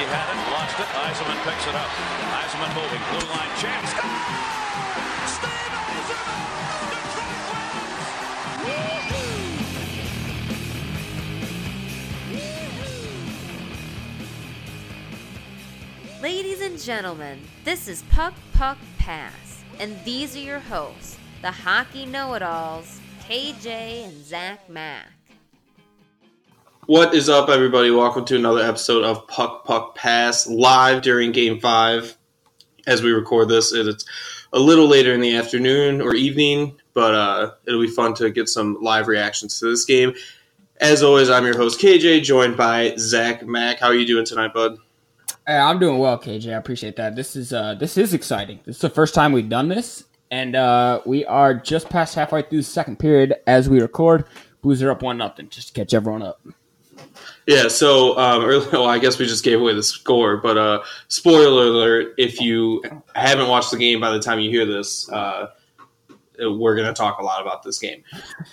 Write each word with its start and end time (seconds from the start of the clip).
Hockey 0.00 0.12
had 0.16 0.32
it, 0.32 0.40
lost 0.50 0.80
it. 0.80 0.88
Yzerman 0.96 1.36
picks 1.44 1.66
it 1.66 1.74
up. 1.74 1.90
Yzerman 2.40 2.72
moving, 2.74 3.02
blue 3.10 3.28
line 3.28 3.52
chance. 3.60 3.90
Steve 5.26 5.74
Yzerman, 5.92 6.48
Ladies 16.22 16.60
and 16.62 16.78
gentlemen, 16.78 17.40
this 17.64 17.86
is 17.86 18.02
Puck 18.10 18.32
Puck 18.54 18.78
Pass, 18.96 19.64
and 19.78 20.02
these 20.04 20.34
are 20.34 20.40
your 20.40 20.60
hosts, 20.60 21.18
the 21.42 21.50
hockey 21.50 22.06
know 22.06 22.32
it 22.34 22.42
alls, 22.42 23.00
KJ 23.28 24.06
and 24.06 24.24
Zach 24.24 24.70
Mack. 24.70 25.19
What 26.90 27.14
is 27.14 27.28
up, 27.28 27.48
everybody? 27.48 27.92
Welcome 27.92 28.24
to 28.24 28.34
another 28.34 28.62
episode 28.62 29.04
of 29.04 29.24
Puck 29.28 29.64
Puck 29.64 29.94
Pass 29.94 30.48
live 30.48 31.02
during 31.02 31.30
Game 31.30 31.60
5. 31.60 32.18
As 32.88 33.00
we 33.00 33.12
record 33.12 33.48
this, 33.48 33.72
it's 33.72 34.04
a 34.52 34.58
little 34.58 34.88
later 34.88 35.14
in 35.14 35.20
the 35.20 35.36
afternoon 35.36 36.00
or 36.00 36.16
evening, 36.16 36.80
but 36.92 37.14
uh, 37.14 37.52
it'll 37.64 37.80
be 37.80 37.86
fun 37.86 38.14
to 38.14 38.28
get 38.30 38.48
some 38.48 38.76
live 38.82 39.06
reactions 39.06 39.60
to 39.60 39.70
this 39.70 39.84
game. 39.84 40.14
As 40.80 41.04
always, 41.04 41.30
I'm 41.30 41.44
your 41.44 41.56
host, 41.56 41.80
KJ, 41.80 42.24
joined 42.24 42.56
by 42.56 42.96
Zach 42.96 43.46
Mack. 43.46 43.78
How 43.78 43.86
are 43.86 43.94
you 43.94 44.04
doing 44.04 44.26
tonight, 44.26 44.52
bud? 44.52 44.76
Hey, 45.46 45.58
I'm 45.58 45.78
doing 45.78 46.00
well, 46.00 46.18
KJ. 46.18 46.52
I 46.52 46.56
appreciate 46.56 46.96
that. 46.96 47.14
This 47.14 47.36
is 47.36 47.52
uh, 47.52 47.74
this 47.74 47.96
is 47.98 48.14
exciting. 48.14 48.58
This 48.64 48.74
is 48.74 48.82
the 48.82 48.90
first 48.90 49.14
time 49.14 49.30
we've 49.30 49.48
done 49.48 49.68
this, 49.68 50.06
and 50.32 50.56
uh, 50.56 51.02
we 51.06 51.24
are 51.24 51.54
just 51.54 51.88
past 51.88 52.16
halfway 52.16 52.42
through 52.42 52.58
the 52.58 52.64
second 52.64 52.98
period 52.98 53.36
as 53.46 53.68
we 53.68 53.80
record. 53.80 54.24
Blues 54.60 54.82
are 54.82 54.90
up 54.90 55.02
one 55.02 55.18
nothing, 55.18 55.48
just 55.50 55.68
to 55.68 55.72
catch 55.72 55.94
everyone 55.94 56.22
up. 56.22 56.40
Yeah, 57.46 57.68
so 57.68 58.16
um, 58.18 58.44
early, 58.44 58.66
well, 58.72 58.86
I 58.86 58.98
guess 58.98 59.18
we 59.18 59.26
just 59.26 59.44
gave 59.44 59.60
away 59.60 59.74
the 59.74 59.82
score, 59.82 60.36
but 60.36 60.56
uh, 60.56 60.82
spoiler 61.08 61.64
alert: 61.64 62.14
if 62.18 62.40
you 62.40 62.82
haven't 63.14 63.48
watched 63.48 63.70
the 63.70 63.78
game 63.78 64.00
by 64.00 64.10
the 64.10 64.20
time 64.20 64.40
you 64.40 64.50
hear 64.50 64.66
this, 64.66 65.10
uh, 65.10 65.48
we're 66.38 66.74
going 66.74 66.86
to 66.86 66.94
talk 66.94 67.18
a 67.18 67.24
lot 67.24 67.42
about 67.42 67.62
this 67.62 67.78
game. 67.78 68.02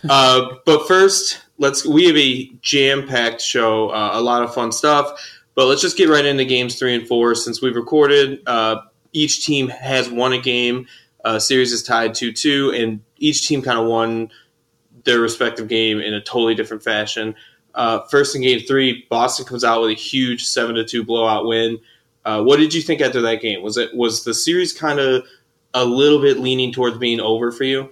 Uh, 0.09 0.56
but 0.66 0.88
first, 0.88 1.42
let's 1.58 1.86
we 1.86 2.06
have 2.06 2.16
a 2.16 2.45
jam-packed 2.62 3.42
show, 3.42 3.90
uh, 3.90 4.12
a 4.14 4.22
lot 4.22 4.44
of 4.44 4.53
fun 4.53 4.72
stuff. 4.72 5.20
But 5.56 5.66
let's 5.66 5.81
just 5.81 5.98
get 5.98 6.08
right 6.08 6.23
into 6.23 6.45
games 6.45 6.78
three 6.78 6.94
and 6.94 7.08
four. 7.08 7.34
Since 7.34 7.62
we've 7.62 7.75
recorded, 7.75 8.42
uh, 8.45 8.81
each 9.12 9.44
team 9.44 9.70
has 9.70 10.09
won 10.09 10.31
a 10.34 10.40
game. 10.40 10.88
Uh, 11.25 11.40
series 11.40 11.73
is 11.73 11.81
tied 11.84 12.14
two 12.14 12.31
two, 12.31 12.72
and 12.75 13.02
each 13.18 13.48
team 13.48 13.64
kind 13.64 13.80
of 13.80 13.88
won 13.88 14.30
their 15.03 15.20
respective 15.20 15.68
game 15.68 16.00
in 16.00 16.14
a 16.14 16.22
totally 16.22 16.53
different 16.53 16.84
fashion. 16.84 17.36
Uh, 17.78 18.02
first 18.09 18.36
in 18.36 18.42
game 18.42 18.59
three, 18.59 19.06
Boston 19.09 19.45
comes 19.45 19.64
out 19.64 19.81
with 19.81 19.92
a 19.92 19.94
huge 19.94 20.44
seven 20.45 20.75
to 20.75 20.83
two 20.83 21.06
blowout 21.06 21.45
win. 21.45 21.80
Uh, 22.25 22.44
what 22.44 22.58
did 22.58 22.73
you 22.73 22.81
think 22.81 23.00
after 23.02 23.22
that 23.22 23.39
game? 23.39 23.61
Was 23.61 23.78
it 23.78 23.95
was 23.95 24.23
the 24.25 24.34
series 24.34 24.73
kind 24.73 25.00
of 25.00 25.23
a 25.73 25.86
little 25.86 26.19
bit 26.19 26.39
leaning 26.39 26.73
towards 26.73 26.97
being 26.97 27.19
over 27.19 27.52
for 27.52 27.64
you? 27.64 27.92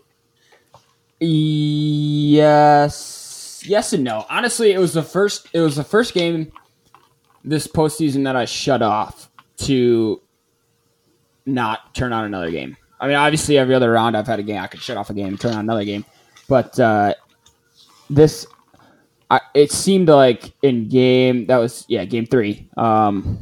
Yes, 1.19 2.83
yes 3.66 3.94
and 3.94 4.03
no. 4.03 4.25
Honestly, 4.30 4.73
it 4.73 4.80
was 4.80 4.94
the 4.94 5.03
first. 5.03 5.47
It 5.53 5.61
was 5.61 5.75
the 5.75 5.83
first 5.83 6.14
game 6.16 6.52
this 7.44 7.67
postseason 7.67 8.23
that 8.23 8.36
I 8.36 8.45
shut 8.45 8.81
off 8.81 9.30
to 9.58 10.20
not 11.45 11.94
turn 11.94 12.11
on 12.11 12.25
another 12.25 12.49
game. 12.49 12.75
I 12.99 13.05
mean, 13.08 13.17
obviously, 13.17 13.58
every 13.58 13.75
other 13.75 13.92
round 13.92 14.17
I've 14.17 14.25
had 14.25 14.39
a 14.39 14.44
game, 14.44 14.59
I 14.59 14.66
could 14.67 14.81
shut 14.81 14.97
off 14.97 15.11
a 15.11 15.14
game, 15.14 15.38
turn 15.38 15.53
on 15.53 15.59
another 15.59 15.86
game, 15.86 16.05
but 16.49 16.80
uh, 16.80 17.14
this, 18.09 18.47
I, 19.30 19.42
it 19.54 19.72
seemed 19.72 20.08
like 20.08 20.54
in 20.62 20.88
game 20.88 21.48
that 21.48 21.58
was 21.58 21.86
yeah 21.88 22.06
game 22.06 22.26
three, 22.26 22.70
um, 22.78 23.40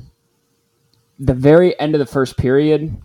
the 1.20 1.34
very 1.34 1.78
end 1.80 1.94
of 1.96 2.00
the 2.00 2.06
first 2.06 2.38
period. 2.38 2.96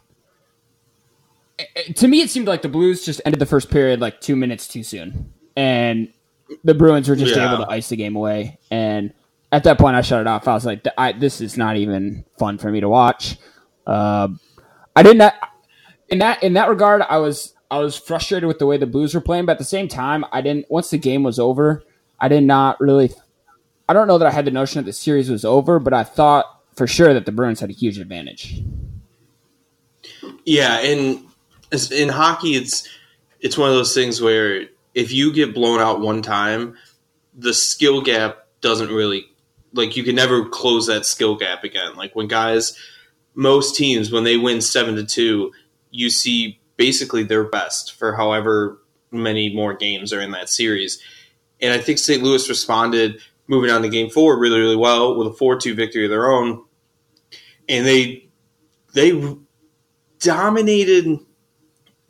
it- 1.59 1.69
it- 1.75 1.97
to 1.97 2.07
me, 2.09 2.21
it 2.21 2.31
seemed 2.31 2.47
like 2.47 2.63
the 2.63 2.69
Blues 2.69 3.05
just 3.05 3.21
ended 3.25 3.41
the 3.41 3.47
first 3.47 3.69
period 3.71 4.01
like 4.01 4.21
two 4.21 4.37
minutes 4.37 4.69
too 4.69 4.83
soon, 4.85 5.33
and 5.57 6.09
the 6.63 6.73
Bruins 6.75 7.09
were 7.09 7.17
just 7.17 7.35
Yeah. 7.35 7.53
able 7.53 7.65
to 7.65 7.71
ice 7.71 7.89
the 7.89 7.97
game 7.97 8.15
away. 8.15 8.59
And 8.71 9.13
at 9.51 9.65
that 9.65 9.77
point, 9.79 9.97
I 9.97 10.03
shut 10.03 10.21
it 10.21 10.27
off. 10.29 10.47
I 10.47 10.55
was 10.55 10.65
like, 10.65 10.87
I, 10.97 11.13
"This 11.13 11.41
is 11.41 11.57
not 11.57 11.77
even 11.77 12.25
fun 12.39 12.59
for 12.59 12.71
me 12.71 12.79
to 12.81 12.89
watch." 12.89 13.39
Uh, 13.87 14.29
I 14.95 15.03
did 15.03 15.17
not 15.19 15.35
in 16.09 16.21
that 16.21 16.43
in 16.45 16.53
that 16.53 16.69
regard. 16.69 17.03
I 17.03 17.19
was 17.19 17.55
I 17.71 17.81
was 17.81 17.97
frustrated 17.97 18.47
with 18.47 18.59
the 18.61 18.67
way 18.67 18.77
the 18.77 18.87
Blues 18.87 19.13
were 19.15 19.21
playing, 19.21 19.47
but 19.47 19.53
at 19.53 19.59
the 19.59 19.65
same 19.65 19.89
time, 19.89 20.25
I 20.33 20.41
didn't. 20.43 20.67
Once 20.71 20.91
the 20.91 20.99
game 20.99 21.23
was 21.25 21.39
over, 21.41 21.83
I 22.21 22.29
did 22.29 22.43
not 22.43 22.81
really. 22.81 23.11
I 23.89 23.93
don't 23.93 24.09
know 24.09 24.19
that 24.19 24.27
I 24.27 24.31
had 24.31 24.45
the 24.45 24.51
notion 24.51 24.83
that 24.83 24.87
the 24.87 24.93
series 24.93 25.31
was 25.31 25.45
over, 25.45 25.79
but 25.79 25.95
I 25.95 26.05
thought 26.05 26.45
for 26.75 26.87
sure 26.87 27.15
that 27.15 27.27
the 27.27 27.33
Bruins 27.33 27.61
had 27.61 27.71
a 27.71 27.75
huge 27.75 27.99
advantage. 27.99 28.63
Yeah, 30.45 30.79
and 30.81 31.25
in 31.91 32.09
hockey, 32.09 32.55
it's 32.55 32.89
it's 33.41 33.59
one 33.59 33.69
of 33.69 33.75
those 33.75 33.95
things 33.95 34.21
where 34.21 34.67
if 34.95 35.13
you 35.13 35.33
get 35.33 35.55
blown 35.55 35.81
out 35.81 36.01
one 36.01 36.23
time, 36.23 36.77
the 37.37 37.55
skill 37.55 38.01
gap 38.03 38.47
doesn't 38.61 38.91
really 38.91 39.27
like 39.73 39.97
you 39.97 40.05
can 40.05 40.15
never 40.15 40.49
close 40.49 40.87
that 40.87 41.07
skill 41.07 41.37
gap 41.37 41.65
again. 41.65 41.95
Like 41.97 42.17
when 42.17 42.29
guys, 42.29 42.77
most 43.35 43.77
teams 43.77 44.11
when 44.11 44.25
they 44.25 44.37
win 44.37 44.61
seven 44.61 44.97
to 44.97 45.05
two, 45.05 45.53
you 45.91 46.11
see 46.11 46.59
basically 46.77 47.23
their 47.23 47.45
best 47.45 47.95
for 47.95 48.15
however 48.15 48.81
many 49.11 49.55
more 49.55 49.75
games 49.75 50.13
are 50.13 50.21
in 50.21 50.33
that 50.33 50.49
series. 50.49 51.03
And 51.61 51.73
I 51.73 51.79
think 51.79 51.99
St. 51.99 52.23
Louis 52.23 52.49
responded 52.49 53.21
moving 53.49 53.71
on 53.71 53.83
to 53.83 53.89
game 53.89 54.11
four 54.11 54.39
really, 54.39 54.61
really 54.61 54.77
well 54.77 55.17
with 55.17 55.27
a 55.29 55.33
four 55.33 55.57
two 55.59 55.75
victory 55.75 56.05
of 56.05 56.11
their 56.11 56.31
own. 56.31 56.65
And 57.69 57.87
they 57.87 58.29
they 58.95 59.21
dominated 60.21 61.19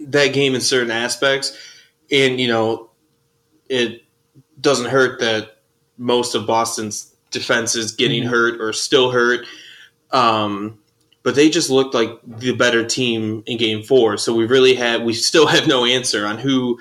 that 0.00 0.32
game 0.32 0.54
in 0.54 0.60
certain 0.60 0.90
aspects, 0.90 1.56
and 2.10 2.40
you 2.40 2.48
know, 2.48 2.90
it 3.68 4.02
doesn't 4.60 4.86
hurt 4.90 5.20
that 5.20 5.56
most 5.96 6.34
of 6.34 6.46
Boston's 6.46 7.12
defense 7.30 7.74
is 7.74 7.92
getting 7.92 8.22
Mhm. 8.24 8.28
hurt 8.28 8.60
or 8.60 8.72
still 8.72 9.10
hurt. 9.10 9.46
Um, 10.12 10.78
but 11.22 11.34
they 11.34 11.50
just 11.50 11.68
looked 11.68 11.94
like 11.94 12.18
the 12.24 12.52
better 12.52 12.84
team 12.84 13.42
in 13.46 13.58
Game 13.58 13.82
Four. 13.82 14.16
So 14.16 14.32
we 14.34 14.46
really 14.46 14.74
had 14.74 15.04
we 15.04 15.12
still 15.12 15.46
have 15.46 15.66
no 15.66 15.84
answer 15.84 16.24
on 16.24 16.38
who 16.38 16.78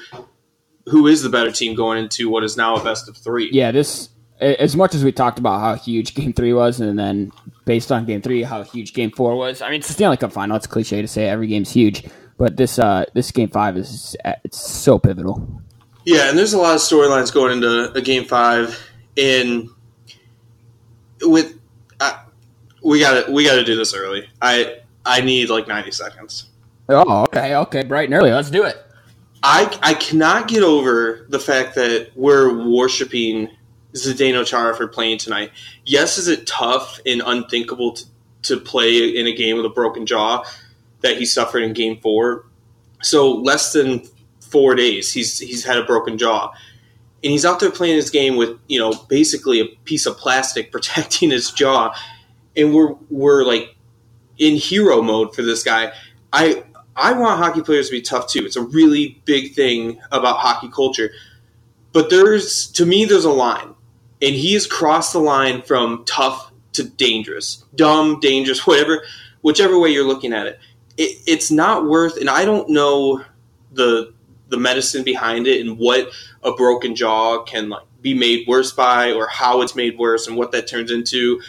who 0.90 1.08
is 1.08 1.22
the 1.22 1.30
better 1.30 1.52
team 1.52 1.76
going 1.76 1.98
into 1.98 2.30
what 2.30 2.44
is 2.44 2.58
now 2.58 2.76
a 2.76 2.84
best 2.84 3.08
of 3.10 3.18
three. 3.18 3.50
Yeah, 3.52 3.72
this 3.72 4.10
as 4.40 4.76
much 4.76 4.94
as 4.94 5.04
we 5.04 5.12
talked 5.12 5.40
about 5.40 5.60
how 5.60 5.76
huge 5.76 6.14
Game 6.14 6.34
Three 6.34 6.54
was, 6.54 6.80
and 6.80 6.98
then 6.98 7.32
based 7.66 7.92
on 7.92 8.06
Game 8.06 8.22
Three, 8.22 8.44
how 8.44 8.64
huge 8.64 8.94
Game 8.94 9.12
Four 9.12 9.36
was. 9.36 9.62
I 9.62 9.70
mean, 9.70 9.80
it's 9.80 9.88
the 9.88 9.94
Stanley 9.94 10.18
Cup 10.18 10.32
final. 10.32 10.56
It's 10.56 10.68
cliche 10.68 11.02
to 11.02 11.08
say 11.08 11.28
every 11.28 11.48
game's 11.48 11.72
huge, 11.72 12.06
but 12.38 12.58
this 12.58 12.80
uh 12.80 13.06
this 13.14 13.32
Game 13.32 13.50
Five 13.50 13.78
is 13.78 14.16
it's 14.26 14.60
so 14.60 15.00
pivotal. 15.00 15.62
Yeah, 16.06 16.30
and 16.30 16.38
there's 16.38 16.54
a 16.54 16.58
lot 16.58 16.76
of 16.76 16.82
storylines 16.82 17.34
going 17.34 17.52
into 17.52 17.92
a 17.94 18.02
game 18.02 18.24
five, 18.24 18.80
and 19.18 19.70
with 21.22 21.60
uh, 22.00 22.24
we 22.82 23.00
got 23.02 23.26
to 23.26 23.32
we 23.32 23.44
got 23.44 23.56
to 23.56 23.64
do 23.66 23.76
this 23.76 23.94
early. 23.94 24.30
I 24.42 24.78
I 25.06 25.22
need 25.22 25.50
like 25.50 25.68
90 25.68 25.92
seconds. 25.92 26.50
Oh, 26.90 27.24
okay, 27.24 27.56
okay, 27.56 27.84
bright 27.84 28.06
and 28.06 28.14
early. 28.14 28.32
Let's 28.32 28.50
do 28.50 28.64
it. 28.64 28.87
I 29.44 29.78
I 29.82 29.94
cannot 29.94 30.48
get 30.48 30.64
over 30.64 31.26
the 31.30 31.40
fact 31.40 31.76
that 31.76 32.12
we're 32.16 32.68
worshiping 32.68 33.50
Zdeno 33.94 34.46
Chara 34.46 34.76
for 34.76 34.88
playing 34.88 35.20
tonight. 35.20 35.52
Yes, 35.86 36.18
is 36.18 36.28
it 36.28 36.48
tough 36.48 37.00
and 37.06 37.22
unthinkable 37.26 37.94
to, 37.94 38.06
to 38.44 38.58
play 38.58 39.16
in 39.16 39.28
a 39.28 39.34
game 39.34 39.58
with 39.58 39.66
a 39.66 39.70
broken 39.70 40.06
jaw 40.06 40.44
that 41.02 41.18
he 41.18 41.26
suffered 41.26 41.64
in 41.64 41.74
Game 41.74 42.00
Four? 42.00 42.46
So 43.02 43.32
less 43.32 43.74
than 43.74 44.04
four 44.40 44.76
days, 44.76 45.12
he's 45.12 45.40
he's 45.40 45.64
had 45.64 45.78
a 45.78 45.84
broken 45.84 46.18
jaw, 46.18 46.52
and 47.24 47.32
he's 47.32 47.46
out 47.46 47.60
there 47.60 47.72
playing 47.72 47.96
his 47.96 48.10
game 48.10 48.36
with 48.36 48.58
you 48.68 48.80
know 48.80 48.94
basically 49.08 49.60
a 49.60 49.66
piece 49.86 50.06
of 50.06 50.18
plastic 50.18 50.72
protecting 50.72 51.32
his 51.32 51.52
jaw, 51.52 51.96
and 52.56 52.74
we're 52.74 52.94
we're 53.10 53.44
like 53.44 53.76
in 54.38 54.56
hero 54.56 55.02
mode 55.02 55.36
for 55.36 55.42
this 55.42 55.64
guy. 55.64 55.92
I 56.34 56.64
I 56.98 57.14
want 57.14 57.40
hockey 57.40 57.62
players 57.62 57.88
to 57.88 57.92
be 57.92 58.02
tough 58.02 58.28
too. 58.28 58.46
It's 58.46 58.56
a 58.56 58.62
really 58.62 59.22
big 59.26 59.54
thing 59.54 60.02
about 60.12 60.38
hockey 60.38 60.70
culture. 60.70 61.12
But 61.94 62.10
there's 62.10 62.68
to 62.72 62.86
me 62.86 63.06
there's 63.06 63.26
a 63.26 63.32
line. 63.32 63.76
And 64.22 64.36
he 64.36 64.54
has 64.54 64.66
crossed 64.66 65.14
the 65.14 65.20
line 65.20 65.62
from 65.62 66.04
tough 66.06 66.52
to 66.74 66.84
dangerous. 66.84 67.64
Dumb, 67.76 68.20
dangerous, 68.20 68.66
whatever 68.68 69.04
whichever 69.42 69.80
way 69.80 69.90
you're 69.90 70.08
looking 70.08 70.34
at 70.34 70.48
it. 70.48 70.60
it 70.98 71.22
it's 71.28 71.52
not 71.52 71.86
worth 71.86 72.18
and 72.18 72.30
I 72.30 72.46
don't 72.46 72.70
know 72.70 73.24
the 73.72 74.14
the 74.50 74.58
medicine 74.58 75.04
behind 75.04 75.48
it 75.48 75.66
and 75.66 75.78
what 75.78 76.10
a 76.44 76.54
broken 76.54 76.96
jaw 76.96 77.44
can 77.44 77.70
like 77.70 77.84
be 78.02 78.14
made 78.14 78.48
worse 78.48 78.72
by 78.72 79.12
or 79.12 79.28
how 79.28 79.62
it's 79.62 79.76
made 79.76 79.98
worse 79.98 80.28
and 80.28 80.38
what 80.38 80.52
that 80.52 80.68
turns 80.68 80.92
into 80.92 81.42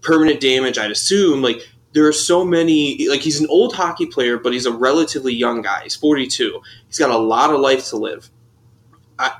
permanent 0.00 0.40
damage 0.40 0.78
i'd 0.78 0.90
assume 0.90 1.42
like 1.42 1.68
there 1.96 2.06
are 2.06 2.12
so 2.12 2.44
many 2.44 3.08
like 3.08 3.20
he's 3.20 3.40
an 3.40 3.46
old 3.48 3.74
hockey 3.74 4.06
player 4.06 4.38
but 4.38 4.52
he's 4.52 4.66
a 4.66 4.72
relatively 4.72 5.34
young 5.34 5.62
guy 5.62 5.82
he's 5.82 5.96
42 5.96 6.60
he's 6.86 6.98
got 6.98 7.10
a 7.10 7.16
lot 7.16 7.50
of 7.50 7.58
life 7.60 7.86
to 7.88 7.96
live 7.96 8.30
i 9.18 9.32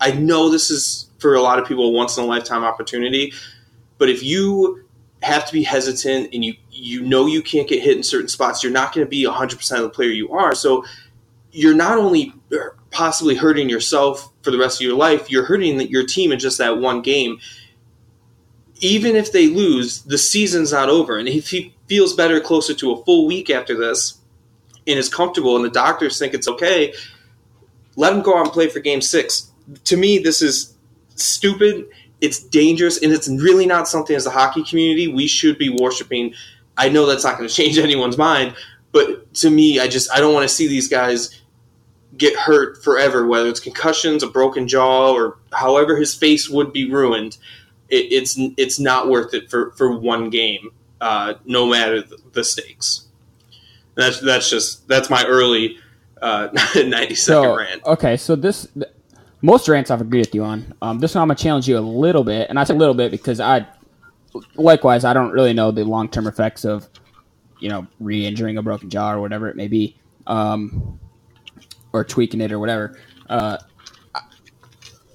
i 0.00 0.12
know 0.12 0.48
this 0.48 0.70
is 0.70 1.10
for 1.18 1.34
a 1.34 1.42
lot 1.42 1.58
of 1.58 1.66
people 1.66 1.84
a 1.84 1.90
once 1.90 2.16
in 2.16 2.24
a 2.24 2.26
lifetime 2.26 2.64
opportunity 2.64 3.32
but 3.98 4.08
if 4.08 4.22
you 4.22 4.84
have 5.22 5.44
to 5.46 5.52
be 5.52 5.62
hesitant 5.62 6.32
and 6.32 6.44
you 6.44 6.54
you 6.70 7.02
know 7.02 7.26
you 7.26 7.42
can't 7.42 7.68
get 7.68 7.82
hit 7.82 7.96
in 7.96 8.02
certain 8.02 8.28
spots, 8.28 8.62
you're 8.62 8.72
not 8.72 8.94
going 8.94 9.04
to 9.04 9.10
be 9.10 9.24
100% 9.24 9.76
of 9.76 9.82
the 9.82 9.88
player 9.88 10.10
you 10.10 10.30
are. 10.32 10.54
So 10.54 10.84
you're 11.50 11.74
not 11.74 11.98
only 11.98 12.32
possibly 12.90 13.34
hurting 13.34 13.68
yourself 13.68 14.32
for 14.42 14.50
the 14.50 14.58
rest 14.58 14.80
of 14.80 14.86
your 14.86 14.96
life, 14.96 15.30
you're 15.30 15.44
hurting 15.44 15.80
your 15.88 16.06
team 16.06 16.30
in 16.30 16.38
just 16.38 16.58
that 16.58 16.78
one 16.78 17.02
game. 17.02 17.40
Even 18.80 19.16
if 19.16 19.32
they 19.32 19.48
lose, 19.48 20.02
the 20.02 20.18
season's 20.18 20.72
not 20.72 20.88
over. 20.88 21.18
And 21.18 21.28
if 21.28 21.50
he 21.50 21.74
feels 21.88 22.14
better 22.14 22.40
closer 22.40 22.74
to 22.74 22.92
a 22.92 23.04
full 23.04 23.26
week 23.26 23.50
after 23.50 23.76
this 23.76 24.18
and 24.86 24.98
is 24.98 25.08
comfortable 25.08 25.56
and 25.56 25.64
the 25.64 25.70
doctors 25.70 26.18
think 26.18 26.34
it's 26.34 26.48
okay, 26.48 26.94
let 27.96 28.12
him 28.12 28.22
go 28.22 28.36
out 28.38 28.44
and 28.44 28.52
play 28.52 28.68
for 28.68 28.80
game 28.80 29.00
six. 29.00 29.50
To 29.84 29.96
me, 29.96 30.18
this 30.18 30.40
is 30.40 30.74
stupid. 31.16 31.88
It's 32.20 32.40
dangerous, 32.40 33.02
and 33.02 33.12
it's 33.12 33.28
really 33.28 33.66
not 33.66 33.86
something 33.86 34.16
as 34.16 34.26
a 34.26 34.30
hockey 34.30 34.64
community 34.64 35.08
we 35.08 35.26
should 35.26 35.58
be 35.58 35.68
worshiping. 35.68 36.34
I 36.76 36.88
know 36.88 37.06
that's 37.06 37.24
not 37.24 37.36
going 37.36 37.48
to 37.48 37.54
change 37.54 37.78
anyone's 37.78 38.18
mind, 38.18 38.54
but 38.92 39.32
to 39.34 39.50
me, 39.50 39.80
I 39.80 39.88
just 39.88 40.10
I 40.12 40.20
don't 40.20 40.34
want 40.34 40.48
to 40.48 40.54
see 40.54 40.66
these 40.66 40.88
guys 40.88 41.40
get 42.16 42.36
hurt 42.36 42.82
forever, 42.82 43.26
whether 43.26 43.48
it's 43.48 43.60
concussions, 43.60 44.22
a 44.22 44.26
broken 44.26 44.66
jaw, 44.66 45.12
or 45.12 45.38
however 45.52 45.96
his 45.96 46.14
face 46.14 46.48
would 46.48 46.72
be 46.72 46.90
ruined. 46.90 47.38
It, 47.88 48.12
it's 48.12 48.38
it's 48.56 48.78
not 48.78 49.08
worth 49.08 49.34
it 49.34 49.50
for, 49.50 49.72
for 49.72 49.96
one 49.98 50.30
game, 50.30 50.70
uh, 51.00 51.34
no 51.44 51.66
matter 51.66 52.02
the 52.32 52.44
stakes. 52.44 53.06
That's 53.94 54.20
that's 54.20 54.48
just 54.48 54.86
that's 54.88 55.10
my 55.10 55.24
early 55.26 55.78
uh, 56.22 56.48
ninety 56.76 57.14
second 57.14 57.42
So, 57.42 57.56
rant. 57.56 57.84
okay, 57.84 58.16
so 58.16 58.36
this 58.36 58.68
most 59.42 59.68
rants 59.68 59.90
I've 59.90 60.00
agreed 60.00 60.20
with 60.20 60.34
you 60.34 60.44
on. 60.44 60.72
Um, 60.82 60.98
this 61.00 61.14
one 61.14 61.22
I'm 61.22 61.28
gonna 61.28 61.38
challenge 61.38 61.68
you 61.68 61.78
a 61.78 61.80
little 61.80 62.24
bit, 62.24 62.48
and 62.48 62.58
I 62.58 62.64
say 62.64 62.74
a 62.74 62.76
little 62.76 62.94
bit 62.94 63.10
because 63.10 63.40
I, 63.40 63.66
likewise, 64.56 65.04
I 65.04 65.12
don't 65.12 65.30
really 65.32 65.52
know 65.52 65.70
the 65.70 65.84
long 65.84 66.08
term 66.08 66.26
effects 66.26 66.64
of, 66.64 66.88
you 67.60 67.68
know, 67.68 67.86
re-injuring 68.00 68.56
a 68.56 68.62
broken 68.62 68.88
jaw 68.90 69.12
or 69.12 69.20
whatever 69.20 69.48
it 69.48 69.56
may 69.56 69.68
be, 69.68 69.96
um, 70.26 70.98
or 71.92 72.04
tweaking 72.04 72.40
it 72.40 72.52
or 72.52 72.58
whatever. 72.58 72.98
Uh, 73.28 73.58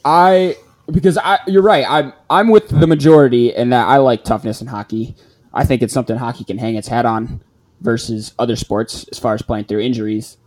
I 0.05 0.57
because 0.91 1.17
I 1.17 1.39
you're 1.47 1.61
right. 1.63 1.85
I'm 1.87 2.13
I'm 2.29 2.49
with 2.49 2.67
the 2.67 2.87
majority 2.87 3.53
in 3.55 3.69
that 3.69 3.87
I 3.87 3.97
like 3.97 4.23
toughness 4.23 4.61
in 4.61 4.67
hockey. 4.67 5.15
I 5.53 5.65
think 5.65 5.81
it's 5.81 5.93
something 5.93 6.17
hockey 6.17 6.43
can 6.43 6.57
hang 6.57 6.75
its 6.75 6.87
hat 6.87 7.05
on 7.05 7.43
versus 7.81 8.33
other 8.39 8.55
sports 8.55 9.05
as 9.11 9.19
far 9.19 9.33
as 9.33 9.41
playing 9.41 9.65
through 9.65 9.81
injuries. 9.81 10.37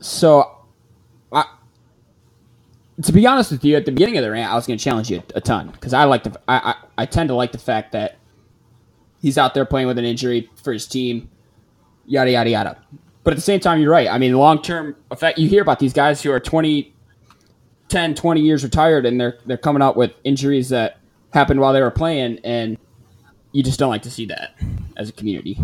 So, 0.00 0.58
I, 1.32 1.44
to 3.02 3.12
be 3.12 3.26
honest 3.26 3.50
with 3.50 3.64
you, 3.64 3.76
at 3.76 3.86
the 3.86 3.92
beginning 3.92 4.18
of 4.18 4.24
the 4.24 4.30
rant, 4.30 4.52
I 4.52 4.54
was 4.54 4.66
going 4.66 4.78
to 4.78 4.84
challenge 4.84 5.10
you 5.10 5.22
a, 5.34 5.40
ton 5.40 5.70
because 5.70 5.94
I 5.94 6.04
like 6.04 6.24
the 6.24 6.38
I, 6.48 6.58
I 6.58 6.74
I 7.02 7.06
tend 7.06 7.28
to 7.28 7.34
like 7.34 7.52
the 7.52 7.58
fact 7.58 7.92
that 7.92 8.16
he's 9.20 9.38
out 9.38 9.54
there 9.54 9.64
playing 9.64 9.86
with 9.86 9.98
an 9.98 10.04
injury 10.04 10.50
for 10.62 10.72
his 10.72 10.86
team, 10.86 11.30
yada 12.06 12.30
yada 12.30 12.50
yada. 12.50 12.78
But 13.24 13.32
at 13.32 13.36
the 13.36 13.42
same 13.42 13.60
time, 13.60 13.80
you're 13.80 13.90
right. 13.90 14.08
I 14.08 14.18
mean, 14.18 14.34
long 14.34 14.62
term 14.62 14.96
effect. 15.10 15.38
You 15.38 15.48
hear 15.48 15.62
about 15.62 15.78
these 15.78 15.92
guys 15.92 16.22
who 16.22 16.30
are 16.32 16.40
20, 16.40 16.94
10, 17.88 18.14
20 18.14 18.40
years 18.40 18.64
retired, 18.64 19.06
and 19.06 19.20
they're 19.20 19.38
they're 19.46 19.56
coming 19.56 19.82
out 19.82 19.96
with 19.96 20.12
injuries 20.24 20.68
that 20.70 20.98
happened 21.32 21.60
while 21.60 21.72
they 21.72 21.82
were 21.82 21.90
playing, 21.90 22.38
and 22.44 22.78
you 23.58 23.64
just 23.64 23.80
don't 23.80 23.90
like 23.90 24.02
to 24.02 24.10
see 24.10 24.26
that 24.26 24.54
as 24.96 25.08
a 25.08 25.12
community. 25.12 25.58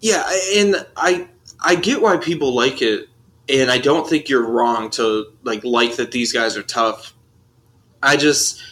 Yeah, 0.00 0.26
and 0.56 0.86
I 0.96 1.28
I 1.60 1.74
get 1.74 2.00
why 2.00 2.16
people 2.16 2.54
like 2.54 2.80
it, 2.80 3.10
and 3.46 3.70
I 3.70 3.76
don't 3.76 4.08
think 4.08 4.30
you're 4.30 4.46
wrong 4.46 4.88
to 4.92 5.26
like 5.42 5.62
like 5.62 5.96
that 5.96 6.10
these 6.10 6.32
guys 6.32 6.56
are 6.56 6.62
tough. 6.62 7.12
I 8.02 8.16
just 8.16 8.62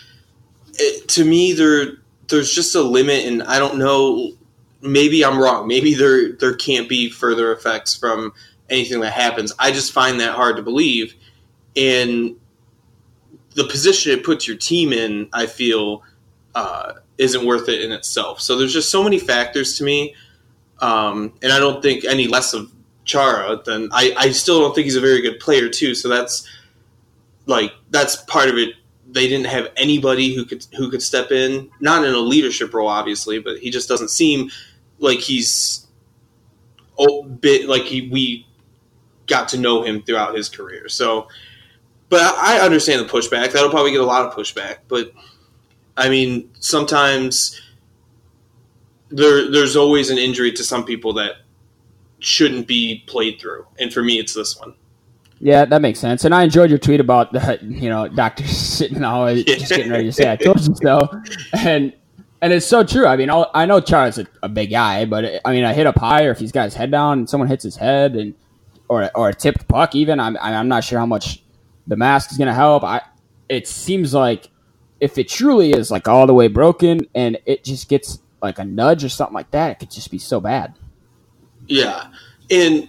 it, 0.72 1.06
to 1.08 1.24
me 1.26 1.52
there 1.52 1.98
there's 2.28 2.54
just 2.54 2.74
a 2.74 2.80
limit, 2.80 3.26
and 3.26 3.42
I 3.42 3.58
don't 3.58 3.76
know. 3.76 4.32
Maybe 4.80 5.26
I'm 5.26 5.38
wrong. 5.38 5.68
Maybe 5.68 5.92
there 5.92 6.32
there 6.32 6.54
can't 6.54 6.88
be 6.88 7.10
further 7.10 7.52
effects 7.52 7.94
from 7.94 8.32
anything 8.70 9.00
that 9.00 9.12
happens. 9.12 9.52
I 9.58 9.70
just 9.70 9.92
find 9.92 10.18
that 10.20 10.34
hard 10.34 10.56
to 10.56 10.62
believe, 10.62 11.14
and 11.76 12.36
the 13.54 13.64
position 13.64 14.12
it 14.12 14.24
puts 14.24 14.48
your 14.48 14.56
team 14.56 14.94
in, 14.94 15.28
I 15.34 15.44
feel, 15.44 16.02
uh, 16.54 16.94
isn't 17.18 17.44
worth 17.44 17.68
it 17.68 17.80
in 17.80 17.92
itself. 17.92 18.40
So 18.40 18.56
there's 18.56 18.72
just 18.72 18.90
so 18.90 19.02
many 19.02 19.18
factors 19.18 19.76
to 19.78 19.84
me. 19.84 20.14
Um, 20.80 21.32
and 21.42 21.52
I 21.52 21.58
don't 21.58 21.82
think 21.82 22.04
any 22.04 22.26
less 22.26 22.54
of 22.54 22.72
Chara 23.04 23.60
than 23.64 23.88
I, 23.92 24.14
I 24.16 24.30
still 24.32 24.60
don't 24.60 24.74
think 24.74 24.84
he's 24.84 24.96
a 24.96 25.00
very 25.00 25.20
good 25.22 25.40
player 25.40 25.68
too. 25.68 25.94
So 25.94 26.08
that's 26.08 26.48
like 27.46 27.72
that's 27.90 28.16
part 28.16 28.48
of 28.48 28.56
it. 28.56 28.74
They 29.10 29.28
didn't 29.28 29.46
have 29.46 29.70
anybody 29.76 30.34
who 30.34 30.44
could 30.44 30.66
who 30.76 30.90
could 30.90 31.02
step 31.02 31.30
in, 31.30 31.70
not 31.80 32.04
in 32.04 32.14
a 32.14 32.18
leadership 32.18 32.72
role, 32.74 32.88
obviously, 32.88 33.38
but 33.38 33.58
he 33.58 33.70
just 33.70 33.88
doesn't 33.88 34.08
seem 34.08 34.50
like 34.98 35.18
he's 35.18 35.86
oh, 36.98 37.22
bit 37.22 37.68
like 37.68 37.82
he 37.82 38.08
we 38.08 38.46
got 39.26 39.48
to 39.48 39.58
know 39.58 39.82
him 39.82 40.02
throughout 40.02 40.34
his 40.34 40.48
career. 40.48 40.88
So, 40.88 41.28
but 42.08 42.20
I, 42.20 42.58
I 42.58 42.60
understand 42.60 43.00
the 43.00 43.12
pushback. 43.12 43.52
That'll 43.52 43.70
probably 43.70 43.92
get 43.92 44.00
a 44.00 44.06
lot 44.06 44.26
of 44.26 44.34
pushback, 44.34 44.78
but 44.88 45.12
I 45.96 46.08
mean 46.08 46.50
sometimes 46.60 47.60
there 49.10 49.50
there's 49.50 49.76
always 49.76 50.10
an 50.10 50.18
injury 50.18 50.52
to 50.52 50.64
some 50.64 50.84
people 50.84 51.12
that 51.14 51.36
shouldn't 52.18 52.66
be 52.66 53.04
played 53.06 53.40
through, 53.40 53.66
and 53.78 53.92
for 53.92 54.02
me, 54.02 54.18
it's 54.18 54.34
this 54.34 54.58
one. 54.58 54.74
Yeah, 55.40 55.64
that 55.64 55.82
makes 55.82 55.98
sense. 55.98 56.24
And 56.24 56.32
I 56.32 56.44
enjoyed 56.44 56.70
your 56.70 56.78
tweet 56.78 57.00
about 57.00 57.32
the 57.32 57.58
you 57.62 57.90
know 57.90 58.08
doctors 58.08 58.56
sitting 58.56 59.04
always 59.04 59.44
just 59.44 59.68
getting 59.68 59.90
ready 59.90 60.04
to 60.04 60.12
say 60.12 60.30
I 60.30 60.36
told 60.36 60.60
you 60.66 60.74
so, 60.82 61.08
and 61.52 61.92
and 62.40 62.52
it's 62.52 62.66
so 62.66 62.84
true. 62.84 63.06
I 63.06 63.16
mean, 63.16 63.28
I'll, 63.28 63.50
I 63.54 63.66
know 63.66 63.80
Chara's 63.80 64.18
a, 64.18 64.26
a 64.42 64.48
big 64.48 64.70
guy, 64.70 65.04
but 65.04 65.40
I 65.44 65.52
mean, 65.52 65.64
I 65.64 65.74
hit 65.74 65.86
up 65.86 65.98
high, 65.98 66.24
or 66.24 66.30
if 66.30 66.38
he's 66.38 66.52
got 66.52 66.64
his 66.64 66.74
head 66.74 66.90
down 66.90 67.20
and 67.20 67.30
someone 67.30 67.48
hits 67.48 67.64
his 67.64 67.76
head, 67.76 68.14
and 68.14 68.34
or 68.88 69.10
or 69.14 69.28
a 69.28 69.34
tipped 69.34 69.68
puck, 69.68 69.94
even 69.94 70.20
I'm 70.20 70.36
I'm 70.40 70.68
not 70.68 70.84
sure 70.84 70.98
how 70.98 71.06
much 71.06 71.42
the 71.86 71.96
mask 71.96 72.30
is 72.30 72.38
going 72.38 72.48
to 72.48 72.54
help. 72.54 72.84
I 72.84 73.02
it 73.48 73.66
seems 73.66 74.14
like 74.14 74.48
if 75.02 75.18
it 75.18 75.28
truly 75.28 75.72
is 75.72 75.90
like 75.90 76.06
all 76.06 76.28
the 76.28 76.32
way 76.32 76.46
broken 76.46 77.00
and 77.12 77.36
it 77.44 77.64
just 77.64 77.88
gets 77.88 78.20
like 78.40 78.60
a 78.60 78.64
nudge 78.64 79.02
or 79.02 79.08
something 79.08 79.34
like 79.34 79.50
that, 79.50 79.72
it 79.72 79.78
could 79.80 79.90
just 79.90 80.12
be 80.12 80.18
so 80.18 80.40
bad. 80.40 80.74
Yeah, 81.66 82.06
and 82.48 82.88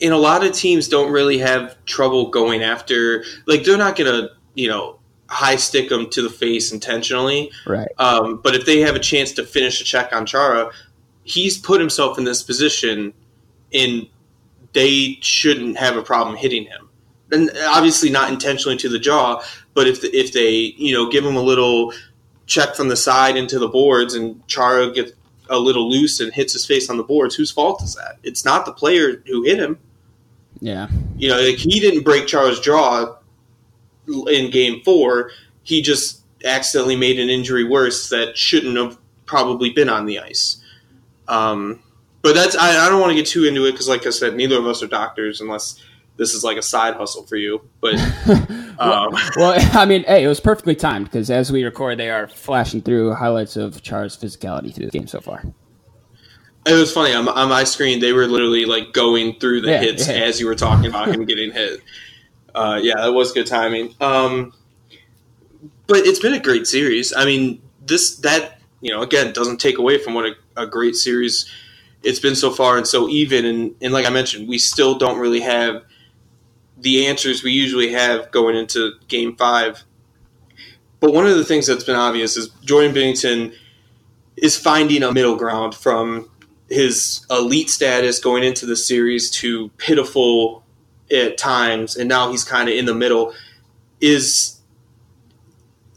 and 0.00 0.12
a 0.12 0.16
lot 0.16 0.44
of 0.44 0.52
teams 0.52 0.86
don't 0.86 1.10
really 1.10 1.38
have 1.38 1.84
trouble 1.84 2.30
going 2.30 2.62
after. 2.62 3.24
Like 3.46 3.64
they're 3.64 3.76
not 3.76 3.96
gonna 3.96 4.28
you 4.54 4.68
know 4.68 5.00
high 5.28 5.56
stick 5.56 5.88
them 5.88 6.08
to 6.10 6.22
the 6.22 6.30
face 6.30 6.72
intentionally. 6.72 7.50
Right. 7.66 7.88
Um, 7.98 8.36
but 8.36 8.54
if 8.54 8.64
they 8.64 8.80
have 8.82 8.94
a 8.94 9.00
chance 9.00 9.32
to 9.32 9.44
finish 9.44 9.80
a 9.80 9.84
check 9.84 10.12
on 10.12 10.26
Chara, 10.26 10.70
he's 11.24 11.58
put 11.58 11.80
himself 11.80 12.18
in 12.18 12.24
this 12.24 12.44
position, 12.44 13.12
and 13.74 14.06
they 14.74 15.18
shouldn't 15.22 15.76
have 15.76 15.96
a 15.96 16.02
problem 16.02 16.36
hitting 16.36 16.66
him. 16.66 16.88
And 17.32 17.50
obviously 17.66 18.10
not 18.10 18.30
intentionally 18.30 18.76
to 18.76 18.88
the 18.88 19.00
jaw, 19.00 19.42
but 19.76 19.86
if 19.86 20.02
if 20.02 20.32
they 20.32 20.50
you 20.78 20.92
know 20.92 21.08
give 21.08 21.24
him 21.24 21.36
a 21.36 21.42
little 21.42 21.92
check 22.46 22.74
from 22.74 22.88
the 22.88 22.96
side 22.96 23.36
into 23.36 23.60
the 23.60 23.68
boards, 23.68 24.14
and 24.14 24.44
Chara 24.48 24.90
gets 24.90 25.12
a 25.48 25.58
little 25.58 25.88
loose 25.88 26.18
and 26.18 26.32
hits 26.32 26.54
his 26.54 26.66
face 26.66 26.90
on 26.90 26.96
the 26.96 27.04
boards, 27.04 27.36
whose 27.36 27.52
fault 27.52 27.82
is 27.82 27.94
that? 27.94 28.18
It's 28.24 28.44
not 28.44 28.64
the 28.64 28.72
player 28.72 29.22
who 29.26 29.44
hit 29.44 29.58
him. 29.58 29.78
Yeah. 30.60 30.88
You 31.16 31.28
know, 31.28 31.40
like 31.40 31.56
he 31.56 31.78
didn't 31.78 32.02
break 32.02 32.26
Chara's 32.26 32.58
jaw 32.58 33.18
in 34.08 34.50
game 34.50 34.80
four. 34.82 35.30
He 35.62 35.82
just 35.82 36.22
accidentally 36.44 36.96
made 36.96 37.20
an 37.20 37.28
injury 37.28 37.64
worse 37.64 38.08
that 38.08 38.36
shouldn't 38.36 38.76
have 38.76 38.98
probably 39.26 39.70
been 39.70 39.90
on 39.90 40.06
the 40.06 40.20
ice. 40.20 40.62
Um, 41.28 41.82
but 42.22 42.34
that's 42.34 42.56
I, 42.56 42.86
I 42.86 42.88
don't 42.88 43.00
want 43.00 43.10
to 43.10 43.16
get 43.16 43.26
too 43.26 43.44
into 43.44 43.66
it 43.66 43.72
because, 43.72 43.88
like 43.88 44.06
I 44.06 44.10
said, 44.10 44.34
neither 44.36 44.58
of 44.58 44.66
us 44.66 44.82
are 44.82 44.86
doctors 44.86 45.40
unless 45.40 45.82
this 46.16 46.34
is 46.34 46.42
like 46.44 46.56
a 46.56 46.62
side 46.62 46.94
hustle 46.94 47.24
for 47.24 47.36
you. 47.36 47.60
But 47.80 47.94
um, 48.78 49.14
Well, 49.36 49.54
I 49.72 49.84
mean, 49.86 50.04
hey, 50.04 50.24
it 50.24 50.28
was 50.28 50.40
perfectly 50.40 50.74
timed 50.74 51.06
because 51.06 51.30
as 51.30 51.52
we 51.52 51.64
record, 51.64 51.98
they 51.98 52.10
are 52.10 52.26
flashing 52.28 52.80
through 52.82 53.14
highlights 53.14 53.56
of 53.56 53.82
Chara's 53.82 54.16
physicality 54.16 54.74
through 54.74 54.86
the 54.86 54.98
game 54.98 55.06
so 55.06 55.20
far. 55.20 55.42
it 56.66 56.72
was 56.74 56.92
funny 56.92 57.14
on, 57.14 57.28
on 57.28 57.48
my 57.48 57.64
screen. 57.64 58.00
They 58.00 58.12
were 58.12 58.26
literally 58.26 58.64
like 58.64 58.92
going 58.92 59.38
through 59.38 59.62
the 59.62 59.70
Yeah, 59.70 59.80
hits 59.80 60.08
yeah. 60.08 60.14
as 60.14 60.40
you 60.40 60.46
were 60.46 60.54
talking 60.54 60.86
about 60.86 61.08
him 61.08 61.24
getting 61.24 61.52
hit. 61.52 61.80
Uh, 62.54 62.80
yeah, 62.82 62.94
that 62.96 63.12
was 63.12 63.32
good 63.32 63.46
timing. 63.46 63.94
Um, 64.00 64.54
but 65.86 65.98
it's 65.98 66.18
been 66.18 66.32
a 66.32 66.40
great 66.40 66.66
series. 66.66 67.12
I 67.14 67.26
mean, 67.26 67.60
this 67.84 68.16
that 68.20 68.60
you 68.80 68.90
know 68.90 69.02
again 69.02 69.34
doesn't 69.34 69.60
take 69.60 69.76
away 69.76 69.98
from 69.98 70.14
what 70.14 70.24
a, 70.24 70.62
a 70.62 70.66
great 70.66 70.96
series 70.96 71.50
it's 72.02 72.20
been 72.20 72.36
so 72.36 72.50
far 72.50 72.76
and 72.76 72.86
so 72.86 73.08
even. 73.08 73.44
And, 73.44 73.74
and 73.82 73.92
like 73.92 74.06
I 74.06 74.10
mentioned, 74.10 74.48
we 74.48 74.58
still 74.58 74.96
don't 74.96 75.18
really 75.18 75.40
have 75.40 75.82
the 76.86 77.04
answers 77.08 77.42
we 77.42 77.50
usually 77.50 77.90
have 77.90 78.30
going 78.30 78.54
into 78.54 78.92
Game 79.08 79.34
Five. 79.34 79.82
But 81.00 81.12
one 81.12 81.26
of 81.26 81.36
the 81.36 81.44
things 81.44 81.66
that's 81.66 81.82
been 81.82 81.96
obvious 81.96 82.36
is 82.36 82.48
Jordan 82.62 82.94
Binnington 82.94 83.52
is 84.36 84.56
finding 84.56 85.02
a 85.02 85.12
middle 85.12 85.34
ground 85.34 85.74
from 85.74 86.30
his 86.68 87.26
elite 87.28 87.70
status 87.70 88.20
going 88.20 88.44
into 88.44 88.66
the 88.66 88.76
series 88.76 89.32
to 89.32 89.68
pitiful 89.78 90.62
at 91.10 91.36
times, 91.36 91.96
and 91.96 92.08
now 92.08 92.30
he's 92.30 92.44
kind 92.44 92.68
of 92.68 92.76
in 92.76 92.84
the 92.84 92.94
middle. 92.94 93.34
Is 94.00 94.60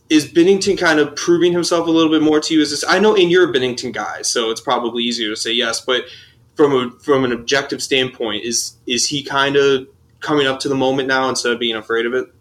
is 0.09 0.25
Binnington 0.25 0.75
kind 0.75 0.99
of 0.99 1.15
proving 1.15 1.53
himself 1.53 1.87
a 1.87 1.91
little 1.91 2.11
bit 2.11 2.23
more 2.23 2.39
to 2.39 2.53
you? 2.55 2.61
Is 2.61 2.71
this? 2.71 2.83
I 2.87 2.97
know, 2.97 3.15
and 3.15 3.29
you're 3.29 3.47
a 3.47 3.53
Binnington 3.53 3.93
guy, 3.93 4.23
so 4.23 4.49
it's 4.49 4.61
probably 4.61 5.03
easier 5.03 5.29
to 5.29 5.35
say 5.35 5.51
yes. 5.51 5.81
But 5.81 6.05
from 6.55 6.73
a 6.73 6.89
from 7.03 7.25
an 7.25 7.31
objective 7.31 7.83
standpoint, 7.83 8.43
is 8.43 8.75
is 8.87 9.05
he 9.05 9.21
kind 9.21 9.55
of 9.55 9.87
coming 10.19 10.47
up 10.47 10.59
to 10.61 10.69
the 10.69 10.75
moment 10.75 11.07
now 11.07 11.29
instead 11.29 11.53
of 11.53 11.59
being 11.59 11.75
afraid 11.75 12.05
of 12.05 12.13
it? 12.13 12.33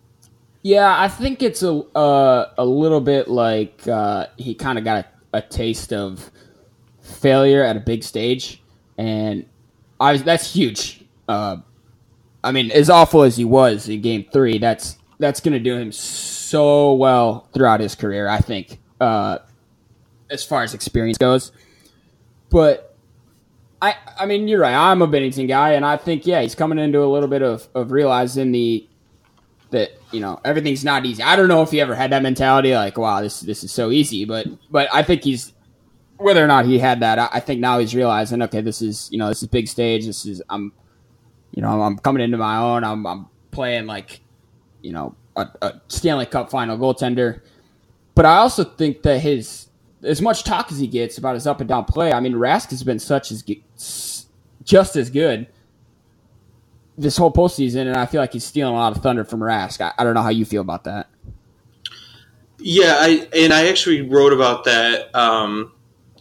Yeah, 0.62 1.00
I 1.00 1.08
think 1.08 1.42
it's 1.42 1.62
a 1.62 1.82
a 1.96 2.64
little 2.64 3.00
bit 3.00 3.28
like 3.28 3.86
uh, 3.86 4.26
he 4.36 4.54
kind 4.54 4.78
of 4.78 4.84
got 4.84 5.06
a, 5.32 5.38
a, 5.38 5.42
taste 5.42 5.92
of 5.92 6.30
failure 7.00 7.62
at 7.62 7.76
a 7.76 7.80
big 7.80 8.02
stage, 8.02 8.62
and 8.96 9.46
I 10.00 10.16
that's 10.16 10.52
huge. 10.52 11.04
Uh, 11.28 11.58
I 12.42 12.52
mean, 12.52 12.70
as 12.72 12.90
awful 12.90 13.22
as 13.22 13.36
he 13.36 13.44
was 13.44 13.88
in 13.88 14.00
Game 14.00 14.26
Three, 14.32 14.58
that's 14.58 14.98
that's 15.18 15.40
going 15.40 15.52
to 15.52 15.60
do 15.60 15.76
him 15.76 15.92
so 15.92 16.94
well 16.94 17.48
throughout 17.52 17.80
his 17.80 17.94
career. 17.94 18.28
I 18.28 18.38
think, 18.38 18.80
uh, 19.00 19.38
as 20.28 20.44
far 20.44 20.64
as 20.64 20.74
experience 20.74 21.18
goes, 21.18 21.52
but 22.50 22.87
I 23.80 23.94
I 24.18 24.26
mean, 24.26 24.48
you're 24.48 24.60
right. 24.60 24.74
I'm 24.74 25.02
a 25.02 25.08
Binnington 25.08 25.48
guy, 25.48 25.72
and 25.72 25.84
I 25.84 25.96
think 25.96 26.26
yeah, 26.26 26.42
he's 26.42 26.54
coming 26.54 26.78
into 26.78 27.02
a 27.02 27.06
little 27.06 27.28
bit 27.28 27.42
of, 27.42 27.68
of 27.74 27.92
realizing 27.92 28.52
the 28.52 28.88
that 29.70 29.90
you 30.12 30.20
know 30.20 30.40
everything's 30.44 30.84
not 30.84 31.06
easy. 31.06 31.22
I 31.22 31.36
don't 31.36 31.48
know 31.48 31.62
if 31.62 31.70
he 31.70 31.80
ever 31.80 31.94
had 31.94 32.12
that 32.12 32.22
mentality, 32.22 32.74
like 32.74 32.98
wow, 32.98 33.20
this 33.20 33.40
this 33.40 33.62
is 33.62 33.72
so 33.72 33.90
easy. 33.90 34.24
But 34.24 34.46
but 34.70 34.88
I 34.92 35.02
think 35.02 35.24
he's 35.24 35.52
whether 36.16 36.42
or 36.42 36.48
not 36.48 36.66
he 36.66 36.78
had 36.78 37.00
that. 37.00 37.18
I, 37.18 37.28
I 37.34 37.40
think 37.40 37.60
now 37.60 37.78
he's 37.78 37.94
realizing, 37.94 38.42
okay, 38.42 38.60
this 38.60 38.82
is 38.82 39.08
you 39.12 39.18
know 39.18 39.28
this 39.28 39.42
is 39.42 39.48
big 39.48 39.68
stage. 39.68 40.06
This 40.06 40.26
is 40.26 40.42
I'm 40.48 40.72
you 41.52 41.62
know 41.62 41.82
I'm 41.82 41.98
coming 41.98 42.22
into 42.22 42.38
my 42.38 42.58
own. 42.58 42.84
I'm 42.84 43.06
I'm 43.06 43.26
playing 43.50 43.86
like 43.86 44.20
you 44.82 44.92
know 44.92 45.14
a, 45.36 45.48
a 45.62 45.80
Stanley 45.88 46.26
Cup 46.26 46.50
final 46.50 46.76
goaltender. 46.76 47.40
But 48.14 48.26
I 48.26 48.38
also 48.38 48.64
think 48.64 49.02
that 49.02 49.20
his 49.20 49.67
as 50.02 50.22
much 50.22 50.44
talk 50.44 50.70
as 50.70 50.78
he 50.78 50.86
gets 50.86 51.18
about 51.18 51.34
his 51.34 51.46
up 51.46 51.60
and 51.60 51.68
down 51.68 51.84
play. 51.84 52.12
I 52.12 52.20
mean, 52.20 52.34
Rask 52.34 52.70
has 52.70 52.82
been 52.82 52.98
such 52.98 53.30
as 53.32 53.44
just 54.64 54.96
as 54.96 55.10
good 55.10 55.46
this 56.96 57.16
whole 57.16 57.32
postseason, 57.32 57.82
and 57.86 57.96
I 57.96 58.06
feel 58.06 58.20
like 58.20 58.32
he's 58.32 58.44
stealing 58.44 58.74
a 58.74 58.76
lot 58.76 58.96
of 58.96 59.02
thunder 59.02 59.24
from 59.24 59.40
Rask. 59.40 59.80
I, 59.80 59.92
I 59.96 60.04
don't 60.04 60.14
know 60.14 60.22
how 60.22 60.30
you 60.30 60.44
feel 60.44 60.60
about 60.60 60.84
that. 60.84 61.08
Yeah, 62.58 62.96
I 62.98 63.28
and 63.34 63.52
I 63.52 63.68
actually 63.68 64.02
wrote 64.02 64.32
about 64.32 64.64
that 64.64 65.14
um, 65.14 65.72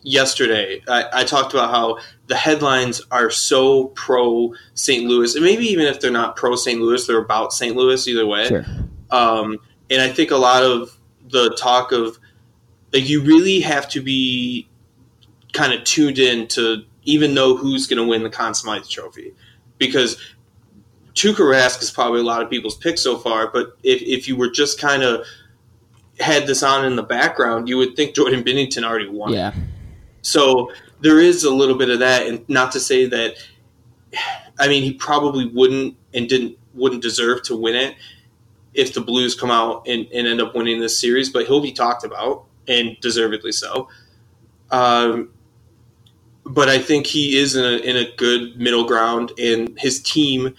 yesterday. 0.04 0.82
I, 0.88 1.06
I, 1.12 1.24
talked 1.24 1.54
about 1.54 1.72
how 1.72 1.98
the 2.28 2.36
headlines 2.36 3.02
are 3.10 3.32
so 3.32 3.88
pro 3.88 4.54
St. 4.76 5.06
Louis, 5.06 5.34
and 5.34 5.44
maybe 5.44 5.66
even 5.66 5.88
if 5.88 6.00
they're 6.00 6.12
not 6.12 6.36
pro 6.36 6.56
St. 6.56 6.80
Louis, 6.80 7.06
they're 7.08 7.18
about 7.18 7.54
St. 7.54 7.76
Louis 7.76 8.08
either 8.08 8.28
way. 8.28 8.48
Sure. 8.48 8.66
Um, 9.10 9.58
and 9.90 10.00
I 10.00 10.10
think 10.10 10.30
a 10.30 10.38
lot 10.38 10.62
of 10.62 10.96
the 11.30 11.56
talk 11.60 11.92
of 11.92 12.20
like 12.94 13.08
you 13.08 13.22
really 13.22 13.60
have 13.62 13.90
to 13.90 14.02
be 14.02 14.68
kind 15.54 15.74
of 15.74 15.84
tuned 15.84 16.20
in 16.20 16.48
to 16.48 16.84
even 17.04 17.34
know 17.34 17.56
who's 17.56 17.88
going 17.88 17.98
to 17.98 18.08
win 18.08 18.24
the 18.24 18.30
Conn 18.30 18.54
Smythe 18.54 18.88
Trophy 18.88 19.34
because 19.78 20.18
Tuukka 21.14 21.40
Rask 21.40 21.82
is 21.82 21.90
probably 21.90 22.20
a 22.20 22.24
lot 22.24 22.42
of 22.42 22.50
people's 22.50 22.78
pick 22.78 22.98
so 22.98 23.18
far, 23.18 23.50
but 23.52 23.78
if, 23.82 24.02
if 24.02 24.28
you 24.28 24.36
were 24.36 24.50
just 24.50 24.80
kind 24.80 25.04
of 25.04 25.26
had 26.20 26.48
this 26.48 26.64
on 26.64 26.86
in 26.86 26.96
the 26.96 27.04
background, 27.04 27.70
you 27.70 27.78
would 27.78 27.96
think 27.96 28.16
Jordan 28.16 28.44
Binnington 28.44 28.84
already 28.84 29.10
won. 29.10 29.34
Yeah. 29.34 29.54
So 30.22 30.72
there 31.02 31.20
is 31.20 31.44
a 31.44 31.54
little 31.54 31.78
bit 31.78 31.90
of 31.90 32.00
that, 32.00 32.28
and 32.28 32.48
not 32.50 32.72
to 32.74 32.80
say 32.80 33.06
that. 33.08 33.36
I 34.60 34.68
mean, 34.68 34.84
he 34.84 34.94
probably 34.94 35.46
wouldn't 35.46 35.96
and 36.14 36.28
didn't 36.28 36.58
wouldn't 36.74 37.02
deserve 37.02 37.44
to 37.44 37.56
win 37.56 37.76
it 37.76 37.96
if 38.74 38.94
the 38.94 39.02
Blues 39.02 39.36
come 39.36 39.52
out 39.52 39.88
and, 39.88 40.08
and 40.12 40.28
end 40.28 40.42
up 40.42 40.56
winning 40.56 40.80
this 40.80 41.00
series, 41.00 41.30
but 41.30 41.48
he'll 41.48 41.62
be 41.62 41.72
talked 41.72 42.04
about 42.04 42.46
and 42.68 42.98
deservedly 43.02 43.52
so. 43.52 43.90
Um, 44.72 45.30
but 46.46 46.70
I 46.70 46.80
think 46.80 47.06
he 47.06 47.38
is 47.38 47.56
in 47.56 47.66
a, 47.66 47.78
in 47.78 47.98
a 47.98 48.12
good 48.16 48.58
middle 48.58 48.86
ground, 48.86 49.32
and 49.38 49.78
his 49.80 50.02
team 50.02 50.56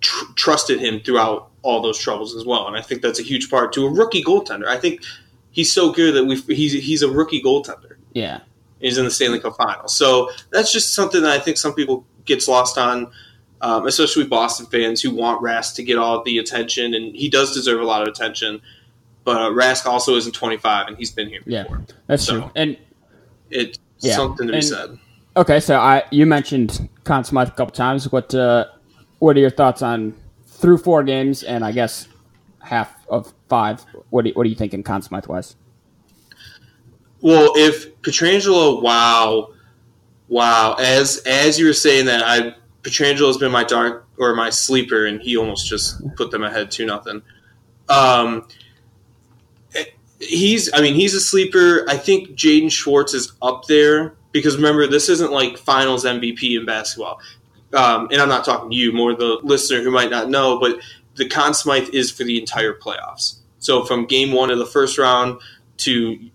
tr- 0.00 0.32
trusted 0.36 0.80
him 0.80 1.00
throughout 1.00 1.50
all 1.62 1.80
those 1.82 1.98
troubles 1.98 2.34
as 2.34 2.44
well. 2.44 2.66
And 2.66 2.76
I 2.76 2.82
think 2.82 3.02
that's 3.02 3.20
a 3.20 3.22
huge 3.22 3.50
part 3.50 3.72
to 3.74 3.86
a 3.86 3.90
rookie 3.90 4.22
goaltender. 4.22 4.66
I 4.66 4.78
think 4.78 5.02
he's 5.50 5.70
so 5.72 5.92
good 5.92 6.14
that 6.14 6.24
we 6.24 6.36
he's 6.54 6.72
he's 6.72 7.02
a 7.02 7.10
rookie 7.10 7.42
goaltender. 7.42 7.96
Yeah, 8.12 8.40
he's 8.80 8.98
in 8.98 9.04
the 9.04 9.10
Stanley 9.10 9.40
Cup 9.40 9.56
final. 9.56 9.88
So 9.88 10.30
that's 10.50 10.72
just 10.72 10.94
something 10.94 11.22
that 11.22 11.32
I 11.32 11.38
think 11.38 11.56
some 11.58 11.74
people 11.74 12.04
gets 12.24 12.48
lost 12.48 12.78
on. 12.78 13.10
Um, 13.60 13.86
especially 13.86 14.24
Boston 14.26 14.66
fans 14.66 15.00
who 15.00 15.14
want 15.14 15.40
Rask 15.40 15.76
to 15.76 15.84
get 15.84 15.96
all 15.96 16.24
the 16.24 16.38
attention, 16.38 16.94
and 16.94 17.14
he 17.14 17.28
does 17.28 17.54
deserve 17.54 17.80
a 17.80 17.84
lot 17.84 18.02
of 18.02 18.08
attention. 18.08 18.60
But 19.24 19.36
uh, 19.36 19.50
Rask 19.50 19.86
also 19.86 20.16
isn't 20.16 20.32
25, 20.32 20.88
and 20.88 20.96
he's 20.96 21.12
been 21.12 21.28
here 21.28 21.40
before. 21.44 21.78
Yeah, 21.78 21.94
that's 22.06 22.24
so 22.24 22.40
true. 22.40 22.50
And 22.56 22.76
it's 23.50 23.78
yeah. 24.00 24.16
something 24.16 24.48
to 24.48 24.52
and, 24.52 24.60
be 24.60 24.66
said. 24.66 24.98
Okay, 25.36 25.60
so 25.60 25.76
I 25.76 26.04
you 26.10 26.26
mentioned 26.26 26.88
Conn 27.04 27.24
Smythe 27.24 27.48
a 27.48 27.52
couple 27.52 27.72
times. 27.72 28.10
What 28.10 28.34
uh, 28.34 28.66
what 29.18 29.36
are 29.36 29.40
your 29.40 29.50
thoughts 29.50 29.82
on 29.82 30.14
through 30.46 30.78
four 30.78 31.02
games 31.02 31.42
and 31.42 31.64
I 31.64 31.72
guess 31.72 32.08
half 32.60 32.94
of 33.08 33.32
five? 33.48 33.84
What 34.10 34.22
do 34.22 34.30
you, 34.30 34.34
what 34.34 34.46
are 34.46 34.48
you 34.48 34.56
thinking, 34.56 34.82
Conn 34.82 35.02
Smythe 35.02 35.26
wise? 35.26 35.56
Well, 37.20 37.52
if 37.54 37.96
Pietrangelo, 38.02 38.82
wow, 38.82 39.52
wow, 40.28 40.74
as 40.78 41.22
as 41.24 41.58
you 41.58 41.66
were 41.66 41.72
saying 41.72 42.06
that, 42.06 42.22
I 42.24 42.54
Pietrangelo 42.82 43.28
has 43.28 43.38
been 43.38 43.52
my 43.52 43.64
dark 43.64 44.06
or 44.18 44.34
my 44.34 44.50
sleeper, 44.50 45.06
and 45.06 45.22
he 45.22 45.36
almost 45.36 45.66
just 45.66 46.02
put 46.16 46.30
them 46.30 46.42
ahead 46.42 46.70
two 46.70 46.84
nothing. 46.84 47.22
Um, 47.88 48.46
he's, 50.22 50.72
I 50.72 50.80
mean, 50.80 50.94
he's 50.94 51.14
a 51.14 51.20
sleeper. 51.20 51.84
I 51.88 51.96
think 51.96 52.30
Jaden 52.30 52.70
Schwartz 52.70 53.14
is 53.14 53.32
up 53.42 53.66
there 53.66 54.14
because 54.32 54.56
remember, 54.56 54.86
this 54.86 55.08
isn't 55.08 55.32
like 55.32 55.58
Finals 55.58 56.04
MVP 56.04 56.58
in 56.58 56.64
basketball 56.64 57.20
um, 57.74 58.08
and 58.10 58.20
I'm 58.20 58.28
not 58.28 58.44
talking 58.44 58.70
to 58.70 58.76
you, 58.76 58.92
more 58.92 59.14
the 59.14 59.38
listener 59.42 59.82
who 59.82 59.90
might 59.90 60.10
not 60.10 60.28
know, 60.28 60.58
but 60.58 60.80
the 61.16 61.28
Conn 61.28 61.54
Smythe 61.54 61.88
is 61.92 62.10
for 62.10 62.24
the 62.24 62.38
entire 62.38 62.74
playoffs. 62.74 63.36
So 63.58 63.84
from 63.84 64.06
game 64.06 64.32
one 64.32 64.50
of 64.50 64.58
the 64.58 64.66
first 64.66 64.98
round 64.98 65.40
to 65.78 66.30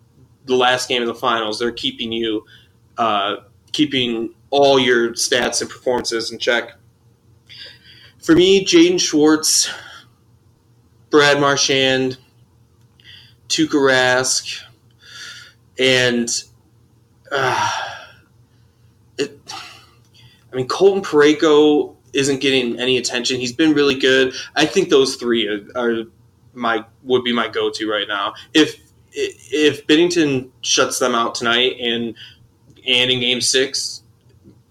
the 0.46 0.56
last 0.56 0.90
game 0.90 1.02
of 1.02 1.08
the 1.08 1.16
finals, 1.16 1.60
they're 1.60 1.72
keeping 1.72 2.12
you, 2.12 2.46
uh, 2.98 3.38
keeping 3.72 4.34
all 4.50 4.80
your 4.80 5.12
stats 5.12 5.62
and 5.62 5.70
performances 5.70 6.32
in 6.32 6.40
check. 6.40 6.76
For 8.20 8.36
me, 8.36 8.66
Jaden 8.66 9.00
Schwartz, 9.00 9.70
Brad 11.10 11.40
Marchand, 11.40 12.18
Tuukka 13.50 13.76
Rask, 13.76 14.62
and 15.80 16.30
uh, 17.32 17.72
it 19.18 19.40
I 20.52 20.56
mean, 20.56 20.68
Colton 20.68 21.04
Parayko 21.04 21.96
isn't 22.14 22.40
getting 22.40 22.80
any 22.80 22.98
attention. 22.98 23.40
He's 23.40 23.54
been 23.54 23.74
really 23.74 24.00
good. 24.00 24.34
I 24.56 24.66
think 24.66 24.90
those 24.90 25.16
three 25.16 25.48
are, 25.48 25.68
are 25.76 26.04
my 26.54 26.86
would 27.04 27.24
be 27.24 27.34
my 27.34 27.48
go 27.48 27.70
to 27.70 27.90
right 27.90 28.08
now. 28.08 28.34
If 28.54 28.80
if 29.12 29.86
Binnington 29.88 30.50
shuts 30.62 31.00
them 31.00 31.16
out 31.16 31.36
tonight 31.36 31.78
and 31.80 32.16
and 32.88 33.12
in 33.12 33.20
Game 33.20 33.42
Six, 33.42 34.02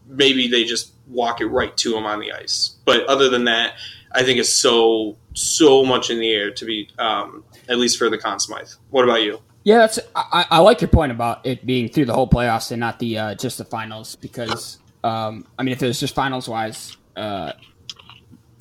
maybe 0.09 0.49
they 0.49 0.65
just 0.65 0.93
walk 1.07 1.41
it 1.41 1.47
right 1.47 1.77
to 1.77 1.97
him 1.97 2.05
on 2.07 2.21
the 2.21 2.33
ice. 2.33 2.77
But 2.85 3.07
other 3.07 3.29
than 3.29 3.45
that, 3.45 3.75
I 4.13 4.23
think 4.23 4.39
it's 4.39 4.53
so 4.53 5.17
so 5.35 5.85
much 5.85 6.11
in 6.11 6.19
the 6.19 6.33
air 6.33 6.51
to 6.51 6.65
be 6.65 6.89
um, 6.99 7.45
at 7.69 7.79
least 7.79 7.99
for 7.99 8.09
the 8.11 8.19
Conn 8.19 8.39
Smythe. 8.41 8.69
What 8.91 9.05
about 9.05 9.23
you? 9.23 9.41
Yeah, 9.65 9.79
that's 9.79 9.99
I, 10.15 10.47
I, 10.51 10.59
like 10.61 10.81
your 10.81 10.89
point 10.89 11.11
about 11.11 11.45
it 11.45 11.67
being 11.67 11.89
through 11.89 12.05
the 12.05 12.13
whole 12.13 12.29
playoffs 12.29 12.71
and 12.71 12.79
not 12.79 13.01
the 13.01 13.19
uh, 13.19 13.35
just 13.35 13.59
the 13.59 13.65
finals 13.65 14.15
because 14.15 14.79
um, 15.07 15.47
I 15.59 15.63
mean, 15.63 15.73
if 15.73 15.83
it 15.83 15.87
was 15.87 16.01
just 16.01 16.15
finals 16.15 16.49
wise, 16.49 16.97
uh, 17.17 17.53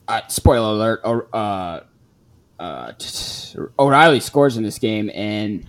uh, 0.07 0.21
spoiler 0.27 0.69
alert, 0.69 1.01
or, 1.03 1.27
uh, 1.33 1.81
uh, 2.59 2.91
O'Reilly 3.79 4.19
scores 4.19 4.55
in 4.55 4.63
this 4.63 4.77
game, 4.77 5.09
and 5.13 5.67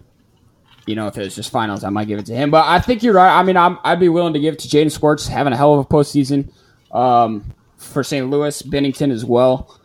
you 0.87 0.95
know, 0.95 1.07
if 1.07 1.17
it 1.17 1.23
was 1.23 1.35
just 1.35 1.51
finals, 1.51 1.83
I 1.83 1.89
might 1.89 2.07
give 2.09 2.19
it 2.19 2.27
to 2.27 2.35
him. 2.35 2.51
But 2.51 2.67
I 2.67 2.79
think 2.79 3.03
you're 3.03 3.15
right. 3.15 3.39
I 3.39 3.43
mean, 3.43 3.57
i 3.57 3.69
would 3.91 4.01
be 4.01 4.09
willing 4.09 4.35
to 4.35 4.39
give 4.39 4.55
it 4.55 4.61
to 4.61 4.69
Jaden 4.69 4.97
Schwartz, 4.97 5.27
having 5.27 5.53
a 5.53 5.57
hell 5.57 5.75
of 5.75 5.81
a 5.81 5.89
postseason 5.89 6.53
um, 6.93 7.55
for 7.77 8.05
St. 8.05 8.29
Louis, 8.29 8.63
Binnington 8.63 9.11
as 9.11 9.25
well, 9.25 9.81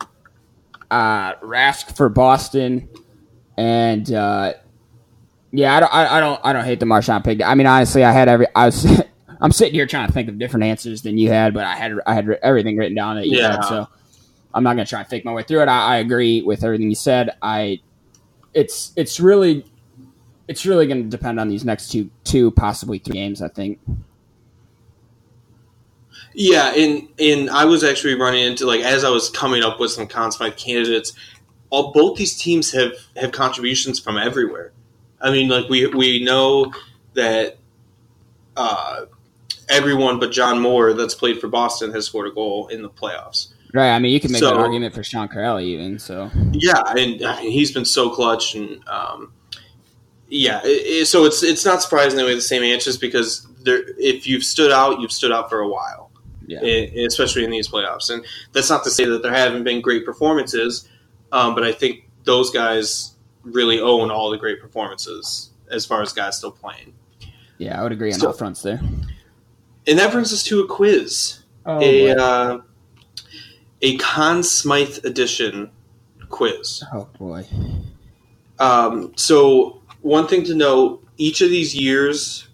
uh, 0.91 1.35
Rask 1.35 1.95
for 1.95 2.09
Boston, 2.09 2.89
and 3.61 4.11
uh, 4.11 4.53
yeah, 5.51 5.75
I 5.75 5.79
don't, 5.79 5.93
I, 5.93 6.17
I, 6.17 6.19
don't, 6.19 6.41
I 6.43 6.53
don't 6.53 6.65
hate 6.65 6.79
the 6.79 6.87
Marchand 6.87 7.23
pick. 7.23 7.43
I 7.43 7.53
mean, 7.53 7.67
honestly, 7.67 8.03
I 8.03 8.11
had 8.11 8.27
every, 8.27 8.47
I 8.55 8.65
was. 8.65 8.85
I'm 9.43 9.51
sitting 9.51 9.73
here 9.73 9.87
trying 9.87 10.05
to 10.05 10.13
think 10.13 10.29
of 10.29 10.37
different 10.37 10.65
answers 10.65 11.01
than 11.01 11.17
you 11.17 11.29
had, 11.29 11.55
but 11.55 11.63
I 11.63 11.73
had 11.73 11.93
I 12.05 12.13
had 12.13 12.29
everything 12.43 12.77
written 12.77 12.95
down 12.95 13.15
that 13.15 13.25
you 13.25 13.39
yeah. 13.39 13.53
had, 13.53 13.61
so 13.63 13.87
I'm 14.53 14.63
not 14.63 14.75
going 14.75 14.85
to 14.85 14.89
try 14.89 14.99
and 14.99 15.09
fake 15.09 15.25
my 15.25 15.33
way 15.33 15.41
through 15.41 15.63
it. 15.63 15.67
I, 15.67 15.95
I, 15.95 15.97
agree 15.97 16.43
with 16.43 16.63
everything 16.63 16.89
you 16.89 16.95
said. 16.95 17.31
I 17.41 17.79
it's 18.53 18.93
it's 18.95 19.19
really 19.19 19.65
it's 20.47 20.63
really 20.63 20.85
going 20.85 21.01
to 21.01 21.09
depend 21.09 21.39
on 21.39 21.49
these 21.49 21.65
next 21.65 21.91
two 21.91 22.11
two 22.23 22.51
possibly 22.51 22.99
three 22.99 23.13
games. 23.13 23.41
I 23.41 23.47
think. 23.47 23.79
Yeah, 26.35 26.71
and 26.75 27.07
and 27.17 27.49
I 27.49 27.65
was 27.65 27.83
actually 27.83 28.13
running 28.13 28.45
into 28.45 28.67
like 28.67 28.81
as 28.81 29.03
I 29.03 29.09
was 29.09 29.31
coming 29.31 29.63
up 29.63 29.79
with 29.79 29.89
some 29.89 30.05
Conn 30.05 30.31
Smythe 30.31 30.55
candidates, 30.55 31.13
all 31.71 31.91
both 31.91 32.17
these 32.17 32.37
teams 32.37 32.71
have 32.73 32.91
have 33.17 33.31
contributions 33.31 33.99
from 33.99 34.17
everywhere. 34.17 34.71
I 35.19 35.31
mean, 35.31 35.49
like 35.49 35.67
we 35.69 35.87
we 35.87 36.23
know 36.23 36.71
that 37.15 37.57
uh, 38.55 39.05
everyone 39.69 40.19
but 40.19 40.31
John 40.31 40.59
Moore 40.59 40.93
that's 40.93 41.15
played 41.15 41.39
for 41.41 41.47
Boston 41.47 41.91
has 41.93 42.05
scored 42.05 42.27
a 42.27 42.31
goal 42.31 42.67
in 42.67 42.81
the 42.83 42.89
playoffs. 42.89 43.53
Right. 43.73 43.91
I 43.95 43.99
mean, 43.99 44.11
you 44.11 44.19
can 44.19 44.31
make 44.33 44.39
So- 44.41 44.53
an 44.53 44.57
argument 44.61 44.93
for 44.93 45.03
Sean 45.03 45.29
Kuraly 45.29 45.63
even. 45.63 45.97
So 45.97 46.29
Yeah, 46.51 46.81
and 46.97 47.23
I 47.25 47.41
mean, 47.41 47.51
he's 47.51 47.71
been 47.71 47.85
so 47.85 48.09
clutch, 48.09 48.53
and 48.55 48.85
um, 48.89 49.31
yeah, 50.27 50.59
it, 50.63 50.67
it- 51.01 51.05
so 51.07 51.25
it's 51.25 51.41
it's 51.43 51.63
not 51.65 51.81
surprising 51.81 52.17
that 52.17 52.25
we 52.25 52.31
have 52.31 52.37
the 52.37 52.41
same 52.43 52.63
answers 52.63 52.97
because 52.97 53.47
there, 53.63 53.81
if 53.97 54.27
you've 54.27 54.43
stood 54.43 54.71
out, 54.71 54.99
you've 54.99 55.11
stood 55.13 55.31
out 55.31 55.49
for 55.49 55.59
a 55.59 55.67
while. 55.69 56.11
yeah. 56.47 56.59
i- 56.61 56.91
especially 57.07 57.45
in 57.45 57.51
these 57.51 57.69
playoffs. 57.69 58.09
And 58.09 58.25
that's 58.51 58.69
not 58.69 58.83
to 58.83 58.89
say 58.91 59.05
that 59.05 59.21
there 59.23 59.31
haven't 59.33 59.63
been 59.63 59.79
great 59.79 60.05
performances, 60.05 60.89
um, 61.31 61.55
but 61.55 61.63
I 61.63 61.71
think 61.71 62.09
those 62.23 62.51
guys 62.51 63.13
really 63.43 63.79
own 63.79 64.11
all 64.11 64.29
the 64.29 64.37
great 64.37 64.61
performances 64.61 65.49
as 65.69 65.85
far 65.85 66.01
as 66.01 66.13
guys 66.13 66.37
still 66.37 66.51
playing. 66.51 66.93
Yeah, 67.57 67.79
I 67.79 67.83
would 67.83 67.91
agree 67.91 68.11
on 68.13 68.19
So- 68.19 68.27
all 68.27 68.33
fronts 68.33 68.61
there. 68.61 68.81
And 69.87 69.97
that 69.97 70.11
brings 70.11 70.31
us 70.31 70.43
to 70.43 70.61
a 70.61 70.67
quiz, 70.67 71.39
Oh, 71.65 71.79
a 71.81 72.13
boy. 72.13 72.21
uh, 72.21 72.61
a 73.81 73.97
Conn 73.97 74.43
Smythe 74.43 75.03
edition 75.05 75.71
quiz. 76.29 76.83
oh 76.93 77.07
boy. 77.17 77.45
Um, 78.59 79.11
so 79.15 79.81
one 80.01 80.27
thing 80.27 80.43
to 80.45 80.53
note: 80.53 81.03
each 81.17 81.41
of 81.41 81.49
these 81.49 81.73
years, 81.75 82.47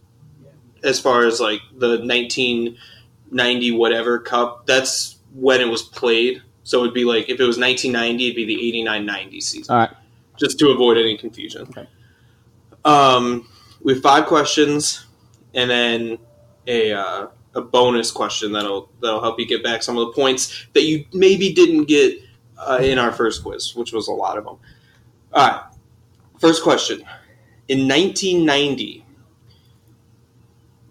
as 0.84 1.00
far 1.02 1.26
as 1.26 1.40
like 1.42 1.60
the 1.78 1.98
1990 2.00 3.72
whatever 3.72 4.20
cup, 4.20 4.66
that's 4.66 5.18
when 5.36 5.60
it 5.62 5.68
was 5.68 5.82
played. 5.82 6.42
So 6.68 6.82
it'd 6.82 6.94
be 6.94 7.06
like 7.06 7.30
if 7.30 7.40
it 7.40 7.46
was 7.46 7.58
1990, 7.58 8.26
it'd 8.26 8.36
be 8.36 8.44
the 8.44 8.84
89-90 8.84 9.42
season. 9.42 9.74
All 9.74 9.80
right. 9.80 9.90
just 10.36 10.60
to 10.60 10.70
avoid 10.72 10.98
any 10.98 11.18
confusion. 11.18 11.62
Okay. 11.62 11.88
Um, 12.84 13.48
we 13.82 13.94
have 13.94 14.04
five 14.04 14.26
questions, 14.26 15.06
and 15.54 15.70
then 15.70 16.18
a 16.68 16.92
uh, 16.92 17.28
a 17.56 17.62
bonus 17.62 18.12
question 18.12 18.52
that'll 18.52 18.92
that'll 19.02 19.22
help 19.22 19.40
you 19.40 19.48
get 19.48 19.64
back 19.64 19.82
some 19.82 19.98
of 19.98 20.08
the 20.08 20.12
points 20.12 20.68
that 20.74 20.84
you 20.84 21.06
maybe 21.14 21.54
didn't 21.54 21.86
get 21.86 22.20
uh, 22.58 22.80
in 22.82 23.00
our 23.00 23.14
first 23.14 23.44
quiz, 23.44 23.74
which 23.74 23.94
was 23.94 24.10
a 24.10 24.14
lot 24.14 24.38
of 24.38 24.44
them. 24.44 24.58
All 25.32 25.48
right, 25.48 25.62
first 26.38 26.64
question: 26.64 26.98
In 27.70 27.88
1990, 27.88 29.06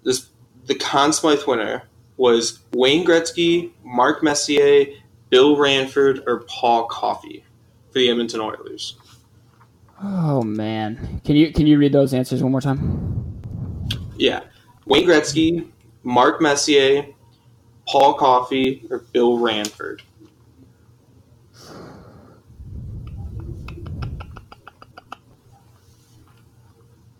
this 0.04 0.30
the 0.64 0.75
Conn 0.75 1.12
Smythe 1.12 1.45
winner 1.47 1.83
was 2.16 2.61
Wayne 2.73 3.06
Gretzky, 3.06 3.73
Mark 3.85 4.23
Messier, 4.23 4.87
Bill 5.30 5.56
Ranford, 5.56 6.23
or 6.26 6.45
Paul 6.49 6.87
Coffey 6.87 7.45
for 7.88 7.99
the 7.99 8.09
Edmonton 8.11 8.40
Oilers. 8.40 8.97
Oh 10.02 10.42
man. 10.42 11.21
Can 11.25 11.37
you 11.37 11.52
can 11.52 11.66
you 11.66 11.78
read 11.78 11.92
those 11.92 12.12
answers 12.14 12.42
one 12.42 12.52
more 12.52 12.61
time? 12.61 13.42
Yeah. 14.16 14.40
Wayne 14.87 15.06
Gretzky, 15.06 15.68
Mark 16.02 16.40
Messier, 16.40 17.06
Paul 17.88 18.14
Coffey, 18.14 18.87
or 18.90 18.99
Bill 18.99 19.38
Ranford. 19.38 20.02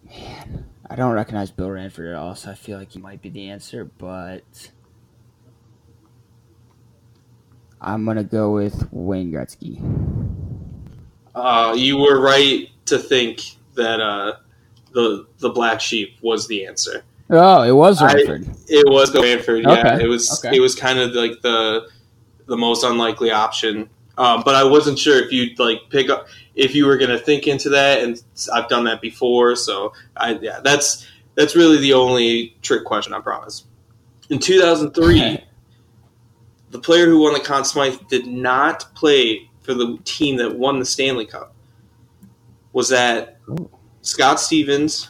Man, 0.05 0.67
I 0.89 0.97
don't 0.97 1.13
recognize 1.13 1.51
Bill 1.51 1.71
Ranford 1.71 2.09
at 2.09 2.15
all, 2.15 2.35
so 2.35 2.51
I 2.51 2.55
feel 2.55 2.79
like 2.79 2.93
he 2.93 2.99
might 2.99 3.21
be 3.21 3.31
the 3.31 3.51
answer, 3.51 3.85
but 3.85 4.71
I'm 7.87 8.05
gonna 8.05 8.25
go 8.25 8.51
with 8.53 8.89
Wayne 8.93 9.31
Gretzky. 9.33 9.81
Uh, 11.35 11.75
you 11.77 11.97
were 11.99 12.21
right 12.21 12.69
to 12.87 12.99
think 12.99 13.43
that 13.75 14.01
uh, 14.01 14.33
the 14.93 15.27
the 15.39 15.51
black 15.51 15.81
sheep 15.81 16.17
was 16.21 16.49
the 16.49 16.67
answer. 16.67 17.05
Oh, 17.31 17.63
it 17.63 17.73
was 17.73 18.03
I- 18.03 18.13
It 18.69 18.89
was 18.89 19.15
Ranford. 19.15 19.63
Yeah, 19.65 19.73
Okay, 19.95 20.05
it 20.05 20.09
was. 20.09 20.45
okay. 20.45 20.57
It 20.57 20.61
was 20.61 20.75
kind 20.75 20.99
of 20.99 21.13
like 21.13 21.41
the 21.43 21.89
the 22.47 22.57
most 22.57 22.85
unlikely 22.85 23.31
option. 23.31 23.89
Um, 24.19 24.43
but 24.45 24.55
I 24.55 24.65
wasn't 24.65 24.99
sure 24.99 25.19
if 25.23 25.31
you'd 25.31 25.59
like 25.59 25.79
pick 25.91 26.09
up 26.09 26.27
if 26.55 26.75
you 26.75 26.87
were 26.87 26.97
going 26.97 27.11
to 27.11 27.19
think 27.19 27.47
into 27.47 27.69
that, 27.71 28.03
and 28.03 28.21
I've 28.53 28.69
done 28.69 28.85
that 28.85 29.01
before. 29.01 29.55
So 29.57 29.93
I 30.17 30.39
yeah, 30.41 30.61
that's 30.65 31.07
that's 31.35 31.55
really 31.55 31.77
the 31.79 31.93
only 31.93 32.57
trick 32.63 32.85
question. 32.85 33.13
I 33.15 33.21
promise. 33.21 33.65
In 34.31 34.39
2003. 34.41 35.45
Okay. 36.77 36.81
the 36.81 36.83
player 36.85 37.07
who 37.07 37.21
won 37.21 37.33
the 37.33 37.41
Conn 37.41 37.65
Smythe 37.65 37.99
did 38.09 38.27
not 38.27 38.95
play 38.95 39.49
for 39.63 39.75
the 39.75 39.99
team 40.05 40.37
that 40.37 40.57
won 40.57 40.79
the 40.79 40.85
Stanley 40.85 41.27
Cup. 41.27 41.55
Was 42.73 42.89
that 42.91 43.39
Ooh. 43.49 43.71
Scott 44.03 44.39
Stevens, 44.41 45.09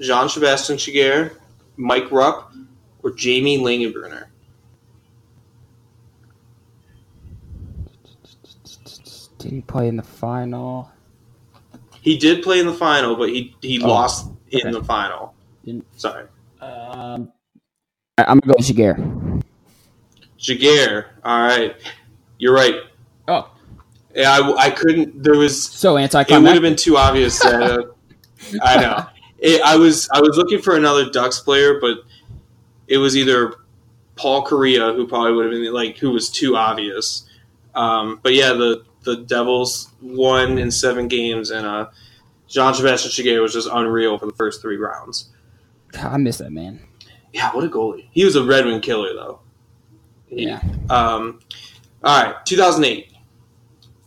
Jean-Sebastien 0.00 0.76
Giguere, 0.78 1.36
Mike 1.76 2.10
Rupp, 2.10 2.52
or 3.02 3.12
Jamie 3.12 3.58
Langenbrunner? 3.58 4.26
Did 9.38 9.52
he 9.52 9.60
play 9.60 9.88
in 9.88 9.96
the 9.96 10.02
final? 10.02 10.90
He 12.00 12.16
did 12.18 12.42
play 12.42 12.60
in 12.60 12.66
the 12.66 12.72
final, 12.72 13.14
but 13.16 13.28
he 13.28 13.54
he 13.60 13.80
Oh, 13.82 13.88
lost 13.88 14.30
in 14.50 14.72
the 14.72 14.82
final. 14.82 15.34
Didn't- 15.64 15.86
Sorry, 15.98 16.26
Um, 16.60 17.30
I- 18.18 18.24
I'm 18.24 18.38
gonna 18.40 18.52
go 18.52 18.54
with 18.58 18.66
Giguere. 20.44 21.06
All 21.24 21.40
right, 21.40 21.74
you're 22.38 22.54
right. 22.54 22.74
Oh, 23.26 23.50
Yeah, 24.14 24.30
I, 24.30 24.66
I 24.66 24.70
couldn't. 24.70 25.22
There 25.22 25.36
was 25.36 25.62
so 25.62 25.96
anti. 25.96 26.20
it 26.20 26.30
would 26.30 26.52
have 26.52 26.62
been 26.62 26.76
too 26.76 26.96
obvious. 26.96 27.40
That, 27.40 27.62
uh, 27.62 27.82
I 28.62 28.80
know. 28.80 29.06
It, 29.36 29.60
I 29.60 29.76
was 29.76 30.08
I 30.10 30.22
was 30.22 30.38
looking 30.38 30.62
for 30.62 30.74
another 30.74 31.10
Ducks 31.10 31.38
player, 31.40 31.78
but 31.78 31.98
it 32.88 32.96
was 32.96 33.14
either 33.14 33.52
Paul 34.16 34.42
Kariya, 34.46 34.96
who 34.96 35.06
probably 35.06 35.32
would 35.32 35.52
have 35.52 35.52
been 35.52 35.70
like 35.70 35.98
who 35.98 36.12
was 36.12 36.30
too 36.30 36.56
obvious. 36.56 37.28
Um, 37.74 38.20
but 38.22 38.32
yeah, 38.32 38.54
the 38.54 38.84
the 39.02 39.16
Devils 39.16 39.92
won 40.00 40.56
in 40.56 40.70
seven 40.70 41.08
games, 41.08 41.50
and 41.50 41.66
uh, 41.66 41.88
Jean-Sebastien 42.48 43.12
Giguere 43.12 43.42
was 43.42 43.52
just 43.52 43.68
unreal 43.70 44.18
for 44.18 44.24
the 44.24 44.32
first 44.32 44.62
three 44.62 44.78
rounds. 44.78 45.28
I 45.94 46.16
miss 46.16 46.38
that 46.38 46.50
man. 46.50 46.80
Yeah, 47.34 47.50
what 47.54 47.64
a 47.64 47.68
goalie! 47.68 48.08
He 48.12 48.24
was 48.24 48.36
a 48.36 48.44
Red 48.44 48.64
Wing 48.64 48.80
killer, 48.80 49.12
though. 49.12 49.40
Yeah. 50.36 50.60
Um, 50.90 51.40
all 52.02 52.24
right, 52.24 52.46
2008, 52.46 53.12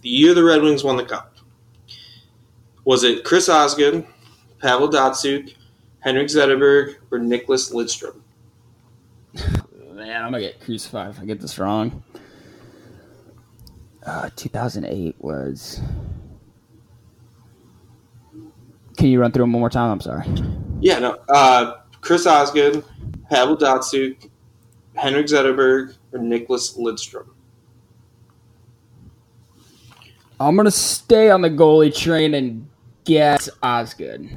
the 0.01 0.09
year 0.09 0.33
the 0.33 0.43
Red 0.43 0.61
Wings 0.61 0.83
won 0.83 0.97
the 0.97 1.05
cup. 1.05 1.35
Was 2.85 3.03
it 3.03 3.23
Chris 3.23 3.49
Osgood, 3.49 4.05
Pavel 4.61 4.89
Datsyuk, 4.89 5.53
Henrik 5.99 6.27
Zetterberg, 6.27 6.95
or 7.11 7.19
Nicklas 7.19 7.73
Lidstrom? 7.73 8.21
Man, 9.93 10.23
I'm 10.23 10.31
gonna 10.31 10.39
get 10.39 10.61
crucified 10.61 11.09
if 11.09 11.19
I 11.19 11.25
get 11.25 11.41
this 11.41 11.57
wrong. 11.57 12.03
Uh, 14.05 14.29
2008 14.35 15.15
was. 15.19 15.81
Can 18.95 19.07
you 19.07 19.19
run 19.19 19.31
through 19.31 19.43
them 19.43 19.53
one 19.53 19.59
more 19.59 19.69
time? 19.69 19.91
I'm 19.91 19.99
sorry. 19.99 20.25
Yeah, 20.79 20.99
no. 20.99 21.17
Uh, 21.29 21.81
Chris 22.01 22.25
Osgood, 22.25 22.85
Pavel 23.29 23.57
Datsyuk, 23.57 24.29
Henrik 24.95 25.25
Zetterberg, 25.25 25.96
or 26.11 26.19
Nicklas 26.19 26.77
Lidstrom? 26.77 27.27
I'm 30.39 30.55
gonna 30.55 30.71
stay 30.71 31.29
on 31.29 31.41
the 31.41 31.49
goalie 31.49 31.95
train 31.95 32.33
and 32.33 32.67
guess 33.05 33.49
Osgood. 33.63 34.29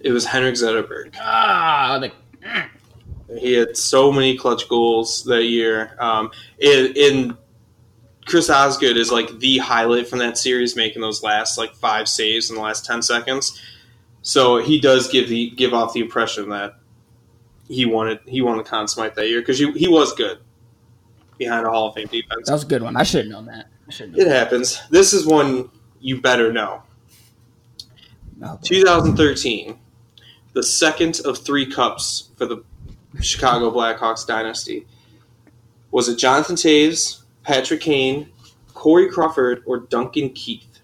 It 0.00 0.10
was 0.10 0.24
Henrik 0.24 0.54
Zetterberg. 0.54 1.14
Ah, 1.20 1.98
the, 2.00 3.38
He 3.38 3.52
had 3.52 3.76
so 3.76 4.10
many 4.10 4.36
clutch 4.36 4.68
goals 4.68 5.24
that 5.24 5.44
year. 5.44 5.96
Um, 6.00 6.30
in, 6.58 6.92
in 6.96 7.38
Chris 8.26 8.50
Osgood 8.50 8.96
is 8.96 9.12
like 9.12 9.38
the 9.38 9.58
highlight 9.58 10.08
from 10.08 10.18
that 10.20 10.38
series, 10.38 10.76
making 10.76 11.02
those 11.02 11.22
last 11.22 11.56
like 11.58 11.74
five 11.74 12.08
saves 12.08 12.50
in 12.50 12.56
the 12.56 12.62
last 12.62 12.84
ten 12.84 13.00
seconds. 13.02 13.60
So 14.22 14.58
he 14.58 14.80
does 14.80 15.08
give 15.08 15.28
the 15.28 15.50
give 15.50 15.72
off 15.72 15.92
the 15.92 16.00
impression 16.00 16.48
that 16.50 16.77
he 17.68 17.84
wanted 17.86 18.20
he 18.26 18.40
won 18.40 18.56
the 18.58 18.64
Conn 18.64 18.88
Smythe 18.88 19.14
that 19.14 19.28
year 19.28 19.40
because 19.40 19.58
he, 19.58 19.70
he 19.72 19.88
was 19.88 20.12
good 20.14 20.38
behind 21.36 21.66
a 21.66 21.70
Hall 21.70 21.88
of 21.88 21.94
Fame 21.94 22.06
defense. 22.08 22.46
that 22.46 22.52
was 22.52 22.64
a 22.64 22.66
good 22.66 22.82
one. 22.82 22.96
I 22.96 23.02
should 23.04 23.24
have 23.24 23.32
known 23.32 23.46
that. 23.46 23.68
I 23.86 23.90
should 23.90 24.10
have 24.10 24.18
It 24.18 24.26
happens. 24.26 24.80
This 24.90 25.12
is 25.12 25.26
one 25.26 25.70
you 26.00 26.20
better 26.20 26.52
know. 26.52 26.82
known. 28.38 28.58
2013, 28.62 29.78
the 30.52 30.62
second 30.62 31.20
of 31.24 31.38
three 31.38 31.66
cups 31.66 32.30
for 32.36 32.46
the 32.46 32.64
Chicago 33.20 33.70
Blackhawks 33.70 34.26
dynasty. 34.26 34.86
Was 35.90 36.08
it 36.08 36.16
Jonathan 36.18 36.56
Toews, 36.56 37.22
Patrick 37.42 37.80
Kane, 37.80 38.30
Corey 38.74 39.08
Crawford, 39.08 39.62
or 39.66 39.78
Duncan 39.78 40.30
Keith? 40.30 40.80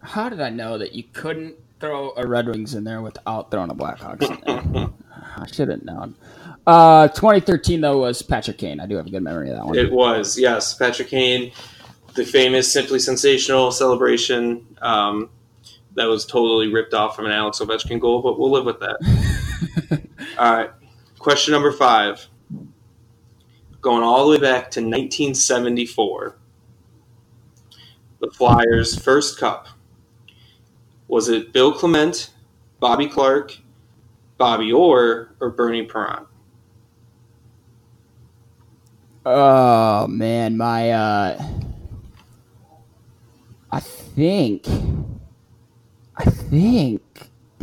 How 0.00 0.28
did 0.28 0.40
I 0.40 0.50
know 0.50 0.78
that 0.78 0.92
you 0.92 1.02
couldn't 1.12 1.56
throw 1.80 2.12
a 2.16 2.26
Red 2.26 2.46
Wings 2.46 2.74
in 2.74 2.84
there 2.84 3.02
without 3.02 3.50
throwing 3.50 3.70
a 3.70 3.74
Blackhawks 3.74 4.22
in 4.46 4.72
there? 4.72 4.88
I 5.36 5.46
should 5.46 5.68
have 5.68 5.84
known. 5.84 6.14
Uh, 6.66 7.08
2013 7.08 7.80
though 7.80 7.98
was 7.98 8.22
Patrick 8.22 8.58
Kane. 8.58 8.80
I 8.80 8.86
do 8.86 8.96
have 8.96 9.06
a 9.06 9.10
good 9.10 9.22
memory 9.22 9.50
of 9.50 9.56
that 9.56 9.66
one. 9.66 9.78
It 9.78 9.92
was, 9.92 10.38
yes, 10.38 10.74
Patrick 10.74 11.08
Kane, 11.08 11.52
the 12.14 12.24
famous 12.24 12.72
Simply 12.72 12.98
Sensational 12.98 13.70
celebration. 13.70 14.66
Um, 14.82 15.30
that 15.94 16.06
was 16.06 16.26
totally 16.26 16.72
ripped 16.72 16.94
off 16.94 17.16
from 17.16 17.26
an 17.26 17.32
Alex 17.32 17.58
Ovechkin 17.58 17.98
goal, 17.98 18.20
but 18.20 18.38
we'll 18.38 18.50
live 18.50 18.66
with 18.66 18.80
that. 18.80 20.02
all 20.38 20.52
right. 20.54 20.70
Question 21.18 21.52
number 21.52 21.72
five. 21.72 22.26
Going 23.80 24.02
all 24.02 24.26
the 24.26 24.32
way 24.32 24.38
back 24.38 24.70
to 24.72 24.80
1974. 24.80 26.36
The 28.20 28.30
Flyers' 28.30 28.98
first 28.98 29.38
cup. 29.38 29.68
Was 31.08 31.28
it 31.28 31.52
Bill 31.52 31.72
Clement, 31.72 32.30
Bobby 32.80 33.08
Clarke, 33.08 33.58
Bobby 34.38 34.72
Orr, 34.72 35.34
or 35.40 35.50
Bernie 35.50 35.86
Parent? 35.86 36.26
Oh 39.24 40.06
man, 40.06 40.56
my 40.56 40.90
uh 40.90 41.42
I 43.72 43.80
think 43.80 44.66
I 46.16 46.24
think 46.24 47.02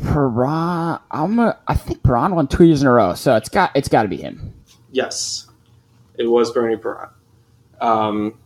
Parent 0.01 1.01
I'm 1.11 1.39
a, 1.39 1.57
I 1.67 1.75
think 1.75 2.03
Parent 2.03 2.35
won 2.35 2.47
two 2.47 2.65
years 2.65 2.81
in 2.81 2.87
a 2.87 2.91
row, 2.91 3.13
so 3.13 3.35
it's 3.35 3.49
got 3.49 3.71
it's 3.75 3.87
gotta 3.87 4.09
be 4.09 4.17
him. 4.17 4.53
Yes, 4.91 5.47
it 6.15 6.27
was 6.27 6.51
Bernie 6.51 6.77
Parent. 6.77 7.11
Um, 7.79 8.37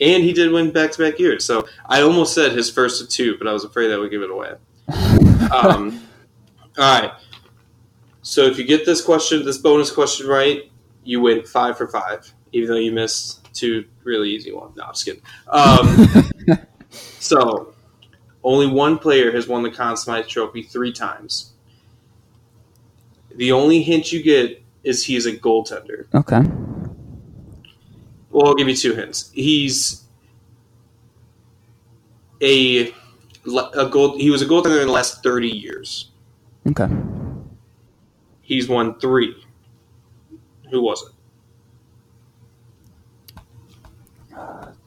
and 0.00 0.22
he 0.22 0.32
did 0.32 0.52
win 0.52 0.70
back 0.70 0.92
to 0.92 0.98
back 0.98 1.18
years. 1.18 1.44
So 1.44 1.66
I 1.86 2.02
almost 2.02 2.34
said 2.34 2.52
his 2.52 2.70
first 2.70 3.02
of 3.02 3.08
two, 3.08 3.36
but 3.38 3.46
I 3.46 3.52
was 3.52 3.64
afraid 3.64 3.88
that 3.88 3.98
would 3.98 4.10
give 4.10 4.22
it 4.22 4.30
away. 4.30 4.54
um, 5.52 6.02
all 6.78 7.00
right. 7.00 7.12
So 8.22 8.42
if 8.42 8.58
you 8.58 8.64
get 8.64 8.86
this 8.86 9.02
question, 9.02 9.44
this 9.44 9.58
bonus 9.58 9.90
question 9.90 10.26
right, 10.26 10.70
you 11.04 11.20
win 11.20 11.42
five 11.44 11.76
for 11.76 11.88
five, 11.88 12.32
even 12.52 12.68
though 12.68 12.76
you 12.76 12.92
missed 12.92 13.52
two 13.52 13.84
really 14.04 14.30
easy 14.30 14.52
ones. 14.52 14.76
No, 14.76 14.84
I'm 14.84 14.92
just 14.92 15.04
kidding. 15.04 15.22
Um, 15.48 16.58
so 17.18 17.74
only 18.44 18.66
one 18.66 18.98
player 18.98 19.32
has 19.32 19.48
won 19.48 19.62
the 19.62 19.70
Conn 19.70 19.96
Smythe 19.96 20.26
Trophy 20.26 20.62
three 20.62 20.92
times. 20.92 21.52
The 23.34 23.52
only 23.52 23.82
hint 23.82 24.12
you 24.12 24.22
get 24.22 24.62
is 24.84 25.04
he 25.04 25.16
is 25.16 25.26
a 25.26 25.32
goaltender. 25.32 26.06
Okay. 26.14 26.42
Well, 28.30 28.46
I'll 28.46 28.54
give 28.54 28.68
you 28.68 28.76
two 28.76 28.94
hints. 28.94 29.30
He's 29.32 30.04
a 32.40 32.94
a 33.76 33.86
gold. 33.90 34.20
He 34.20 34.30
was 34.30 34.42
a 34.42 34.46
goaltender 34.46 34.80
in 34.80 34.86
the 34.86 34.92
last 34.92 35.22
thirty 35.22 35.48
years. 35.48 36.11
Okay. 36.66 36.88
He's 38.40 38.68
won 38.68 38.98
three. 39.00 39.34
Who 40.70 40.82
was 40.82 41.02
it? 41.02 41.12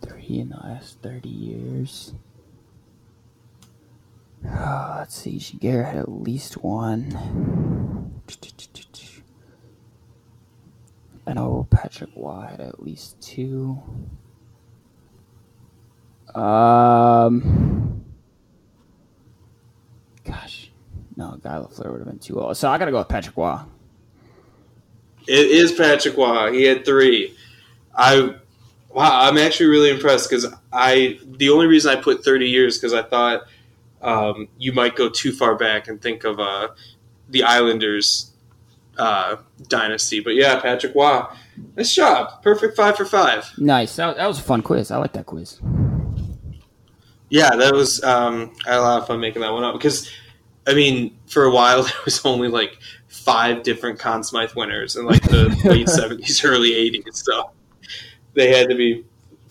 Three 0.02 0.40
in 0.40 0.50
the 0.50 0.58
last 0.58 1.00
thirty 1.02 1.30
years. 1.30 2.14
Oh, 4.48 4.96
let's 5.00 5.16
see. 5.16 5.38
Giguere 5.38 5.86
had 5.86 5.98
at 5.98 6.12
least 6.12 6.64
one. 6.64 8.22
I 11.28 11.34
know 11.34 11.68
Patrick 11.72 12.12
Roy 12.16 12.46
had 12.50 12.62
at 12.62 12.84
least 12.84 13.20
two. 13.20 13.82
Um, 16.36 18.04
gosh, 20.24 20.65
no, 21.18 21.40
Guy 21.42 21.56
Lafleur 21.56 21.92
would 21.92 22.00
have 22.00 22.08
been 22.08 22.20
too 22.20 22.40
old. 22.40 22.58
So 22.58 22.70
I 22.70 22.78
got 22.78 22.86
to 22.86 22.92
go 22.92 23.00
with 23.00 23.08
Patrick 23.08 23.38
Roy. 23.38 23.60
It 25.28 25.48
is 25.48 25.72
Patrick 25.72 26.18
Roy. 26.18 26.52
He 26.52 26.64
had 26.64 26.86
three. 26.86 27.36
I 27.96 28.36
wow. 28.90 29.28
I'm 29.28 29.38
actually 29.38 29.68
really 29.68 29.90
impressed 29.90 30.30
because 30.30 30.46
I 30.72 31.20
the 31.26 31.50
only 31.50 31.68
reason 31.68 31.98
I 31.98 32.02
put 32.02 32.24
30 32.24 32.48
years 32.48 32.78
because 32.78 32.94
I 32.94 33.02
thought 33.04 33.44
um, 34.02 34.48
you 34.58 34.72
might 34.74 34.96
go 34.96 35.10
too 35.10 35.32
far 35.32 35.56
back 35.56 35.88
and 35.88 36.02
think 36.02 36.24
of 36.26 36.40
uh, 36.40 36.70
the 37.30 37.44
Islanders 37.44 38.32
uh, 38.98 39.38
dynasty. 39.68 40.20
But 40.20 40.36
yeah, 40.36 40.60
Patrick 40.60 40.94
Roy. 40.96 41.24
Nice 41.78 41.94
job. 41.94 42.42
Perfect 42.44 42.76
five 42.76 42.98
for 42.98 43.06
five. 43.06 43.50
Nice. 43.58 43.96
That, 43.96 44.18
that 44.18 44.28
was 44.28 44.40
a 44.40 44.44
fun 44.44 44.62
quiz. 44.62 44.92
I 44.92 44.98
like 44.98 45.14
that 45.14 45.26
quiz. 45.26 45.60
Yeah, 47.30 47.56
that 47.56 47.74
was. 47.74 48.04
Um, 48.04 48.54
I 48.66 48.72
had 48.72 48.80
a 48.80 48.82
lot 48.82 49.02
of 49.02 49.08
fun 49.08 49.20
making 49.20 49.42
that 49.42 49.52
one 49.52 49.64
up 49.64 49.74
because, 49.74 50.10
I 50.68 50.74
mean, 50.74 51.18
for 51.28 51.44
a 51.44 51.52
while 51.52 51.84
there 51.84 51.94
was 52.06 52.26
only 52.26 52.48
like 52.48 52.78
five 53.08 53.64
different 53.64 54.00
Conn 54.00 54.24
Smythe 54.24 54.54
winners 54.56 54.96
in 54.96 55.06
like 55.06 55.24
the 55.24 55.50
late 55.66 55.90
seventies, 55.90 56.44
early 56.44 56.74
eighties. 56.74 57.24
So 57.26 57.52
they 58.34 58.56
had 58.56 58.70
to 58.70 58.76
be 58.76 59.06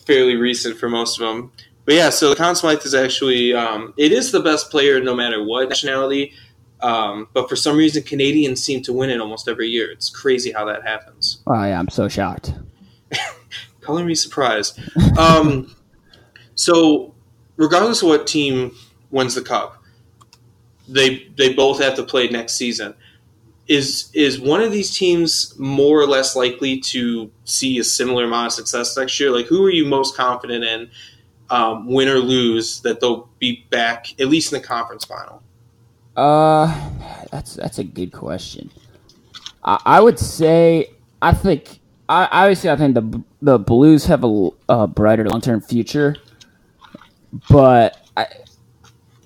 fairly 0.07 0.37
recent 0.37 0.77
for 0.77 0.89
most 0.89 1.21
of 1.21 1.27
them. 1.27 1.53
But 1.85 1.95
yeah, 1.95 2.11
so 2.11 2.31
the 2.31 2.37
Conn 2.37 2.57
Smythe 2.57 2.85
is 2.85 2.95
actually 2.95 3.53
um, 3.55 3.95
it 3.97 4.13
is 4.13 4.33
the 4.33 4.41
best 4.41 4.71
player 4.71 5.01
no 5.01 5.15
matter 5.15 5.43
what 5.43 5.69
nationality. 5.69 6.33
Um, 6.81 7.29
but 7.33 7.49
for 7.49 7.57
some 7.57 7.77
reason, 7.77 8.03
Canadians 8.03 8.63
seem 8.63 8.83
to 8.83 8.93
win 8.93 9.09
it 9.09 9.21
almost 9.21 9.49
every 9.49 9.69
year. 9.69 9.91
It's 9.91 10.11
crazy 10.11 10.53
how 10.53 10.67
that 10.67 10.87
happens. 10.87 11.43
Oh 11.47 11.55
yeah, 11.65 11.79
I'm 11.79 11.89
so 11.89 12.09
shocked. 12.09 12.53
Color 13.81 14.05
me 14.05 14.15
surprised. 14.15 14.79
Um, 15.19 15.75
so, 16.55 17.15
regardless 17.57 18.03
of 18.03 18.09
what 18.09 18.27
team 18.27 18.73
wins 19.11 19.35
the 19.35 19.43
cup, 19.43 19.83
they 20.89 21.29
they 21.37 21.55
both 21.55 21.81
have 21.81 21.95
to 21.97 22.03
play 22.03 22.29
next 22.29 22.55
season. 22.55 22.95
Is 23.67 24.11
is 24.13 24.39
one 24.39 24.61
of 24.61 24.71
these 24.73 24.95
teams 24.97 25.55
more 25.59 25.99
or 26.01 26.07
less 26.07 26.37
likely 26.37 26.81
to 26.81 27.31
see 27.45 27.79
a 27.79 27.85
similar 27.85 28.25
amount 28.25 28.49
of 28.49 28.53
success 28.53 28.97
next 28.97 29.19
year? 29.19 29.31
Like, 29.31 29.47
who 29.47 29.65
are 29.65 29.71
you 29.71 29.87
most 29.87 30.17
confident 30.17 30.65
in, 30.65 30.91
um, 31.49 31.87
win 31.87 32.09
or 32.09 32.19
lose, 32.19 32.83
that 32.83 33.01
they'll 33.01 33.29
be 33.39 33.67
back 33.71 34.21
at 34.21 34.29
least 34.29 34.53
in 34.53 34.61
the 34.61 34.67
conference 34.67 35.05
final? 35.05 35.43
Uh, 36.15 36.91
that's 37.31 37.55
that's 37.55 37.79
a 37.79 37.85
good 37.85 38.13
question. 38.13 38.71
I, 39.65 39.81
I 39.85 40.01
would 40.01 40.19
say 40.19 40.91
I 41.23 41.33
think 41.33 41.81
I 42.09 42.29
obviously 42.31 42.69
I 42.69 42.77
think 42.77 42.95
the 42.95 43.23
the 43.41 43.59
Blues 43.59 44.05
have 44.07 44.25
a, 44.25 44.51
a 44.69 44.87
brighter 44.87 45.25
long 45.25 45.41
term 45.41 45.61
future, 45.63 46.17
but 47.49 48.07
I 48.17 48.27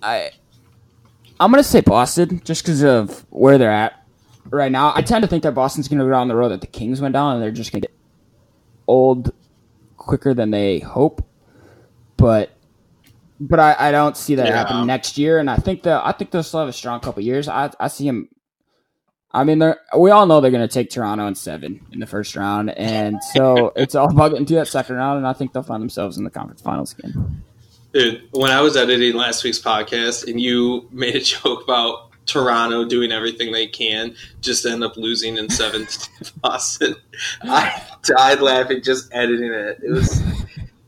I 0.00 0.30
I'm 1.40 1.50
gonna 1.50 1.62
say 1.62 1.80
Boston 1.80 2.40
just 2.44 2.62
because 2.62 2.82
of 2.82 3.24
where 3.30 3.58
they're 3.58 3.70
at 3.70 4.04
right 4.50 4.72
now. 4.72 4.92
I 4.94 5.02
tend 5.02 5.22
to 5.22 5.28
think 5.28 5.42
that 5.44 5.52
Boston's 5.54 5.88
gonna 5.88 6.04
go 6.04 6.10
down 6.10 6.28
the 6.28 6.36
road 6.36 6.48
that 6.48 6.60
the 6.60 6.66
Kings 6.66 7.00
went 7.00 7.12
down, 7.12 7.34
and 7.34 7.42
they're 7.42 7.50
just 7.52 7.72
gonna 7.72 7.82
get 7.82 7.94
old 8.86 9.32
quicker 9.96 10.34
than 10.34 10.50
they 10.50 10.78
hope. 10.80 11.24
But 12.16 12.50
but 13.40 13.60
I, 13.60 13.76
I 13.78 13.90
don't 13.92 14.16
see 14.16 14.34
that 14.34 14.48
Yeah. 14.48 14.56
happening 14.56 14.86
next 14.86 15.16
year, 15.16 15.38
and 15.38 15.48
I 15.48 15.56
think 15.56 15.84
that 15.84 16.04
I 16.04 16.12
think 16.12 16.30
they'll 16.32 16.42
still 16.42 16.60
have 16.60 16.68
a 16.68 16.72
strong 16.72 17.00
couple 17.00 17.22
years. 17.22 17.48
I 17.48 17.70
I 17.78 17.88
see 17.88 18.06
him. 18.08 18.28
I 19.30 19.44
mean, 19.44 19.58
they're 19.58 19.78
we 19.96 20.10
all 20.10 20.26
know 20.26 20.40
they're 20.40 20.50
going 20.50 20.66
to 20.66 20.72
take 20.72 20.88
Toronto 20.90 21.26
in 21.26 21.34
seven 21.34 21.86
in 21.92 22.00
the 22.00 22.06
first 22.06 22.34
round, 22.34 22.70
and 22.70 23.22
so 23.34 23.72
it's 23.76 23.94
all 23.94 24.10
about 24.10 24.30
getting 24.30 24.46
to 24.46 24.54
that 24.54 24.68
second 24.68 24.96
round, 24.96 25.18
and 25.18 25.26
I 25.26 25.34
think 25.34 25.52
they'll 25.52 25.62
find 25.62 25.82
themselves 25.82 26.16
in 26.16 26.24
the 26.24 26.30
conference 26.30 26.62
finals 26.62 26.94
again. 26.98 27.42
Dude, 27.92 28.28
when 28.32 28.50
I 28.50 28.60
was 28.60 28.76
editing 28.76 29.14
last 29.16 29.42
week's 29.44 29.60
podcast 29.60 30.28
and 30.28 30.40
you 30.40 30.88
made 30.92 31.16
a 31.16 31.20
joke 31.20 31.64
about 31.64 32.10
Toronto 32.26 32.84
doing 32.84 33.10
everything 33.10 33.50
they 33.52 33.66
can 33.66 34.14
just 34.42 34.66
end 34.66 34.84
up 34.84 34.96
losing 34.98 35.38
in 35.38 35.48
seventh 35.48 36.08
to 36.22 36.32
Boston, 36.42 36.94
I 37.42 37.82
died 38.02 38.40
laughing 38.42 38.82
just 38.82 39.08
editing 39.14 39.50
it. 39.52 39.78
It 39.82 39.90
was 39.90 40.22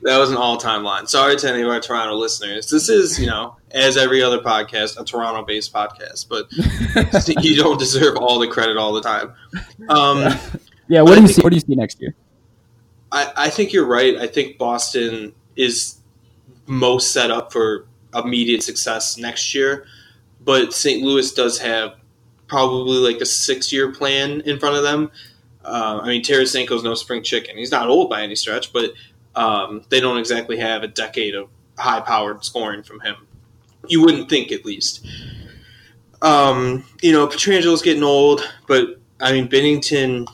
that 0.02 0.18
was 0.18 0.30
an 0.30 0.36
all 0.36 0.56
time 0.58 0.82
line. 0.82 1.06
Sorry 1.06 1.36
to 1.36 1.48
any 1.50 1.62
of 1.62 1.68
our 1.68 1.80
Toronto 1.80 2.14
listeners. 2.16 2.68
This 2.68 2.88
is, 2.90 3.18
you 3.18 3.26
know, 3.26 3.56
as 3.70 3.96
every 3.96 4.22
other 4.22 4.38
podcast, 4.40 5.00
a 5.00 5.04
Toronto 5.04 5.42
based 5.44 5.72
podcast, 5.72 6.26
but 6.28 6.48
you 7.44 7.56
don't 7.56 7.78
deserve 7.78 8.16
all 8.18 8.38
the 8.38 8.46
credit 8.48 8.76
all 8.76 8.92
the 8.92 9.02
time. 9.02 9.32
Um, 9.88 10.18
Yeah, 10.88 11.00
But 11.00 11.04
what 11.04 11.14
do 11.14 11.20
you 11.22 11.26
think- 11.28 11.36
see? 11.36 11.42
What 11.42 11.50
do 11.50 11.56
you 11.56 11.60
see 11.60 11.74
next 11.74 12.00
year? 12.00 12.14
I, 13.12 13.32
I 13.36 13.48
think 13.50 13.72
you're 13.72 13.86
right. 13.86 14.16
I 14.16 14.26
think 14.26 14.56
Boston 14.58 15.34
is 15.56 15.96
most 16.66 17.12
set 17.12 17.30
up 17.30 17.52
for 17.52 17.86
immediate 18.14 18.62
success 18.62 19.16
next 19.16 19.54
year, 19.54 19.86
but 20.40 20.72
St. 20.72 21.02
Louis 21.02 21.32
does 21.32 21.58
have 21.58 21.94
probably 22.46 22.98
like 22.98 23.20
a 23.20 23.26
six 23.26 23.72
year 23.72 23.92
plan 23.92 24.40
in 24.42 24.58
front 24.58 24.76
of 24.76 24.82
them. 24.82 25.10
Uh, 25.64 26.00
I 26.02 26.08
mean, 26.08 26.22
Tarasenko's 26.22 26.82
no 26.82 26.94
spring 26.94 27.22
chicken. 27.22 27.56
He's 27.56 27.70
not 27.70 27.88
old 27.88 28.10
by 28.10 28.22
any 28.22 28.34
stretch, 28.34 28.72
but 28.72 28.92
um, 29.34 29.82
they 29.88 30.00
don't 30.00 30.18
exactly 30.18 30.56
have 30.58 30.82
a 30.82 30.88
decade 30.88 31.34
of 31.34 31.48
high 31.78 32.00
powered 32.00 32.44
scoring 32.44 32.82
from 32.82 33.00
him. 33.00 33.16
You 33.86 34.02
wouldn't 34.02 34.28
think, 34.28 34.52
at 34.52 34.64
least. 34.64 35.06
Um, 36.22 36.84
you 37.00 37.12
know, 37.12 37.26
Pietrangelo's 37.26 37.82
getting 37.82 38.02
old, 38.02 38.42
but 38.66 39.00
I 39.20 39.32
mean, 39.32 39.48
Binnington 39.48 40.26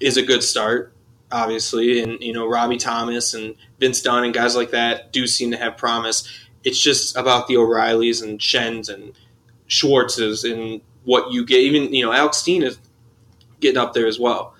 is 0.00 0.16
a 0.16 0.22
good 0.22 0.42
start 0.42 0.92
obviously, 1.30 2.02
and 2.02 2.20
you 2.20 2.32
know 2.32 2.48
Robbie 2.48 2.78
Thomas 2.78 3.34
and 3.34 3.54
Vince 3.78 4.02
Dunn 4.02 4.24
and 4.24 4.34
guys 4.34 4.56
like 4.56 4.70
that 4.70 5.12
do 5.12 5.26
seem 5.26 5.50
to 5.50 5.56
have 5.56 5.76
promise. 5.76 6.28
It's 6.64 6.80
just 6.80 7.16
about 7.16 7.46
the 7.46 7.56
O'Reillys 7.56 8.22
and 8.22 8.40
Schenns 8.40 8.88
and 8.88 9.12
Schwartzes 9.68 10.50
and 10.50 10.80
what 11.04 11.32
you 11.32 11.44
get. 11.44 11.60
Even 11.60 11.92
you 11.94 12.04
know 12.04 12.12
Alex 12.12 12.38
Steen 12.38 12.62
is 12.62 12.78
getting 13.60 13.78
up 13.78 13.94
there 13.94 14.06
as 14.06 14.18
well. 14.18 14.54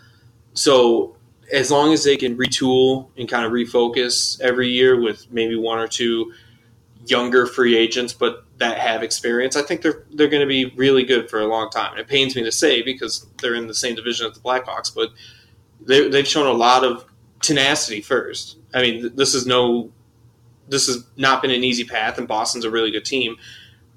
So 0.54 1.16
as 1.52 1.70
long 1.70 1.92
as 1.92 2.04
they 2.04 2.16
can 2.16 2.36
retool 2.36 3.08
and 3.16 3.28
kind 3.28 3.44
of 3.44 3.52
refocus 3.52 4.40
every 4.40 4.68
year 4.68 5.00
with 5.00 5.30
maybe 5.30 5.56
one 5.56 5.78
or 5.78 5.88
two 5.88 6.32
younger 7.06 7.46
free 7.46 7.76
agents, 7.76 8.12
but 8.12 8.44
that 8.58 8.78
have 8.78 9.02
experience, 9.02 9.56
I 9.56 9.62
think 9.62 9.82
they're 9.82 10.04
they're 10.12 10.28
going 10.28 10.42
to 10.42 10.46
be 10.46 10.66
really 10.76 11.04
good 11.04 11.30
for 11.30 11.40
a 11.40 11.46
long 11.46 11.70
time. 11.70 11.96
It 11.96 12.08
pains 12.08 12.36
me 12.36 12.42
to 12.44 12.52
say 12.52 12.82
because 12.82 13.26
they're 13.40 13.54
in 13.54 13.66
the 13.66 13.74
same 13.74 13.94
division 13.94 14.26
as 14.26 14.34
the 14.34 14.40
Blackhawks, 14.40 14.94
but 14.94 15.10
they, 15.88 16.08
they've 16.08 16.28
shown 16.28 16.46
a 16.46 16.52
lot 16.52 16.84
of 16.84 17.04
tenacity. 17.40 18.00
First, 18.00 18.58
I 18.72 18.82
mean, 18.82 19.16
this 19.16 19.34
is 19.34 19.46
no, 19.46 19.90
this 20.68 20.86
has 20.86 21.04
not 21.16 21.42
been 21.42 21.50
an 21.50 21.64
easy 21.64 21.84
path, 21.84 22.18
and 22.18 22.28
Boston's 22.28 22.64
a 22.64 22.70
really 22.70 22.90
good 22.90 23.04
team, 23.04 23.36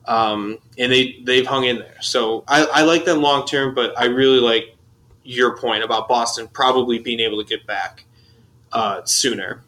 um, 0.06 0.58
and 0.78 0.92
they 0.92 1.20
they've 1.24 1.46
hung 1.46 1.66
in 1.66 1.78
there. 1.78 1.98
So 2.02 2.44
I, 2.48 2.66
I 2.66 2.82
like 2.84 3.06
them 3.06 3.22
long 3.22 3.46
term, 3.46 3.76
but 3.76 3.94
I 4.00 4.06
really 4.06 4.40
like 4.40 4.76
your 5.24 5.58
point 5.58 5.84
about 5.84 6.08
Boston 6.08 6.48
probably 6.48 6.98
being 6.98 7.20
able 7.20 7.44
to 7.44 7.48
get 7.48 7.68
back 7.68 8.06
uh, 8.72 9.04
sooner. 9.04 9.62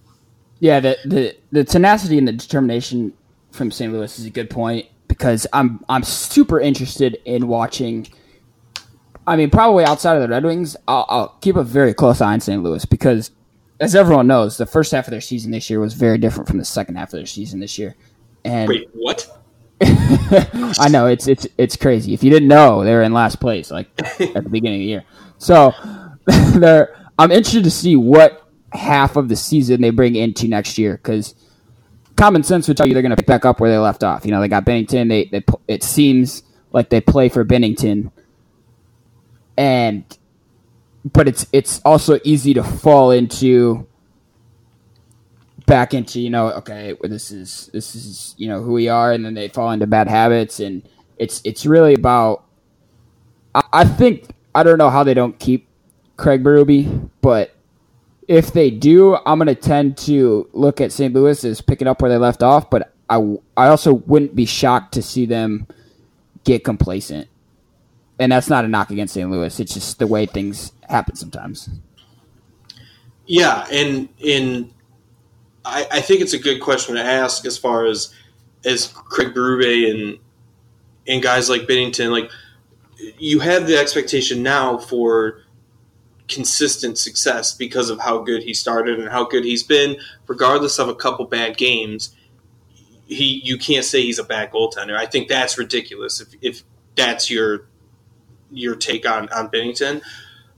Yeah, 0.60 0.80
the, 0.80 0.98
the 1.06 1.36
the 1.52 1.64
tenacity 1.66 2.18
and 2.18 2.28
the 2.28 2.32
determination 2.32 3.14
from 3.52 3.70
St. 3.70 3.92
Louis 3.92 4.18
is 4.18 4.26
a 4.26 4.30
good 4.30 4.50
point 4.50 4.88
because 5.10 5.46
I'm 5.52 5.84
I'm 5.90 6.04
super 6.04 6.60
interested 6.60 7.20
in 7.26 7.48
watching. 7.48 8.08
I 9.26 9.36
mean, 9.36 9.50
probably 9.50 9.86
outside 9.86 10.16
of 10.16 10.22
the 10.22 10.28
Red 10.28 10.44
Wings, 10.44 10.76
I'll, 10.88 11.06
I'll 11.08 11.28
keep 11.42 11.56
a 11.56 11.64
very 11.64 11.94
close 11.94 12.22
eye 12.22 12.34
on 12.34 12.42
St. 12.42 12.62
Louis 12.62 12.86
because, 12.86 13.32
as 13.80 13.96
everyone 13.96 14.28
knows, 14.28 14.58
the 14.58 14.66
first 14.66 14.92
half 14.92 15.08
of 15.08 15.12
their 15.12 15.22
season 15.22 15.52
this 15.52 15.70
year 15.70 15.80
was 15.80 15.94
very 15.94 16.18
different 16.18 16.48
from 16.48 16.58
the 16.58 16.66
second 16.66 16.96
half 16.96 17.14
of 17.14 17.20
their 17.20 17.26
season 17.26 17.60
this 17.60 17.78
year. 17.78 17.96
And 18.44 18.68
Wait, 18.70 18.90
what? 18.94 19.30
I 19.82 20.88
know 20.90 21.08
it's 21.08 21.28
it's 21.28 21.48
it's 21.58 21.76
crazy. 21.76 22.14
If 22.14 22.24
you 22.24 22.30
didn't 22.30 22.48
know, 22.48 22.84
they 22.84 22.94
were 22.94 23.04
in 23.04 23.14
last 23.14 23.40
place 23.40 23.72
like 23.72 23.88
at 24.20 24.44
the 24.44 24.50
beginning 24.50 24.80
of 24.80 24.84
the 24.84 24.86
year. 24.86 25.04
So 25.38 25.74
they're 26.56 26.96
I'm 27.18 27.32
interested 27.32 27.64
to 27.66 27.72
see 27.72 27.96
what 27.96 28.48
half 28.72 29.16
of 29.16 29.30
the 29.30 29.36
season 29.36 29.82
they 29.82 29.90
bring 29.90 30.16
into 30.16 30.48
next 30.48 30.78
year 30.78 30.94
because 30.98 31.36
common 32.16 32.44
sense 32.44 32.68
would 32.68 32.78
tell 32.78 32.88
you 32.88 32.94
they're 32.94 33.04
going 33.04 33.12
to 33.12 33.16
pick 33.16 33.28
back 33.28 33.46
up 33.46 33.60
where 33.60 33.70
they 33.70 33.78
left 33.78 34.04
off. 34.04 34.26
You 34.26 34.32
know, 34.32 34.42
they 34.42 34.48
got 34.48 34.66
Binnington. 34.66 35.10
They, 35.10 35.26
they 35.26 35.44
it 35.68 35.84
seems 35.84 36.44
like 36.72 36.90
they 36.90 37.02
play 37.02 37.30
for 37.30 37.46
Binnington, 37.46 38.12
and 39.58 40.18
but 41.06 41.28
it's 41.28 41.46
it's 41.52 41.82
also 41.84 42.20
easy 42.24 42.54
to 42.54 42.64
fall 42.64 43.12
into 43.12 43.88
back 45.66 45.94
into 45.94 46.20
you 46.20 46.30
know 46.30 46.52
okay 46.52 46.96
this 47.04 47.32
is 47.32 47.70
this 47.74 47.96
is 47.96 48.36
you 48.38 48.48
know 48.48 48.62
who 48.62 48.74
we 48.74 48.90
are 48.90 49.12
and 49.12 49.26
then 49.26 49.34
they 49.34 49.48
fall 49.48 49.72
into 49.72 49.88
bad 49.88 50.08
habits 50.08 50.60
and 50.60 50.88
it's 51.18 51.42
it's 51.46 51.66
really 51.66 51.94
about 51.94 52.44
I, 53.56 53.64
I 53.74 53.86
think 53.86 54.30
I 54.56 54.64
don't 54.64 54.78
know 54.78 54.90
how 54.90 55.04
they 55.04 55.14
don't 55.14 55.38
keep 55.40 55.68
Craig 56.18 56.44
Berube 56.44 57.10
but 57.22 57.56
if 58.28 58.52
they 58.52 58.70
do 58.72 59.18
I'm 59.26 59.40
to 59.40 59.56
tend 59.56 59.98
to 60.00 60.50
look 60.54 60.82
at 60.82 60.92
St. 60.92 61.14
Louis 61.14 61.44
as 61.44 61.62
picking 61.62 61.88
up 61.88 62.02
where 62.02 62.12
they 62.12 62.18
left 62.18 62.44
off 62.44 62.70
but 62.70 62.94
I, 63.10 63.18
I 63.56 63.68
also 63.68 63.94
wouldn't 63.94 64.36
be 64.36 64.46
shocked 64.46 64.94
to 64.94 65.02
see 65.02 65.26
them 65.26 65.68
get 66.44 66.64
complacent 66.64 67.28
and 68.20 68.32
that's 68.32 68.50
not 68.50 68.66
a 68.66 68.68
knock 68.68 68.90
against 68.90 69.14
St. 69.14 69.30
Louis 69.30 69.60
it's 69.60 69.74
just 69.74 70.00
the 70.00 70.08
way 70.08 70.26
things 70.26 70.72
happen 70.90 71.16
sometimes 71.16 71.70
Yeah, 73.26 73.66
and 73.72 74.10
in 74.20 74.74
I, 75.66 75.88
I 75.92 76.02
think 76.02 76.22
it's 76.22 76.34
a 76.34 76.40
good 76.40 76.62
question 76.62 76.96
to 76.96 77.02
ask 77.02 77.46
as 77.46 77.58
far 77.58 77.86
as 77.86 78.14
as 78.66 78.88
Craig 78.88 79.34
Berube 79.34 79.90
and 79.90 80.20
and 81.08 81.22
guys 81.22 81.50
like 81.50 81.64
Binnington, 81.64 82.12
Like 82.12 82.30
you 83.18 83.40
have 83.40 83.68
the 83.68 83.78
expectation 83.78 84.44
now 84.44 84.78
for 84.78 85.42
consistent 86.30 86.98
success 86.98 87.54
because 87.54 87.90
of 87.90 88.00
how 88.00 88.20
good 88.20 88.44
he 88.44 88.54
started 88.54 89.00
and 89.00 89.10
how 89.10 89.26
good 89.26 89.44
he's 89.44 89.64
been, 89.64 89.98
regardless 90.28 90.80
of 90.80 90.88
a 90.88 90.96
couple 90.96 91.26
bad 91.26 91.58
games. 91.58 92.16
He 93.06 93.42
you 93.44 93.58
can't 93.58 93.86
say 93.86 94.02
he's 94.02 94.20
a 94.20 94.24
bad 94.24 94.52
goaltender. 94.52 94.96
I 94.96 95.06
think 95.06 95.28
that's 95.28 95.58
ridiculous 95.58 96.22
if 96.22 96.30
if 96.42 96.64
that's 96.96 97.30
your 97.30 97.68
your 98.56 98.76
take 98.76 99.08
on 99.08 99.30
on 99.30 99.50
Binnington. 99.50 100.02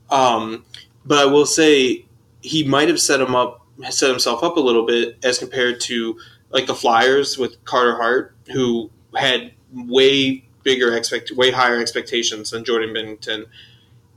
Um, 0.09 0.65
but 1.05 1.19
I 1.19 1.25
will 1.25 1.45
say 1.45 2.05
he 2.41 2.63
might 2.63 2.87
have 2.87 2.99
set 2.99 3.21
him 3.21 3.35
up 3.35 3.65
set 3.89 4.09
himself 4.09 4.43
up 4.43 4.55
a 4.57 4.59
little 4.61 4.85
bit 4.85 5.17
as 5.23 5.37
compared 5.37 5.81
to 5.81 6.17
like 6.49 6.67
the 6.67 6.75
Flyers 6.75 7.37
with 7.37 7.63
Carter 7.65 7.95
Hart, 7.95 8.35
who 8.51 8.89
had 9.15 9.51
way 9.73 10.45
bigger 10.63 10.95
expect 10.95 11.31
way 11.31 11.51
higher 11.51 11.79
expectations 11.79 12.51
than 12.51 12.63
Jordan 12.63 12.89
Binnington 12.93 13.45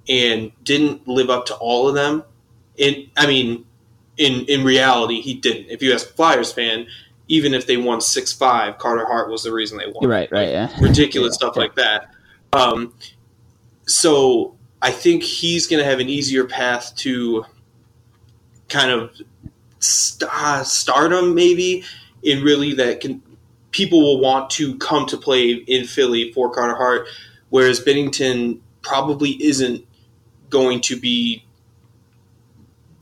and 0.09 0.53
didn't 0.65 1.07
live 1.07 1.29
up 1.31 1.47
to 1.47 1.55
all 1.57 1.89
of 1.89 1.95
them. 1.95 2.25
In 2.77 3.11
I 3.17 3.27
mean, 3.27 3.67
in 4.17 4.45
in 4.47 4.65
reality, 4.65 5.21
he 5.21 5.35
didn't. 5.35 5.67
If 5.71 5.83
you 5.83 5.93
ask 5.93 6.09
a 6.09 6.13
Flyers 6.13 6.53
fan, 6.53 6.87
even 7.29 7.55
if 7.55 7.67
they 7.67 7.77
won 7.77 8.01
six 8.01 8.33
five, 8.33 8.79
Carter 8.79 9.07
Hart 9.07 9.31
was 9.31 9.43
the 9.43 9.53
reason 9.53 9.79
they 9.79 9.87
won. 9.87 10.09
right 10.09 10.31
right 10.31 10.49
yeah 10.51 10.71
Ridiculous 10.81 11.35
Yeah, 11.35 11.37
stuff 11.49 11.53
yeah. 11.57 11.63
like 11.63 11.75
that. 11.75 12.15
Um, 12.53 12.95
so 13.89 14.55
I 14.81 14.91
think 14.91 15.23
he's 15.23 15.67
going 15.67 15.83
to 15.83 15.89
have 15.89 15.99
an 15.99 16.09
easier 16.09 16.45
path 16.45 16.95
to 16.97 17.45
kind 18.69 18.91
of 18.91 19.11
st- 19.81 20.31
uh, 20.33 20.63
stardom, 20.63 21.35
maybe, 21.35 21.85
and 22.25 22.43
really 22.43 22.75
that 22.75 23.01
can 23.01 23.23
people 23.71 24.01
will 24.01 24.21
want 24.21 24.51
to 24.51 24.77
come 24.79 25.07
to 25.07 25.17
play 25.17 25.53
in 25.53 25.87
Philly 25.87 26.33
for 26.33 26.51
Carter 26.51 26.75
Hart, 26.77 27.07
whereas 27.51 27.85
Binnington 27.85 28.61
probably 28.83 29.43
isn't 29.43 29.85
going 30.51 30.81
to 30.83 30.99
be 30.99 31.45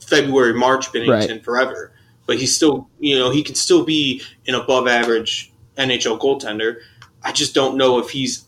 February 0.05 0.53
March 0.53 0.91
Binnington 0.91 1.29
Right. 1.29 1.43
forever. 1.43 1.91
But 2.25 2.37
he's 2.37 2.55
still, 2.55 2.89
you 2.99 3.17
know, 3.17 3.31
he 3.31 3.41
can 3.43 3.55
still 3.55 3.85
be 3.85 4.21
an 4.47 4.55
above 4.55 4.87
average 4.87 5.51
NHL 5.77 6.19
goaltender. 6.19 6.77
I 7.23 7.31
just 7.31 7.53
don't 7.53 7.77
know 7.77 7.99
if 7.99 8.09
he's 8.09 8.45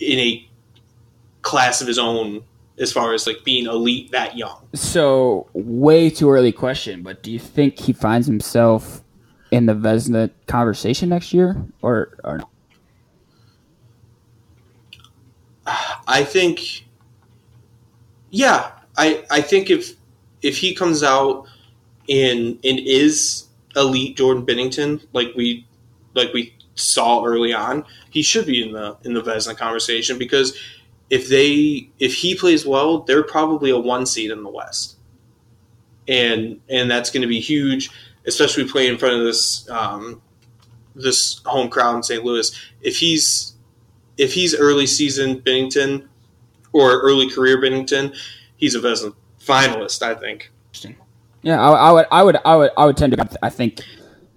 in 0.00 0.18
a 0.18 0.49
class 1.42 1.80
of 1.80 1.86
his 1.86 1.98
own 1.98 2.42
as 2.78 2.92
far 2.92 3.12
as 3.12 3.26
like 3.26 3.44
being 3.44 3.66
elite 3.66 4.10
that 4.10 4.36
young. 4.36 4.66
So, 4.74 5.48
way 5.52 6.10
too 6.10 6.30
early 6.30 6.52
question, 6.52 7.02
but 7.02 7.22
do 7.22 7.30
you 7.30 7.38
think 7.38 7.78
he 7.78 7.92
finds 7.92 8.26
himself 8.26 9.02
in 9.50 9.66
the 9.66 9.74
Vezina 9.74 10.30
conversation 10.46 11.10
next 11.10 11.32
year, 11.32 11.62
or 11.82 12.16
or 12.24 12.38
no? 12.38 12.48
I 16.08 16.24
think, 16.24 16.86
yeah, 18.30 18.72
I 18.96 19.24
I 19.30 19.40
think 19.42 19.70
if 19.70 19.94
if 20.42 20.56
he 20.58 20.74
comes 20.74 21.02
out 21.02 21.46
and 22.08 22.58
and 22.64 22.80
is 22.80 23.46
elite 23.76 24.16
Jordan 24.16 24.44
Binnington 24.44 25.06
like 25.12 25.28
we 25.36 25.66
like 26.14 26.32
we 26.32 26.54
saw 26.74 27.24
early 27.24 27.52
on, 27.52 27.84
he 28.10 28.22
should 28.22 28.46
be 28.46 28.62
in 28.62 28.72
the 28.72 28.96
in 29.04 29.14
the 29.14 29.20
Vezina 29.20 29.56
conversation 29.56 30.18
because 30.18 30.58
if 31.10 31.28
they 31.28 31.90
if 31.98 32.14
he 32.14 32.34
plays 32.36 32.64
well, 32.64 33.00
they're 33.00 33.24
probably 33.24 33.70
a 33.70 33.78
one 33.78 34.06
seed 34.06 34.30
in 34.30 34.42
the 34.42 34.48
West, 34.48 34.96
and 36.08 36.60
and 36.70 36.90
that's 36.90 37.10
going 37.10 37.22
to 37.22 37.28
be 37.28 37.40
huge, 37.40 37.90
especially 38.26 38.66
playing 38.68 38.92
in 38.92 38.98
front 38.98 39.16
of 39.16 39.24
this 39.24 39.68
um, 39.68 40.22
this 40.94 41.40
home 41.44 41.68
crowd 41.68 41.96
in 41.96 42.02
St. 42.04 42.24
Louis. 42.24 42.50
If 42.80 42.96
he's 42.96 43.54
if 44.16 44.32
he's 44.32 44.54
early 44.54 44.86
season 44.86 45.40
Binnington 45.40 46.06
or 46.72 47.00
early 47.00 47.28
career 47.28 47.60
Binnington, 47.60 48.16
he's 48.56 48.76
a 48.76 48.80
Vezina 48.80 49.14
finalist. 49.40 50.02
I 50.02 50.14
think. 50.14 50.50
Yeah, 51.42 51.58
I, 51.58 51.70
I 51.70 51.92
would, 51.92 52.06
I 52.10 52.22
would, 52.22 52.36
I 52.44 52.56
would, 52.56 52.70
I 52.76 52.86
would 52.86 52.96
tend 52.96 53.16
to. 53.16 53.38
I 53.42 53.48
think 53.48 53.80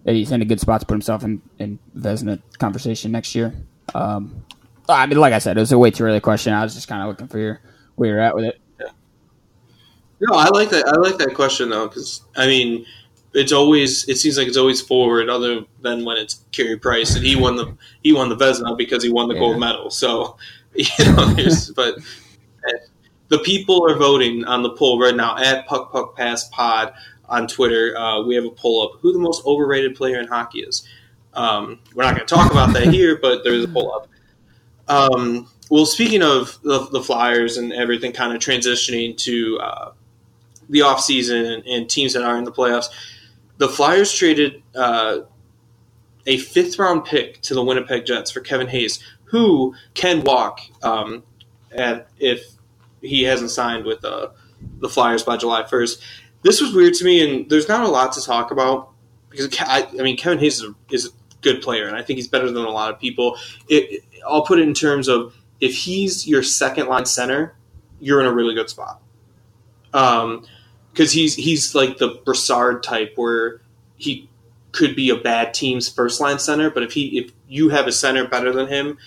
that 0.06 0.16
he's 0.16 0.32
in 0.32 0.42
a 0.42 0.46
good 0.46 0.60
spot 0.60 0.80
to 0.80 0.88
put 0.88 0.94
himself 0.94 1.24
in 1.24 1.42
in 1.60 1.78
Vezina 1.96 2.42
conversation 2.58 3.12
next 3.12 3.36
year. 3.36 3.54
Um, 3.94 4.44
I 4.89 5.06
mean, 5.06 5.17
like 5.19 5.34
I 5.34 5.39
said, 5.39 5.58
it 5.58 5.60
was 5.62 5.72
a 5.72 5.78
way 5.78 5.91
too 5.91 6.04
early 6.04 6.19
question. 6.19 6.54
I 6.54 6.63
was 6.63 6.74
just 6.74 6.88
kind 6.88 7.02
of 7.02 7.08
looking 7.08 7.28
for 7.28 7.39
your 7.39 7.62
where 7.96 8.10
you're 8.10 8.19
at 8.19 8.36
with 8.36 8.46
it. 8.46 8.60
No, 10.19 10.38
I 10.38 10.48
like 10.50 10.69
that. 10.69 10.88
I 10.88 10.96
like 10.98 11.17
that 11.17 11.34
question 11.34 11.69
though, 11.69 11.88
because 11.88 12.22
I 12.38 12.48
mean, 12.48 12.86
it's 13.34 13.52
always 13.52 14.08
it 14.08 14.17
seems 14.17 14.38
like 14.38 14.48
it's 14.48 14.58
always 14.58 14.82
forward, 14.82 15.30
other 15.30 15.65
than 15.82 16.06
when 16.06 16.17
it's 16.17 16.46
Carey 16.52 16.78
Price, 16.78 17.15
and 17.15 17.26
he 17.26 17.36
won 17.36 17.56
the 17.56 17.76
he 18.04 18.13
won 18.13 18.30
the 18.30 18.36
Vezina 18.36 18.78
because 18.78 19.04
he 19.04 19.10
won 19.10 19.28
the 19.28 19.34
Yeah. 19.34 19.39
gold 19.41 19.60
medal. 19.60 19.89
So 19.89 20.38
you 20.76 20.86
know, 21.13 21.26
there's 21.34 21.72
but 21.76 21.96
the 23.30 23.39
people 23.39 23.89
are 23.89 23.96
voting 23.98 24.46
on 24.46 24.63
the 24.63 24.69
poll 24.72 25.00
right 25.00 25.15
now 25.15 25.38
at 25.38 25.65
Puck 25.67 25.91
Puck 25.91 26.15
Pass 26.15 26.48
Pod 26.50 26.93
on 27.28 27.48
Twitter. 27.48 27.98
Uh, 27.98 28.22
we 28.24 28.36
have 28.36 28.46
a 28.46 28.52
poll 28.52 28.84
up: 28.84 29.00
who 29.02 29.12
the 29.12 29.19
most 29.19 29.46
overrated 29.46 29.96
player 29.96 30.19
in 30.19 30.28
hockey 30.28 30.60
is. 30.60 30.88
Um, 31.34 31.80
we're 31.96 32.04
not 32.04 32.15
going 32.15 32.28
to 32.28 32.34
talk 32.34 32.52
about 32.52 32.74
that 32.74 32.93
here, 32.93 33.17
but 33.19 33.43
there's 33.43 33.63
a 33.63 33.67
poll 33.67 33.91
up. 33.93 34.08
Um, 34.88 35.50
well, 35.69 35.86
speaking 35.86 36.22
of 36.22 36.62
the, 36.62 36.88
the 36.91 37.02
Flyers 37.02 37.58
and 37.58 37.74
everything 37.74 38.12
kind 38.12 38.34
of 38.34 38.41
transitioning 38.41 39.17
to 39.17 39.60
uh, 39.60 39.91
the 40.69 40.80
offseason 40.80 41.54
and, 41.54 41.67
and 41.67 41.89
teams 41.89 42.13
that 42.13 42.24
are 42.24 42.38
in 42.38 42.43
the 42.43 42.52
playoffs, 42.52 42.89
the 43.58 43.69
Flyers 43.69 44.13
traded 44.13 44.62
uh, 44.76 45.19
a 46.26 46.38
fifth 46.38 46.78
round 46.80 47.06
pick 47.06 47.41
to 47.41 47.54
the 47.54 47.63
Winnipeg 47.63 48.06
Jets 48.06 48.32
for 48.32 48.39
Kevin 48.39 48.67
Hayes, 48.67 49.00
who 49.26 49.74
can 49.93 50.24
walk 50.24 50.62
um, 50.84 51.24
at, 51.72 52.08
if 52.19 52.46
he 53.02 53.24
hasn't 53.24 53.52
signed 53.52 53.86
with 53.86 54.04
uh, 54.06 54.30
the 54.80 54.89
Flyers 54.89 55.24
by 55.24 55.38
July 55.38 55.63
1st. 55.63 56.02
This 56.43 56.62
was 56.62 56.74
weird 56.74 56.93
to 56.96 57.06
me, 57.06 57.24
and 57.24 57.50
there's 57.50 57.67
not 57.67 57.84
a 57.84 57.88
lot 57.88 58.12
to 58.13 58.22
talk 58.22 58.52
about 58.52 58.89
because 59.30 59.50
I, 59.62 59.88
I 60.00 60.04
mean 60.04 60.17
Kevin 60.17 60.39
Hayes 60.39 60.60
is 60.60 60.63
a, 60.63 60.76
is 60.91 61.06
a 61.08 61.10
good 61.41 61.62
player, 61.62 61.88
and 61.88 61.96
I 61.96 62.02
think 62.02 62.17
he's 62.17 62.28
better 62.28 62.52
than 62.52 62.63
a 62.63 62.69
lot 62.69 62.91
of 62.91 63.00
people. 63.00 63.38
It, 63.67 64.04
I'll 64.28 64.46
put 64.46 64.60
it 64.60 64.68
in 64.68 64.74
terms 64.74 65.08
of 65.08 65.36
if 65.60 65.76
he's 65.76 66.28
your 66.28 66.44
second 66.44 66.88
line 66.88 67.06
center, 67.06 67.56
you're 68.00 68.20
in 68.20 68.26
a 68.26 68.34
really 68.34 68.54
good 68.54 68.70
spot. 68.70 69.02
Um, 69.94 70.46
because 70.92 71.12
he's 71.12 71.36
he's 71.36 71.74
like 71.74 71.98
the 71.98 72.22
Brassard 72.24 72.84
type 72.84 73.14
where 73.16 73.62
he 73.96 74.30
could 74.72 74.96
be 74.96 75.10
a 75.10 75.16
bad 75.16 75.54
team's 75.54 75.90
first 75.90 76.20
line 76.22 76.40
center, 76.40 76.70
but 76.70 76.84
if 76.84 76.94
he 76.94 77.18
if 77.18 77.32
you 77.48 77.70
have 77.70 77.88
a 77.88 77.92
center 77.92 78.28
better 78.28 78.52
than 78.52 78.68
him 78.68 78.98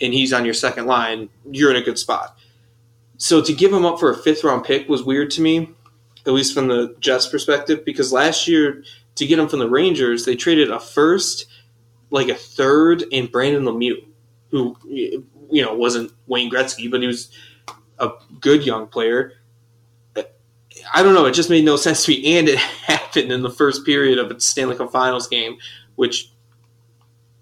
and 0.00 0.12
he's 0.12 0.32
on 0.32 0.44
your 0.44 0.54
second 0.54 0.86
line, 0.86 1.28
you're 1.50 1.70
in 1.70 1.76
a 1.76 1.82
good 1.82 1.98
spot. 1.98 2.36
So 3.18 3.40
to 3.40 3.52
give 3.52 3.72
him 3.72 3.84
up 3.86 3.98
for 3.98 4.10
a 4.10 4.16
fifth 4.16 4.44
round 4.44 4.64
pick 4.64 4.88
was 4.88 5.02
weird 5.02 5.30
to 5.32 5.40
me, 5.40 5.70
at 6.26 6.32
least 6.32 6.54
from 6.54 6.68
the 6.68 6.94
Jets 7.00 7.26
perspective, 7.26 7.84
because 7.84 8.12
last 8.12 8.46
year 8.46 8.84
to 9.14 9.26
get 9.26 9.38
him 9.38 9.48
from 9.48 9.60
the 9.60 9.70
Rangers, 9.70 10.24
they 10.24 10.36
traded 10.36 10.70
a 10.70 10.78
first, 10.78 11.46
like 12.10 12.28
a 12.28 12.34
third, 12.34 13.04
and 13.10 13.30
Brendan 13.32 13.64
Lemieux, 13.64 14.04
who 14.50 14.76
you 14.86 15.24
know 15.50 15.74
wasn't 15.74 16.12
Wayne 16.26 16.50
Gretzky, 16.50 16.90
but 16.90 17.00
he 17.00 17.06
was 17.06 17.30
a 17.98 18.10
good 18.40 18.64
young 18.64 18.86
player. 18.86 19.32
I 20.92 21.02
don't 21.02 21.14
know. 21.14 21.24
It 21.26 21.32
just 21.32 21.50
made 21.50 21.64
no 21.64 21.76
sense 21.76 22.04
to 22.04 22.12
me, 22.12 22.38
and 22.38 22.48
it 22.48 22.58
happened 22.86 23.32
in 23.32 23.42
the 23.42 23.50
first 23.50 23.84
period 23.84 24.18
of 24.18 24.30
a 24.30 24.40
Stanley 24.40 24.76
Cup 24.76 24.92
Finals 24.92 25.26
game, 25.28 25.56
which 25.96 26.30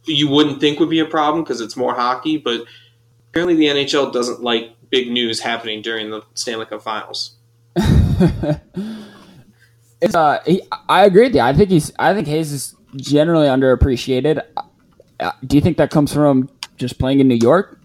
you 0.05 0.29
wouldn't 0.29 0.61
think 0.61 0.79
would 0.81 0.91
be 0.91 1.01
a 1.01 1.07
problem 1.07 1.43
because 1.43 1.61
it's 1.61 1.77
more 1.77 1.95
hockey. 1.95 2.37
But 2.37 2.63
apparently, 3.29 3.57
the 3.57 3.67
NHL 3.67 4.13
doesn't 4.13 4.43
like 4.43 4.75
big 4.91 5.11
news 5.11 5.41
happening 5.41 5.83
during 5.83 6.11
the 6.11 6.23
Stanley 6.35 6.67
Cup 6.67 6.83
Finals. 6.83 7.37
it's, 10.01 10.15
uh, 10.15 10.39
he, 10.47 10.63
I 10.89 11.05
agree 11.05 11.25
with 11.25 11.35
you. 11.35 11.41
I 11.41 11.53
think 11.53 11.71
he's. 11.71 11.93
I 11.99 12.15
think 12.15 12.29
Hayes 12.29 12.53
is 12.53 12.75
generally 12.97 13.49
underappreciated. 13.49 14.43
Uh, 15.21 15.33
do 15.47 15.57
you 15.57 15.61
think 15.61 15.77
that 15.77 15.91
comes 15.91 16.13
from 16.13 16.49
just 16.77 16.99
playing 16.99 17.21
in 17.21 17.29
New 17.29 17.35
York? 17.35 17.79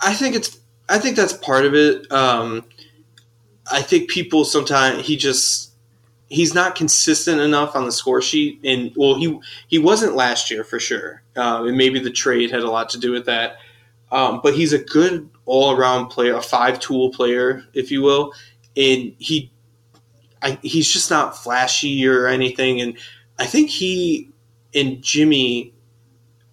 I 0.00 0.14
think 0.14 0.36
it's. 0.36 0.58
I 0.88 0.98
think 0.98 1.16
that's 1.16 1.34
part 1.34 1.66
of 1.66 1.74
it. 1.74 2.10
Um, 2.10 2.64
I 3.70 3.82
think 3.82 4.08
people 4.08 4.44
sometimes 4.44 5.06
he 5.06 5.16
just 5.16 5.72
he's 6.28 6.54
not 6.54 6.74
consistent 6.74 7.40
enough 7.40 7.74
on 7.74 7.84
the 7.84 7.92
score 7.92 8.22
sheet, 8.22 8.60
and 8.64 8.92
well, 8.96 9.16
he 9.16 9.38
he 9.66 9.78
wasn't 9.78 10.14
last 10.14 10.50
year 10.50 10.64
for 10.64 10.78
sure, 10.78 11.22
uh, 11.36 11.64
and 11.66 11.76
maybe 11.76 11.98
the 11.98 12.10
trade 12.10 12.50
had 12.50 12.62
a 12.62 12.70
lot 12.70 12.88
to 12.90 12.98
do 12.98 13.12
with 13.12 13.26
that. 13.26 13.56
Um, 14.10 14.40
but 14.42 14.54
he's 14.54 14.72
a 14.72 14.78
good 14.78 15.28
all 15.44 15.76
around 15.76 16.08
player, 16.08 16.34
a 16.34 16.42
five 16.42 16.80
tool 16.80 17.10
player, 17.10 17.64
if 17.74 17.90
you 17.90 18.02
will, 18.02 18.32
and 18.76 19.14
he 19.18 19.50
I, 20.42 20.58
he's 20.62 20.90
just 20.90 21.10
not 21.10 21.36
flashy 21.36 22.06
or 22.06 22.26
anything, 22.26 22.80
and 22.80 22.96
I 23.38 23.46
think 23.46 23.70
he 23.70 24.30
and 24.74 25.02
Jimmy 25.02 25.74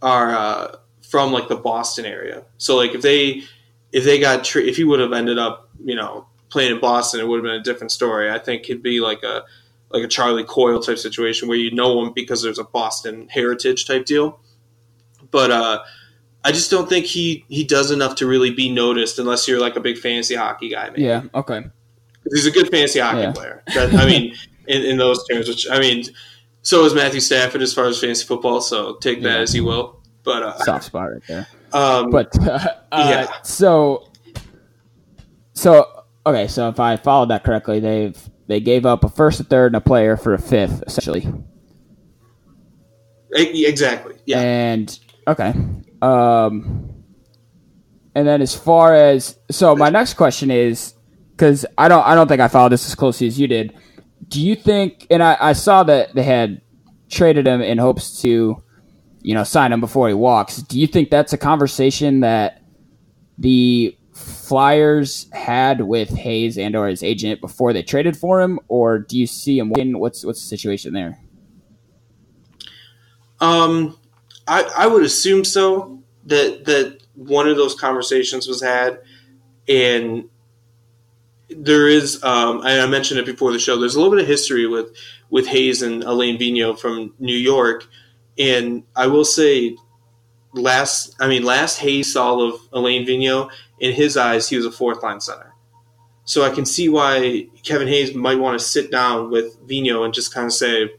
are 0.05 0.29
uh, 0.29 0.75
from 1.01 1.33
like 1.33 1.49
the 1.49 1.57
Boston 1.57 2.05
area, 2.05 2.45
so 2.57 2.77
like 2.77 2.93
if 2.95 3.01
they 3.01 3.43
if 3.91 4.03
they 4.03 4.19
got 4.19 4.55
if 4.55 4.77
he 4.77 4.83
would 4.83 4.99
have 4.99 5.11
ended 5.11 5.39
up 5.39 5.69
you 5.83 5.95
know 5.95 6.27
playing 6.49 6.71
in 6.71 6.79
Boston, 6.79 7.19
it 7.19 7.27
would 7.27 7.37
have 7.37 7.43
been 7.43 7.59
a 7.59 7.63
different 7.63 7.91
story. 7.91 8.31
I 8.31 8.39
think 8.39 8.65
he'd 8.65 8.83
be 8.83 9.01
like 9.01 9.23
a 9.23 9.43
like 9.89 10.03
a 10.03 10.07
Charlie 10.07 10.43
Coyle 10.43 10.79
type 10.79 10.97
situation 10.97 11.47
where 11.47 11.57
you 11.57 11.71
know 11.71 12.03
him 12.03 12.13
because 12.13 12.43
there's 12.43 12.59
a 12.59 12.63
Boston 12.63 13.27
heritage 13.29 13.85
type 13.85 14.05
deal. 14.05 14.39
But 15.31 15.51
uh, 15.51 15.83
I 16.43 16.51
just 16.51 16.69
don't 16.69 16.87
think 16.87 17.05
he 17.05 17.45
he 17.49 17.63
does 17.63 17.91
enough 17.91 18.15
to 18.15 18.27
really 18.27 18.51
be 18.51 18.69
noticed 18.69 19.17
unless 19.19 19.47
you're 19.47 19.59
like 19.59 19.75
a 19.75 19.79
big 19.79 19.97
fantasy 19.97 20.35
hockey 20.35 20.69
guy. 20.69 20.89
Maybe. 20.89 21.03
Yeah. 21.03 21.23
Okay. 21.33 21.63
He's 22.31 22.45
a 22.45 22.51
good 22.51 22.69
fantasy 22.69 22.99
hockey 22.99 23.19
yeah. 23.19 23.31
player. 23.31 23.63
That, 23.73 23.93
I 23.93 24.05
mean, 24.05 24.35
in, 24.67 24.83
in 24.83 24.97
those 24.97 25.25
terms, 25.27 25.47
which 25.47 25.67
I 25.69 25.79
mean, 25.79 26.03
so 26.61 26.85
is 26.85 26.93
Matthew 26.93 27.19
Stafford 27.19 27.61
as 27.61 27.73
far 27.73 27.85
as 27.85 27.99
fantasy 27.99 28.25
football. 28.25 28.61
So 28.61 28.95
take 28.95 29.21
that 29.23 29.37
yeah. 29.37 29.39
as 29.39 29.55
you 29.55 29.63
will. 29.63 29.94
But 30.25 30.43
uh, 30.43 30.57
soft 30.59 30.85
spot 30.85 31.11
right 31.11 31.21
there. 31.27 31.47
Um, 31.71 32.09
but 32.09 32.35
uh, 32.47 32.67
yeah. 32.91 33.41
So 33.43 34.09
so 35.53 36.03
okay. 36.25 36.47
So 36.47 36.69
if 36.69 36.79
I 36.79 36.97
followed 36.97 37.29
that 37.29 37.43
correctly, 37.43 37.79
they've 37.79 38.17
they 38.47 38.59
gave 38.59 38.85
up 38.85 39.03
a 39.03 39.09
first, 39.09 39.39
a 39.39 39.43
third, 39.43 39.67
and 39.67 39.75
a 39.75 39.81
player 39.81 40.17
for 40.17 40.33
a 40.33 40.39
fifth, 40.39 40.83
essentially. 40.87 41.27
Exactly. 43.31 44.15
Yeah. 44.25 44.41
And 44.41 44.99
okay. 45.27 45.53
Um, 46.01 47.03
and 48.13 48.27
then 48.27 48.41
as 48.41 48.55
far 48.55 48.95
as 48.95 49.37
so, 49.51 49.75
my 49.75 49.89
next 49.89 50.13
question 50.13 50.51
is 50.51 50.93
because 51.31 51.65
I 51.77 51.87
don't 51.87 52.05
I 52.05 52.15
don't 52.15 52.27
think 52.27 52.41
I 52.41 52.47
followed 52.47 52.71
this 52.71 52.87
as 52.87 52.95
closely 52.95 53.27
as 53.27 53.39
you 53.39 53.47
did. 53.47 53.75
Do 54.27 54.41
you 54.41 54.55
think? 54.55 55.07
And 55.09 55.21
I, 55.21 55.37
I 55.39 55.53
saw 55.53 55.83
that 55.83 56.15
they 56.15 56.23
had 56.23 56.61
traded 57.09 57.45
him 57.47 57.61
in 57.61 57.77
hopes 57.77 58.21
to, 58.21 58.63
you 59.25 59.33
know, 59.33 59.43
sign 59.43 59.73
him 59.73 59.81
before 59.81 60.07
he 60.07 60.13
walks. 60.13 60.57
Do 60.57 60.79
you 60.79 60.85
think 60.85 61.09
that's 61.09 61.33
a 61.33 61.37
conversation 61.37 62.19
that 62.19 62.61
the 63.39 63.97
Flyers 64.13 65.27
had 65.33 65.81
with 65.81 66.09
Hayes 66.09 66.59
and 66.59 66.75
or 66.75 66.87
his 66.87 67.01
agent 67.01 67.41
before 67.41 67.73
they 67.73 67.81
traded 67.81 68.15
for 68.15 68.39
him, 68.39 68.59
or 68.67 68.99
do 68.99 69.17
you 69.17 69.25
see 69.25 69.57
him? 69.57 69.71
Win? 69.71 69.97
What's 69.97 70.23
what's 70.23 70.41
the 70.41 70.47
situation 70.47 70.93
there? 70.93 71.19
Um, 73.39 73.97
I 74.47 74.71
I 74.77 74.87
would 74.87 75.03
assume 75.03 75.43
so 75.43 76.03
that 76.27 76.65
that 76.65 77.01
one 77.15 77.47
of 77.47 77.57
those 77.57 77.73
conversations 77.73 78.47
was 78.47 78.61
had, 78.61 78.99
and 79.67 80.29
there 81.49 81.87
is. 81.87 82.23
Um, 82.23 82.61
I 82.61 82.85
mentioned 82.85 83.19
it 83.19 83.25
before 83.25 83.51
the 83.51 83.59
show. 83.59 83.79
There's 83.79 83.95
a 83.95 83.99
little 83.99 84.15
bit 84.15 84.21
of 84.21 84.27
history 84.27 84.67
with 84.67 84.95
with 85.31 85.47
Hayes 85.47 85.81
and 85.81 86.03
Alain 86.03 86.37
Vigneault 86.37 86.79
from 86.79 87.15
New 87.17 87.35
York, 87.35 87.87
and 88.37 88.83
I 88.95 89.07
will 89.07 89.25
say 89.25 89.77
last 90.53 91.15
I 91.19 91.27
mean 91.27 91.43
last 91.43 91.79
Hayes 91.79 92.13
saw 92.13 92.39
of 92.39 92.59
Alain 92.71 93.05
Vigneault, 93.05 93.49
in 93.79 93.93
his 93.93 94.17
eyes, 94.17 94.49
he 94.49 94.57
was 94.57 94.65
a 94.65 94.71
fourth 94.71 95.03
line 95.03 95.21
center. 95.21 95.53
So 96.23 96.43
I 96.43 96.49
can 96.49 96.65
see 96.65 96.89
why 96.89 97.47
Kevin 97.63 97.87
Hayes 97.87 98.15
might 98.15 98.39
want 98.39 98.59
to 98.59 98.65
sit 98.65 98.89
down 98.91 99.29
with 99.29 99.59
Vigneault 99.67 100.05
and 100.05 100.13
just 100.13 100.33
kind 100.33 100.47
of 100.47 100.53
say, 100.53 100.89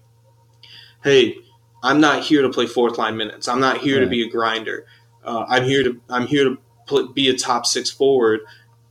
"Hey, 1.03 1.37
I'm 1.83 2.01
not 2.01 2.23
here 2.23 2.43
to 2.43 2.49
play 2.49 2.67
fourth 2.67 2.99
line 2.99 3.17
minutes. 3.17 3.49
I'm 3.49 3.61
not 3.61 3.79
here 3.79 3.97
right. 3.97 4.05
to 4.05 4.11
be 4.11 4.23
a 4.23 4.31
grinder. 4.31 4.87
Uh, 5.25 5.45
I'm 5.49 5.65
here 5.65 5.83
to 5.83 6.01
I'm 6.09 6.27
here 6.27 6.45
to 6.45 6.59
play, 6.87 7.05
be 7.13 7.29
a 7.29 7.37
top 7.37 7.67
six 7.67 7.91
forward 7.91 8.41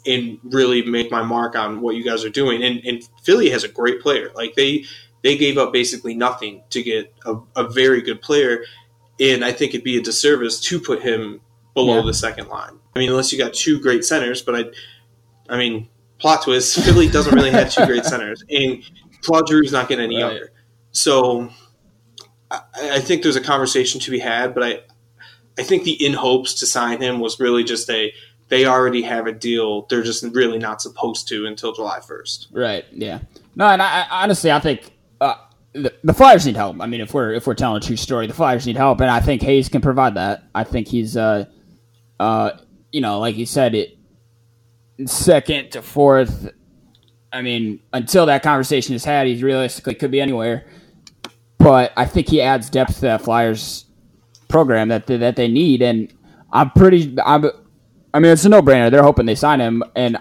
and 0.05 0.37
really 0.43 0.83
make 0.83 1.09
my 1.09 1.23
mark 1.23 1.55
on 1.55 1.81
what 1.81 1.95
you 1.95 2.03
guys 2.03 2.25
are 2.25 2.29
doing." 2.29 2.63
And, 2.63 2.81
and 2.85 3.07
Philly 3.23 3.49
has 3.51 3.63
a 3.63 3.69
great 3.69 4.01
player. 4.01 4.31
Like 4.35 4.55
they 4.55 4.85
they 5.25 5.35
gave 5.35 5.57
up 5.57 5.73
basically 5.73 6.13
nothing 6.13 6.61
to 6.69 6.83
get 6.83 7.11
a, 7.25 7.35
a 7.55 7.67
very 7.67 7.99
good 7.99 8.21
player, 8.21 8.63
and 9.19 9.43
I 9.43 9.53
think 9.53 9.73
it'd 9.73 9.83
be 9.83 9.97
a 9.97 10.01
disservice 10.01 10.59
to 10.61 10.79
put 10.79 11.01
him 11.01 11.41
below 11.73 11.95
yeah. 11.95 12.05
the 12.05 12.13
second 12.13 12.47
line. 12.47 12.77
I 12.95 12.99
mean, 12.99 13.09
unless 13.09 13.31
you 13.33 13.39
got 13.39 13.55
two 13.55 13.81
great 13.81 14.05
centers, 14.05 14.43
but 14.43 14.55
I, 14.55 14.65
I 15.49 15.57
mean, 15.57 15.89
plot 16.19 16.43
twist: 16.43 16.79
Philly 16.85 17.07
doesn't 17.07 17.33
really 17.33 17.49
have 17.49 17.71
two 17.71 17.87
great 17.87 18.05
centers, 18.05 18.43
and 18.51 18.83
Claude 19.23 19.47
Giroux's 19.47 19.71
not 19.71 19.89
getting 19.89 20.05
any 20.05 20.21
right. 20.21 20.29
younger. 20.29 20.51
So, 20.91 21.49
I, 22.51 22.61
I, 22.75 22.99
think 22.99 23.23
there's 23.23 23.35
a 23.35 23.41
conversation 23.41 23.99
to 24.01 24.11
be 24.11 24.19
had, 24.19 24.53
but 24.53 24.63
I, 24.63 24.79
I 25.57 25.63
think 25.63 25.85
the 25.85 26.05
in 26.05 26.13
hopes 26.13 26.53
to 26.59 26.67
sign 26.67 27.01
him 27.01 27.19
was 27.19 27.39
really 27.39 27.63
just 27.63 27.89
a 27.89 28.13
they 28.49 28.67
already 28.67 29.01
have 29.01 29.25
a 29.25 29.31
deal. 29.31 29.87
They're 29.87 30.03
just 30.03 30.23
really 30.23 30.59
not 30.59 30.83
supposed 30.83 31.27
to 31.29 31.47
until 31.47 31.73
July 31.73 31.99
first. 31.99 32.47
Right. 32.51 32.85
Yeah. 32.91 33.21
No, 33.55 33.65
and 33.65 33.81
I, 33.81 34.03
I 34.03 34.23
honestly, 34.23 34.51
I 34.51 34.59
think. 34.59 34.91
The, 35.75 35.93
the 36.03 36.13
Flyers 36.13 36.45
need 36.45 36.55
help. 36.55 36.79
I 36.79 36.87
mean, 36.87 37.01
if 37.01 37.13
we're 37.13 37.33
if 37.33 37.45
we're 37.45 37.53
telling 37.53 37.83
a 37.83 37.85
true 37.85 37.97
story, 37.97 38.27
the 38.27 38.33
Flyers 38.33 38.65
need 38.65 38.77
help, 38.77 39.01
and 39.01 39.11
I 39.11 39.19
think 39.19 39.41
Hayes 39.41 39.69
can 39.69 39.81
provide 39.81 40.15
that. 40.15 40.43
I 40.55 40.63
think 40.63 40.87
he's 40.87 41.17
uh, 41.17 41.45
uh, 42.19 42.51
you 42.91 43.01
know, 43.01 43.19
like 43.19 43.35
you 43.35 43.45
said, 43.45 43.75
it 43.75 43.97
second 45.05 45.71
to 45.71 45.81
fourth. 45.81 46.49
I 47.33 47.41
mean, 47.41 47.81
until 47.91 48.25
that 48.27 48.41
conversation 48.41 48.95
is 48.95 49.03
had, 49.03 49.27
he 49.27 49.43
realistically 49.43 49.95
could 49.95 50.11
be 50.11 50.21
anywhere. 50.21 50.65
But 51.57 51.91
I 51.97 52.05
think 52.05 52.29
he 52.29 52.41
adds 52.41 52.69
depth 52.69 52.95
to 52.95 53.01
that 53.01 53.21
Flyers 53.21 53.85
program 54.47 54.87
that 54.89 55.07
they, 55.07 55.17
that 55.17 55.35
they 55.35 55.47
need, 55.47 55.81
and 55.81 56.13
I'm 56.51 56.71
pretty. 56.71 57.15
I'm. 57.25 57.45
I 58.13 58.19
mean, 58.19 58.31
it's 58.31 58.45
a 58.45 58.49
no 58.49 58.61
brainer. 58.61 58.89
They're 58.89 59.03
hoping 59.03 59.25
they 59.25 59.35
sign 59.35 59.59
him, 59.59 59.83
and 59.95 60.17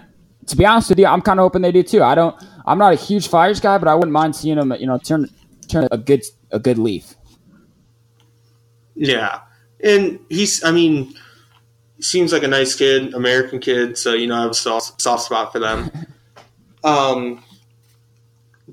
to 0.47 0.57
be 0.57 0.65
honest 0.65 0.89
with 0.89 0.99
you, 0.99 1.05
I'm 1.05 1.21
kind 1.21 1.39
of 1.39 1.43
hoping 1.43 1.61
they 1.61 1.71
do 1.71 1.83
too. 1.83 2.03
I 2.03 2.15
don't. 2.15 2.35
I'm 2.65 2.77
not 2.77 2.93
a 2.93 2.97
huge 2.97 3.29
Flyers 3.29 3.59
guy, 3.59 3.77
but 3.77 3.87
I 3.87 3.95
wouldn't 3.95 4.11
mind 4.11 4.35
seeing 4.35 4.57
him. 4.57 4.73
You 4.77 4.87
know, 4.87 4.97
turn 4.97 5.29
turn 5.67 5.87
a 5.91 5.97
good 5.97 6.23
a 6.51 6.59
good 6.59 6.77
leaf. 6.77 7.15
Yeah, 8.95 9.41
and 9.81 10.19
he's. 10.29 10.63
I 10.63 10.71
mean 10.71 11.15
seems 11.99 12.33
like 12.33 12.43
a 12.43 12.47
nice 12.47 12.75
kid, 12.75 13.13
American 13.13 13.59
kid. 13.59 13.97
So 13.97 14.13
you 14.13 14.27
know, 14.27 14.35
I 14.35 14.41
have 14.41 14.51
a 14.51 14.55
soft, 14.55 15.01
soft 15.01 15.23
spot 15.23 15.51
for 15.51 15.59
them. 15.59 15.91
um, 16.83 17.43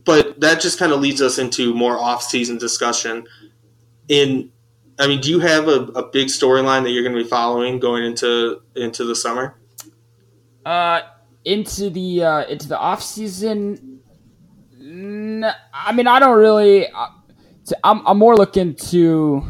but 0.05 0.40
that 0.40 0.61
just 0.61 0.78
kind 0.78 0.93
of 0.93 1.01
leads 1.01 1.22
us 1.22 1.38
into 1.38 1.74
more 1.74 1.99
off-season 1.99 2.59
discussion. 2.59 3.26
In, 4.09 4.51
I 4.99 5.07
mean, 5.07 5.20
do 5.20 5.30
you 5.30 5.40
have 5.40 5.68
a, 5.68 5.82
a 5.95 6.09
big 6.09 6.28
storyline 6.28 6.82
that 6.82 6.90
you're 6.90 7.03
going 7.03 7.16
to 7.16 7.22
be 7.22 7.28
following 7.28 7.78
going 7.78 8.05
into 8.05 8.62
into 8.74 9.05
the 9.05 9.14
summer? 9.14 9.57
Uh, 10.64 11.03
into 11.45 11.90
the 11.90 12.24
uh, 12.24 12.45
into 12.45 12.68
the 12.68 12.78
off 12.78 13.03
season. 13.03 13.91
I 14.93 15.93
mean, 15.93 16.07
I 16.07 16.18
don't 16.18 16.36
really. 16.36 16.88
Uh, 16.88 17.07
I'm 17.84 18.07
I'm 18.07 18.18
more 18.18 18.36
looking 18.36 18.74
to 18.74 19.43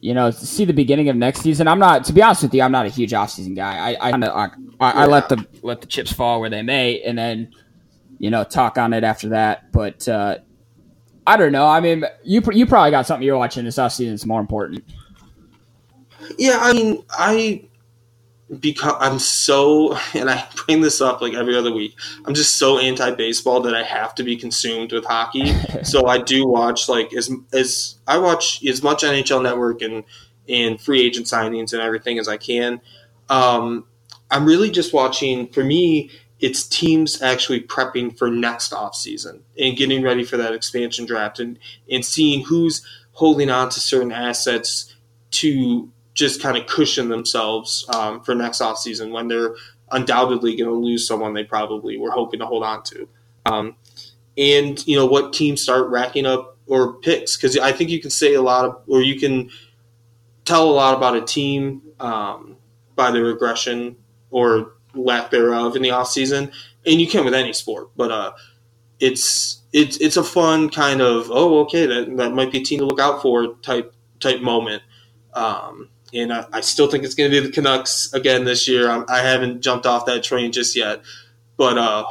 you 0.00 0.14
know 0.14 0.30
see 0.30 0.64
the 0.64 0.72
beginning 0.72 1.08
of 1.08 1.16
next 1.16 1.40
season. 1.40 1.66
I'm 1.66 1.78
not 1.78 2.04
to 2.04 2.12
be 2.12 2.22
honest 2.22 2.42
with 2.42 2.54
you. 2.54 2.62
I'm 2.62 2.72
not 2.72 2.86
a 2.86 2.90
huge 2.90 3.12
offseason 3.12 3.56
guy. 3.56 3.90
I 3.92 4.08
I, 4.08 4.10
kinda, 4.12 4.32
I, 4.32 4.50
I, 4.80 4.90
I 4.90 5.06
let 5.06 5.28
the 5.28 5.44
let 5.62 5.80
the 5.80 5.86
chips 5.86 6.12
fall 6.12 6.40
where 6.40 6.50
they 6.50 6.62
may, 6.62 7.00
and 7.02 7.18
then 7.18 7.52
you 8.18 8.30
know 8.30 8.44
talk 8.44 8.78
on 8.78 8.92
it 8.92 9.02
after 9.02 9.30
that. 9.30 9.72
But 9.72 10.06
uh, 10.06 10.38
I 11.26 11.36
don't 11.36 11.52
know. 11.52 11.66
I 11.66 11.80
mean, 11.80 12.04
you 12.22 12.42
you 12.52 12.66
probably 12.66 12.90
got 12.90 13.06
something 13.06 13.26
you're 13.26 13.38
watching 13.38 13.64
this 13.64 13.76
offseason 13.76 14.10
that's 14.10 14.26
more 14.26 14.40
important. 14.40 14.84
Yeah, 16.38 16.58
I 16.60 16.72
mean, 16.72 17.04
I 17.10 17.64
because 18.60 18.94
I'm 19.00 19.18
so, 19.18 19.96
and 20.14 20.30
I 20.30 20.46
bring 20.66 20.80
this 20.80 21.00
up 21.00 21.20
like 21.20 21.34
every 21.34 21.56
other 21.56 21.72
week. 21.72 21.96
I'm 22.24 22.34
just 22.34 22.56
so 22.56 22.78
anti 22.78 23.10
baseball 23.12 23.60
that 23.62 23.74
I 23.74 23.82
have 23.82 24.14
to 24.16 24.22
be 24.22 24.36
consumed 24.36 24.92
with 24.92 25.04
hockey. 25.04 25.52
so 25.82 26.06
I 26.06 26.18
do 26.18 26.46
watch 26.46 26.88
like 26.88 27.12
as 27.14 27.30
as 27.52 27.96
I 28.06 28.18
watch 28.18 28.64
as 28.64 28.82
much 28.82 29.02
NHL 29.02 29.42
Network 29.42 29.82
and 29.82 30.04
and 30.48 30.80
free 30.80 31.02
agent 31.02 31.26
signings 31.26 31.72
and 31.72 31.80
everything 31.80 32.18
as 32.18 32.28
I 32.28 32.36
can. 32.36 32.80
Um, 33.28 33.86
I'm 34.30 34.44
really 34.44 34.70
just 34.70 34.92
watching. 34.92 35.48
For 35.48 35.64
me, 35.64 36.10
it's 36.40 36.66
teams 36.66 37.22
actually 37.22 37.60
prepping 37.60 38.16
for 38.18 38.30
next 38.30 38.72
off 38.72 38.94
season 38.94 39.42
and 39.58 39.76
getting 39.76 40.02
ready 40.02 40.24
for 40.24 40.36
that 40.36 40.52
expansion 40.52 41.06
draft 41.06 41.40
and 41.40 41.58
and 41.90 42.04
seeing 42.04 42.44
who's 42.44 42.84
holding 43.12 43.48
on 43.48 43.70
to 43.70 43.80
certain 43.80 44.12
assets 44.12 44.94
to 45.30 45.90
just 46.14 46.40
kind 46.40 46.56
of 46.56 46.66
cushion 46.66 47.08
themselves 47.08 47.84
um, 47.94 48.22
for 48.22 48.34
next 48.34 48.60
offseason 48.60 49.10
when 49.10 49.28
they're 49.28 49.54
undoubtedly 49.90 50.56
going 50.56 50.70
to 50.70 50.76
lose 50.76 51.06
someone 51.06 51.34
they 51.34 51.44
probably 51.44 51.98
were 51.98 52.10
hoping 52.10 52.40
to 52.40 52.46
hold 52.46 52.62
on 52.62 52.82
to. 52.84 53.08
Um, 53.46 53.76
and, 54.38 54.84
you 54.86 54.96
know, 54.96 55.06
what 55.06 55.32
teams 55.32 55.60
start 55.60 55.88
racking 55.88 56.26
up 56.26 56.56
or 56.66 56.94
picks. 56.94 57.36
Because 57.36 57.58
I 57.58 57.72
think 57.72 57.90
you 57.90 58.00
can 58.00 58.10
say 58.10 58.34
a 58.34 58.42
lot 58.42 58.64
of, 58.64 58.82
or 58.86 59.02
you 59.02 59.18
can 59.18 59.50
tell 60.44 60.70
a 60.70 60.72
lot 60.72 60.96
about 60.96 61.16
a 61.16 61.20
team 61.20 61.82
um, 62.00 62.56
by 62.96 63.10
the 63.10 63.22
regression 63.22 63.96
or 64.30 64.72
lack 64.94 65.30
thereof 65.30 65.76
in 65.76 65.82
the 65.82 65.90
offseason. 65.90 66.52
And 66.86 67.00
you 67.00 67.06
can 67.06 67.24
with 67.24 67.34
any 67.34 67.52
sport. 67.52 67.90
But 67.96 68.10
uh, 68.10 68.32
it's, 69.00 69.62
it's, 69.72 69.96
it's 69.98 70.16
a 70.16 70.24
fun 70.24 70.70
kind 70.70 71.00
of, 71.00 71.30
oh, 71.30 71.60
okay, 71.60 71.86
that, 71.86 72.16
that 72.16 72.32
might 72.32 72.52
be 72.52 72.60
a 72.60 72.64
team 72.64 72.78
to 72.80 72.86
look 72.86 73.00
out 73.00 73.22
for 73.22 73.54
type 73.56 73.92
type 74.20 74.40
moment. 74.40 74.82
Um, 75.34 75.90
and 76.14 76.32
I, 76.32 76.46
I 76.52 76.60
still 76.60 76.88
think 76.88 77.04
it's 77.04 77.14
going 77.14 77.30
to 77.30 77.40
be 77.40 77.46
the 77.46 77.52
Canucks 77.52 78.12
again 78.12 78.44
this 78.44 78.68
year. 78.68 78.88
I 79.08 79.18
have 79.18 79.42
not 79.42 79.60
jumped 79.60 79.86
off 79.86 80.06
that 80.06 80.22
train 80.22 80.52
just 80.52 80.76
yet, 80.76 81.02
but 81.56 81.76
uh, 81.76 82.04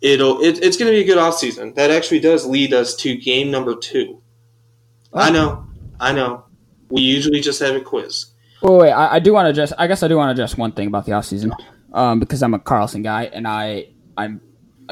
it'll 0.00 0.40
it, 0.40 0.62
it's 0.62 0.76
going 0.76 0.90
to 0.90 0.96
be 0.96 1.00
a 1.00 1.04
good 1.04 1.18
offseason. 1.18 1.74
That 1.74 1.90
actually 1.90 2.20
does 2.20 2.46
lead 2.46 2.74
us 2.74 2.94
to 2.96 3.16
game 3.16 3.50
number 3.50 3.74
two. 3.74 4.22
Oh. 5.12 5.20
I 5.20 5.30
know, 5.30 5.66
I 5.98 6.12
know. 6.12 6.44
We 6.90 7.00
usually 7.02 7.40
just 7.40 7.60
have 7.60 7.74
a 7.74 7.80
quiz. 7.80 8.26
Wait, 8.62 8.78
wait 8.78 8.92
I, 8.92 9.16
I 9.16 9.18
do 9.18 9.32
want 9.32 9.46
to 9.46 9.50
address. 9.50 9.72
I 9.78 9.86
guess 9.86 10.02
I 10.02 10.08
do 10.08 10.16
want 10.16 10.28
to 10.28 10.32
address 10.32 10.56
one 10.56 10.72
thing 10.72 10.86
about 10.86 11.06
the 11.06 11.12
offseason, 11.12 11.52
um, 11.92 12.20
because 12.20 12.42
I'm 12.42 12.54
a 12.54 12.58
Karlsson 12.58 13.02
guy, 13.02 13.24
and 13.24 13.48
I 13.48 13.88
I'm 14.16 14.40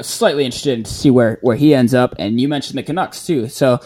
slightly 0.01 0.45
interested 0.45 0.85
to 0.85 0.91
see 0.91 1.11
where 1.11 1.37
where 1.41 1.55
he 1.55 1.75
ends 1.75 1.93
up. 1.93 2.15
And 2.17 2.41
you 2.41 2.47
mentioned 2.47 2.77
the 2.77 2.83
Canucks 2.83 3.25
too, 3.25 3.47
so 3.47 3.79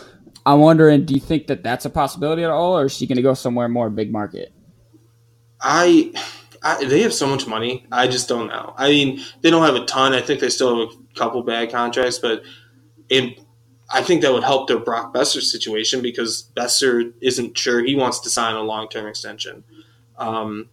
I'm 0.45 0.59
wondering, 0.59 1.05
do 1.05 1.13
you 1.13 1.19
think 1.19 1.47
that 1.47 1.63
that's 1.63 1.85
a 1.85 1.89
possibility 1.89 2.43
at 2.43 2.49
all, 2.49 2.77
or 2.77 2.85
is 2.85 2.95
she 2.95 3.07
going 3.07 3.17
to 3.17 3.21
go 3.21 3.33
somewhere 3.33 3.67
more 3.69 3.89
big 3.89 4.11
market? 4.11 4.51
I, 5.61 6.13
I, 6.63 6.83
they 6.85 7.01
have 7.03 7.13
so 7.13 7.27
much 7.27 7.45
money. 7.47 7.85
I 7.91 8.07
just 8.07 8.27
don't 8.27 8.47
know. 8.47 8.73
I 8.77 8.89
mean, 8.89 9.21
they 9.41 9.51
don't 9.51 9.63
have 9.63 9.75
a 9.75 9.85
ton. 9.85 10.13
I 10.13 10.21
think 10.21 10.39
they 10.39 10.49
still 10.49 10.79
have 10.79 10.89
a 10.89 11.15
couple 11.15 11.43
bad 11.43 11.71
contracts, 11.71 12.17
but 12.17 12.43
I 13.93 14.01
think 14.01 14.21
that 14.21 14.33
would 14.33 14.43
help 14.43 14.67
their 14.67 14.79
Brock 14.79 15.13
Boeser 15.13 15.41
situation 15.41 16.01
because 16.01 16.49
Boeser 16.55 17.13
isn't 17.21 17.57
sure 17.57 17.83
he 17.83 17.95
wants 17.95 18.19
to 18.21 18.29
sign 18.29 18.55
a 18.55 18.61
long 18.61 18.87
term 18.87 19.05
extension. 19.05 19.63
Um, 20.17 20.69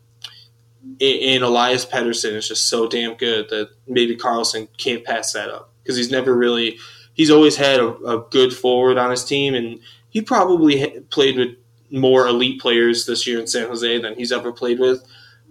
and 1.00 1.42
Elias 1.42 1.84
Pettersson 1.84 2.32
is 2.32 2.48
just 2.48 2.68
so 2.68 2.88
damn 2.88 3.16
good 3.16 3.50
that 3.50 3.70
maybe 3.86 4.16
Karlsson 4.16 4.68
can't 4.78 5.04
pass 5.04 5.32
that 5.32 5.50
up 5.50 5.72
because 5.82 5.96
he's 5.96 6.10
never 6.10 6.34
really 6.34 6.78
he's 7.18 7.30
always 7.30 7.56
had 7.56 7.80
a, 7.80 7.94
a 8.06 8.24
good 8.30 8.54
forward 8.54 8.96
on 8.96 9.10
his 9.10 9.24
team, 9.24 9.54
and 9.54 9.80
he 10.08 10.22
probably 10.22 11.00
played 11.10 11.36
with 11.36 11.56
more 11.90 12.26
elite 12.26 12.60
players 12.60 13.04
this 13.04 13.26
year 13.26 13.38
in 13.38 13.46
San 13.46 13.68
Jose 13.68 13.98
than 13.98 14.14
he's 14.14 14.32
ever 14.32 14.52
played 14.52 14.78
with. 14.78 15.04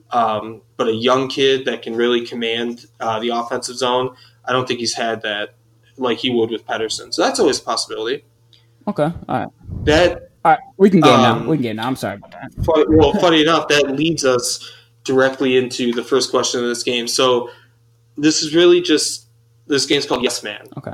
Um, 0.09 0.61
but 0.77 0.87
a 0.87 0.93
young 0.93 1.27
kid 1.27 1.65
that 1.65 1.81
can 1.81 1.95
really 1.95 2.25
command 2.25 2.85
uh, 2.99 3.19
the 3.19 3.29
offensive 3.29 3.75
zone, 3.75 4.15
I 4.45 4.53
don't 4.53 4.67
think 4.67 4.79
he's 4.79 4.95
had 4.95 5.21
that 5.23 5.55
like 5.97 6.19
he 6.19 6.29
would 6.29 6.49
with 6.49 6.65
Pettersson. 6.65 7.13
So 7.13 7.21
that's 7.21 7.39
always 7.39 7.59
a 7.59 7.63
possibility. 7.63 8.23
Okay, 8.87 9.03
all 9.03 9.13
right. 9.27 9.49
That 9.83 10.31
all 10.45 10.53
right, 10.53 10.59
we 10.77 10.89
can 10.89 11.01
get 11.01 11.11
um, 11.11 11.21
now. 11.21 11.49
We 11.49 11.57
can 11.57 11.63
get 11.63 11.75
now. 11.75 11.87
I'm 11.87 11.97
sorry 11.97 12.15
about 12.15 12.31
that. 12.31 12.85
well, 12.89 13.11
funny 13.13 13.41
enough, 13.41 13.67
that 13.67 13.91
leads 13.91 14.23
us 14.23 14.71
directly 15.03 15.57
into 15.57 15.91
the 15.91 16.03
first 16.03 16.31
question 16.31 16.61
of 16.61 16.67
this 16.67 16.83
game. 16.83 17.07
So 17.09 17.49
this 18.15 18.41
is 18.41 18.55
really 18.55 18.79
just 18.79 19.27
this 19.65 19.85
game's 19.85 20.05
called 20.05 20.23
Yes 20.23 20.41
Man. 20.41 20.65
Okay 20.77 20.93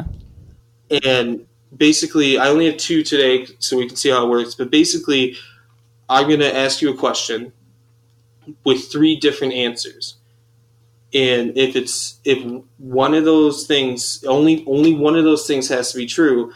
and 1.04 1.46
basically 1.76 2.38
I 2.38 2.50
only 2.50 2.68
have 2.68 2.78
two 2.78 3.04
today, 3.04 3.48
so 3.60 3.78
we 3.78 3.88
can 3.88 3.96
see 3.96 4.10
how 4.10 4.26
it 4.26 4.30
works. 4.30 4.56
But 4.56 4.70
basically, 4.72 5.36
I'm 6.10 6.28
going 6.28 6.40
to 6.40 6.56
ask 6.56 6.82
you 6.82 6.92
a 6.92 6.98
question 6.98 7.54
with 8.64 8.92
three 8.92 9.16
different 9.16 9.54
answers, 9.54 10.16
and 11.14 11.58
if 11.58 11.76
it's 11.76 12.20
if 12.26 12.44
one 12.78 13.14
of 13.14 13.26
those 13.26 13.66
things 13.66 14.24
only 14.28 14.64
only 14.68 14.94
one 14.94 15.16
of 15.16 15.24
those 15.24 15.48
things 15.48 15.70
has 15.70 15.92
to 15.92 15.98
be 15.98 16.06
true, 16.06 16.54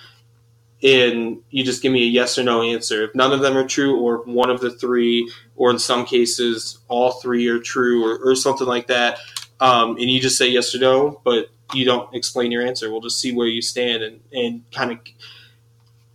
and 0.83 1.41
you 1.49 1.63
just 1.63 1.81
give 1.81 1.91
me 1.91 2.03
a 2.03 2.07
yes 2.07 2.37
or 2.37 2.43
no 2.43 2.61
answer. 2.61 3.05
If 3.05 3.15
none 3.15 3.31
of 3.31 3.39
them 3.39 3.57
are 3.57 3.67
true, 3.67 3.99
or 3.99 4.17
one 4.25 4.49
of 4.49 4.59
the 4.59 4.71
three, 4.71 5.31
or 5.55 5.71
in 5.71 5.79
some 5.79 6.05
cases 6.05 6.79
all 6.87 7.13
three 7.13 7.47
are 7.47 7.59
true, 7.59 8.05
or, 8.05 8.31
or 8.31 8.35
something 8.35 8.67
like 8.67 8.87
that, 8.87 9.19
um, 9.59 9.91
and 9.91 10.09
you 10.09 10.19
just 10.19 10.37
say 10.37 10.49
yes 10.49 10.75
or 10.75 10.79
no, 10.79 11.21
but 11.23 11.49
you 11.73 11.85
don't 11.85 12.13
explain 12.13 12.51
your 12.51 12.65
answer. 12.65 12.91
We'll 12.91 13.01
just 13.01 13.19
see 13.19 13.33
where 13.33 13.47
you 13.47 13.61
stand 13.61 14.03
and, 14.03 14.19
and 14.31 14.71
kind 14.71 14.91
of 14.91 14.99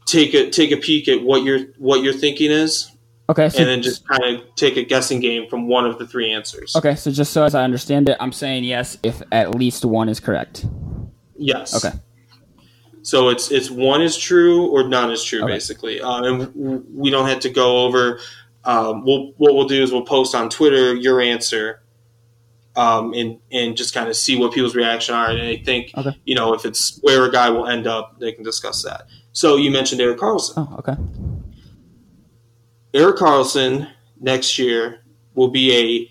take 0.07 0.35
a 0.35 0.51
take 0.51 0.73
a 0.73 0.77
peek 0.77 1.09
at 1.09 1.23
what 1.23 1.43
your 1.43 1.61
what 1.79 2.03
your 2.03 2.13
thinking 2.13 2.51
is. 2.51 2.91
Okay, 3.29 3.49
so 3.49 3.59
and 3.59 3.69
then 3.69 3.83
just 3.83 4.07
kind 4.07 4.25
of 4.25 4.55
take 4.57 4.77
a 4.77 4.83
guessing 4.83 5.21
game 5.21 5.49
from 5.49 5.69
one 5.69 5.87
of 5.87 5.99
the 5.99 6.07
three 6.07 6.33
answers. 6.33 6.75
Okay, 6.77 6.95
so 6.95 7.11
just 7.11 7.33
so 7.33 7.45
as 7.45 7.55
I 7.55 7.65
understand 7.65 8.09
it, 8.09 8.17
I'm 8.21 8.33
saying 8.33 8.65
yes 8.65 8.99
if 9.03 9.23
at 9.31 9.55
least 9.55 9.85
one 9.85 10.09
is 10.09 10.21
correct. 10.21 10.67
Yes. 11.37 11.85
Okay. 11.85 11.97
So 13.03 13.31
it's 13.31 13.51
it's 13.51 13.71
one 13.71 14.01
is 14.01 14.17
true 14.17 14.69
or 14.69 14.87
none 14.87 15.11
is 15.11 15.25
true, 15.25 15.43
okay. 15.43 15.53
basically, 15.55 16.01
uh, 16.01 16.23
and 16.23 16.85
we 16.95 17.11
don't 17.11 17.29
have 17.29 17.41
to 17.41 17.51
go 17.51 17.85
over. 17.85 18.21
Um, 18.65 19.05
we'll, 19.05 19.33
what 19.39 19.55
we'll 19.57 19.67
do 19.67 19.83
is 19.83 19.91
we'll 19.91 20.05
post 20.05 20.37
on 20.37 20.49
Twitter 20.49 20.95
your 20.95 21.21
answer, 21.21 21.82
um, 22.77 23.13
and 23.15 23.39
and 23.51 23.77
just 23.77 23.95
kind 23.95 24.09
of 24.09 24.17
see 24.17 24.37
what 24.37 24.53
people's 24.53 24.75
reaction 24.75 25.15
are. 25.15 25.31
And 25.31 25.41
I 25.41 25.57
think 25.57 25.93
okay. 25.97 26.17
you 26.25 26.35
know 26.35 26.55
if 26.55 26.65
it's 26.65 26.99
where 27.03 27.25
a 27.25 27.31
guy 27.31 27.51
will 27.51 27.67
end 27.67 27.87
up, 27.87 28.19
they 28.21 28.33
can 28.33 28.45
discuss 28.45 28.83
that. 28.83 29.07
So 29.33 29.57
you 29.57 29.71
mentioned 29.71 30.01
Erik 30.01 30.19
Karlsson. 30.19 30.55
Oh, 30.57 30.77
okay. 30.79 30.97
Erik 32.95 33.17
Karlsson 33.17 33.91
next 34.21 34.59
year 34.59 35.05
will 35.35 35.49
be 35.49 35.73
a 35.75 36.11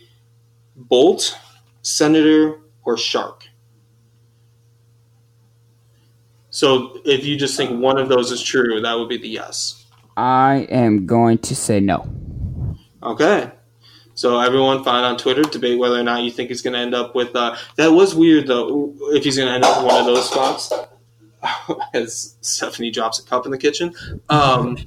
Bolt, 0.76 1.38
Senator, 1.84 2.60
or 2.84 2.98
Shark. 2.98 3.46
So 6.50 7.00
if 7.06 7.26
you 7.26 7.38
just 7.38 7.56
think 7.56 7.82
one 7.82 7.98
of 7.98 8.10
those 8.10 8.32
is 8.32 8.42
true, 8.42 8.82
that 8.82 8.94
would 8.96 9.08
be 9.08 9.18
the 9.18 9.30
yes. 9.30 9.86
I 10.18 10.68
am 10.70 11.06
going 11.06 11.38
to 11.40 11.56
say 11.56 11.80
no. 11.80 12.08
Okay. 13.02 13.50
So 14.22 14.40
everyone 14.40 14.84
find 14.84 15.04
on 15.04 15.18
Twitter, 15.18 15.42
debate 15.42 15.80
whether 15.80 16.00
or 16.00 16.04
not 16.04 16.22
you 16.22 16.30
think 16.30 16.50
he's 16.50 16.62
going 16.62 16.74
to 16.74 16.80
end 16.80 16.94
up 16.94 17.16
with. 17.16 17.36
Uh, 17.36 17.58
that 17.78 17.92
was 17.92 18.14
weird 18.14 18.46
though. 18.46 18.94
If 19.14 19.24
he's 19.24 19.36
going 19.36 19.48
to 19.48 19.56
end 19.56 19.64
up 19.64 19.80
in 19.80 19.86
one 19.86 20.00
of 20.00 20.06
those 20.06 20.30
spots, 20.30 20.72
as 21.96 22.36
Stephanie 22.42 22.92
drops 22.92 23.18
a 23.18 23.24
cup 23.24 23.46
in 23.46 23.52
the 23.52 23.58
kitchen, 23.58 23.96
um, 24.30 24.78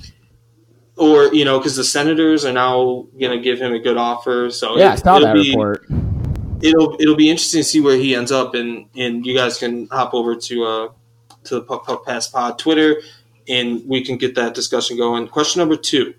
or 0.97 1.35
you 1.35 1.45
know, 1.45 1.59
because 1.59 1.75
the 1.75 1.83
Senators 1.83 2.45
are 2.45 2.53
now 2.53 3.09
going 3.19 3.37
to 3.37 3.41
give 3.41 3.59
him 3.59 3.73
a 3.73 3.81
good 3.81 3.97
offer. 3.97 4.53
So 4.53 4.79
yeah, 4.79 4.91
it, 4.91 4.93
I 4.93 4.95
saw 4.95 5.19
that 5.19 5.35
be, 5.35 5.51
report. 5.51 5.85
It'll 6.63 6.97
it'll 7.01 7.17
be 7.17 7.29
interesting 7.29 7.59
to 7.59 7.65
see 7.65 7.81
where 7.81 7.97
he 7.97 8.15
ends 8.15 8.31
up, 8.31 8.55
and 8.55 8.87
and 8.97 9.27
you 9.27 9.35
guys 9.35 9.59
can 9.59 9.89
hop 9.89 10.15
over 10.15 10.37
to 10.37 10.65
uh 10.65 10.89
to 11.43 11.55
the 11.57 11.63
Puck 11.63 11.87
Puck 11.87 12.07
Pass 12.07 12.29
Pod 12.29 12.57
Twitter, 12.57 13.03
and 13.49 13.83
we 13.85 14.05
can 14.05 14.17
get 14.17 14.37
that 14.37 14.55
discussion 14.55 14.97
going. 14.97 15.27
Question 15.27 15.59
number 15.59 15.75
two: 15.75 16.15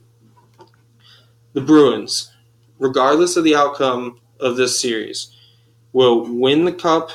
The 1.53 1.61
Bruins 1.61 2.29
regardless 2.79 3.37
of 3.37 3.43
the 3.43 3.55
outcome 3.55 4.19
of 4.39 4.57
this 4.57 4.79
series, 4.79 5.35
will 5.93 6.25
win 6.25 6.65
the 6.65 6.73
cup, 6.73 7.11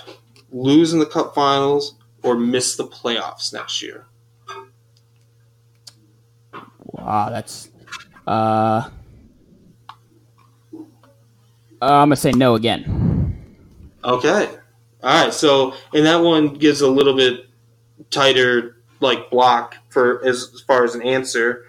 lose 0.50 0.92
in 0.92 0.98
the 0.98 1.06
cup 1.06 1.34
finals, 1.34 1.96
or 2.22 2.34
miss 2.34 2.76
the 2.76 2.86
playoffs 2.86 3.52
next 3.52 3.82
year. 3.82 4.06
Wow, 6.84 7.30
that's 7.30 7.70
uh, 8.26 8.30
uh 8.30 8.88
I'm 11.80 12.08
gonna 12.08 12.16
say 12.16 12.32
no 12.32 12.54
again. 12.54 13.36
Okay. 14.04 14.48
All 15.02 15.24
right. 15.24 15.32
So, 15.32 15.74
and 15.94 16.06
that 16.06 16.16
one 16.16 16.54
gives 16.54 16.80
a 16.80 16.88
little 16.88 17.14
bit 17.14 17.46
tighter 18.10 18.76
like 19.00 19.30
block 19.30 19.76
for 19.88 20.24
as, 20.24 20.50
as 20.54 20.60
far 20.60 20.84
as 20.84 20.94
an 20.94 21.02
answer, 21.02 21.66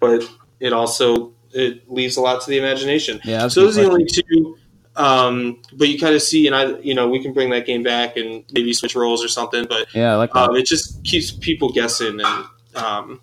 but 0.00 0.28
it 0.60 0.72
also 0.72 1.32
it 1.54 1.90
leaves 1.90 2.16
a 2.16 2.20
lot 2.20 2.40
to 2.42 2.50
the 2.50 2.58
imagination. 2.58 3.20
Yeah, 3.24 3.48
so 3.48 3.62
those 3.62 3.78
are 3.78 3.82
the 3.82 3.90
only 3.90 4.06
two. 4.06 4.56
Um, 4.94 5.62
but 5.72 5.88
you 5.88 5.98
kind 5.98 6.14
of 6.14 6.22
see, 6.22 6.46
and 6.46 6.54
I, 6.54 6.78
you 6.80 6.94
know, 6.94 7.08
we 7.08 7.22
can 7.22 7.32
bring 7.32 7.50
that 7.50 7.64
game 7.64 7.82
back 7.82 8.16
and 8.16 8.44
maybe 8.52 8.74
switch 8.74 8.94
roles 8.94 9.24
or 9.24 9.28
something. 9.28 9.64
But 9.68 9.94
Yeah, 9.94 10.12
I 10.12 10.16
like 10.16 10.34
um, 10.36 10.54
it 10.56 10.66
just 10.66 11.02
keeps 11.04 11.30
people 11.30 11.72
guessing, 11.72 12.20
and 12.20 12.44
um, 12.74 13.20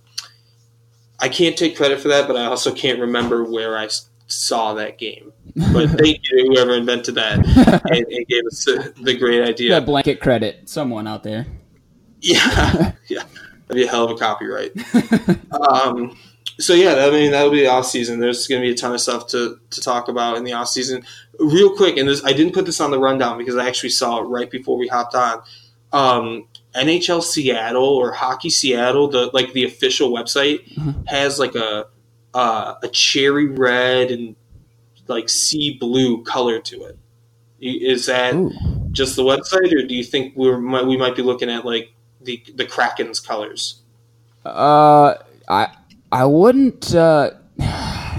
I 1.20 1.30
can't 1.30 1.58
take 1.58 1.76
credit 1.78 2.00
for 2.00 2.08
that, 2.08 2.28
but 2.28 2.36
I 2.36 2.46
also 2.46 2.74
can't 2.74 3.00
remember 3.00 3.44
where 3.44 3.78
I 3.78 3.88
saw 4.28 4.74
that 4.76 4.98
game. 4.98 5.34
But 5.56 5.90
thank 5.98 6.20
you 6.24 6.38
to 6.38 6.48
whoever 6.48 6.74
invented 6.74 7.16
that 7.16 7.38
and, 7.92 8.06
and 8.08 8.28
gave 8.28 8.46
us 8.46 8.66
the, 8.66 8.94
the 9.02 9.18
great 9.18 9.48
idea. 9.48 9.72
yeah, 9.72 9.80
blanket 9.80 10.20
credit. 10.22 10.70
Someone 10.70 11.08
out 11.08 11.24
there. 11.24 11.46
Yeah, 12.22 12.94
yeah, 13.08 13.24
that'd 13.68 13.76
be 13.76 13.84
a 13.84 13.88
hell 13.88 14.06
of 14.06 14.12
a 14.12 14.16
copyright. 14.16 14.72
um, 15.54 16.18
so 16.58 16.74
yeah, 16.74 17.06
I 17.06 17.12
mean 17.12 17.32
that'll 17.32 17.52
be 17.52 17.62
the 17.62 17.68
off 17.68 17.86
season. 17.86 18.20
There's 18.20 18.48
going 18.48 18.62
to 18.62 18.68
be 18.68 18.74
a 18.74 18.76
ton 18.76 18.94
of 18.94 19.02
stuff 19.02 19.28
to, 19.28 19.60
to 19.70 19.82
talk 19.82 20.08
about 20.08 20.38
in 20.38 20.44
the 20.44 20.54
off 20.54 20.70
season. 20.70 21.06
Real 21.40 21.76
quick, 21.76 21.98
and 21.98 22.08
this, 22.10 22.24
I 22.24 22.34
didn't 22.34 22.54
put 22.54 22.66
this 22.66 22.82
on 22.82 22.92
the 22.92 23.00
rundown 23.00 23.38
because 23.38 23.56
I 23.56 23.68
actually 23.68 23.92
saw 23.92 24.20
it 24.20 24.24
right 24.24 24.50
before 24.50 24.78
we 24.78 24.88
hopped 24.88 25.16
on. 25.16 25.42
Um, 25.92 26.48
NHL 26.76 27.24
Seattle 27.24 27.84
or 27.84 28.12
Hockey 28.12 28.50
Seattle, 28.50 29.08
the 29.08 29.32
like 29.34 29.54
the 29.54 29.64
official 29.64 30.12
website 30.12 30.62
has 31.08 31.40
like 31.40 31.56
a 31.56 31.88
uh, 32.34 32.76
a 32.84 32.88
cherry 32.90 33.48
red 33.48 34.12
and 34.12 34.36
like 35.08 35.30
sea 35.30 35.78
blue 35.80 36.24
color 36.24 36.60
to 36.60 36.84
it. 36.84 36.98
Is 37.60 38.06
that 38.06 38.36
Ooh. 38.36 38.52
just 38.92 39.16
the 39.16 39.24
website, 39.24 39.74
or 39.74 39.86
do 39.86 39.96
you 39.96 40.04
think 40.04 40.34
we 40.36 40.56
might 40.58 40.86
we 40.86 40.98
might 40.98 41.16
be 41.16 41.22
looking 41.22 41.50
at 41.50 41.66
like 41.66 41.92
the 42.22 42.44
the 42.56 42.66
Kraken's 42.66 43.20
colors? 43.20 43.82
Uh, 44.46 45.16
I 45.48 45.70
I 46.12 46.26
wouldn't. 46.26 46.94
Uh, 46.94 47.32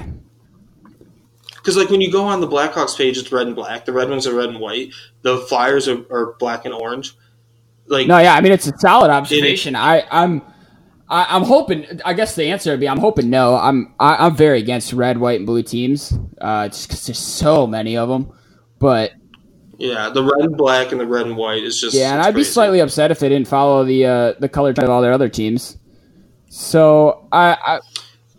Because 1.60 1.76
like 1.76 1.90
when 1.90 2.00
you 2.00 2.10
go 2.10 2.24
on 2.24 2.40
the 2.40 2.48
Blackhawks 2.48 2.96
page, 2.96 3.18
it's 3.18 3.30
red 3.30 3.46
and 3.46 3.54
black. 3.54 3.84
The 3.84 3.92
Red 3.92 4.08
Wings 4.08 4.26
are 4.26 4.34
red 4.34 4.48
and 4.48 4.60
white. 4.60 4.94
The 5.20 5.38
Flyers 5.40 5.88
are, 5.88 5.98
are 6.10 6.34
black 6.38 6.64
and 6.64 6.72
orange. 6.72 7.14
Like 7.86 8.06
no, 8.06 8.18
yeah, 8.18 8.34
I 8.34 8.40
mean 8.40 8.52
it's 8.52 8.66
a 8.66 8.76
solid 8.78 9.10
observation. 9.10 9.76
I 9.76 10.06
I'm. 10.10 10.42
I, 11.08 11.26
I'm 11.28 11.42
hoping. 11.42 12.00
I 12.04 12.14
guess 12.14 12.36
the 12.36 12.44
answer 12.44 12.70
would 12.70 12.78
be 12.78 12.88
I'm 12.88 12.98
hoping 12.98 13.30
no. 13.30 13.56
I'm 13.56 13.92
I, 13.98 14.26
I'm 14.26 14.36
very 14.36 14.60
against 14.60 14.92
red, 14.92 15.18
white, 15.18 15.40
and 15.40 15.46
blue 15.46 15.64
teams. 15.64 16.16
Uh, 16.40 16.68
just 16.68 16.88
because 16.88 17.04
there's 17.06 17.18
so 17.18 17.66
many 17.66 17.96
of 17.96 18.08
them. 18.08 18.32
But 18.78 19.12
yeah, 19.76 20.08
the 20.10 20.22
red 20.22 20.44
and 20.44 20.56
black 20.56 20.92
and 20.92 21.00
the 21.00 21.06
red 21.06 21.26
and 21.26 21.36
white 21.36 21.64
is 21.64 21.80
just 21.80 21.96
yeah, 21.96 22.12
and 22.12 22.22
I'd 22.22 22.34
be 22.34 22.44
slightly 22.44 22.78
upset 22.78 23.10
if 23.10 23.18
they 23.18 23.28
didn't 23.28 23.48
follow 23.48 23.84
the 23.84 24.06
uh, 24.06 24.32
the 24.38 24.48
color 24.48 24.72
chart 24.72 24.84
of 24.84 24.90
all 24.90 25.02
their 25.02 25.12
other 25.12 25.28
teams. 25.28 25.76
So 26.50 27.28
I, 27.30 27.56
I 27.64 27.80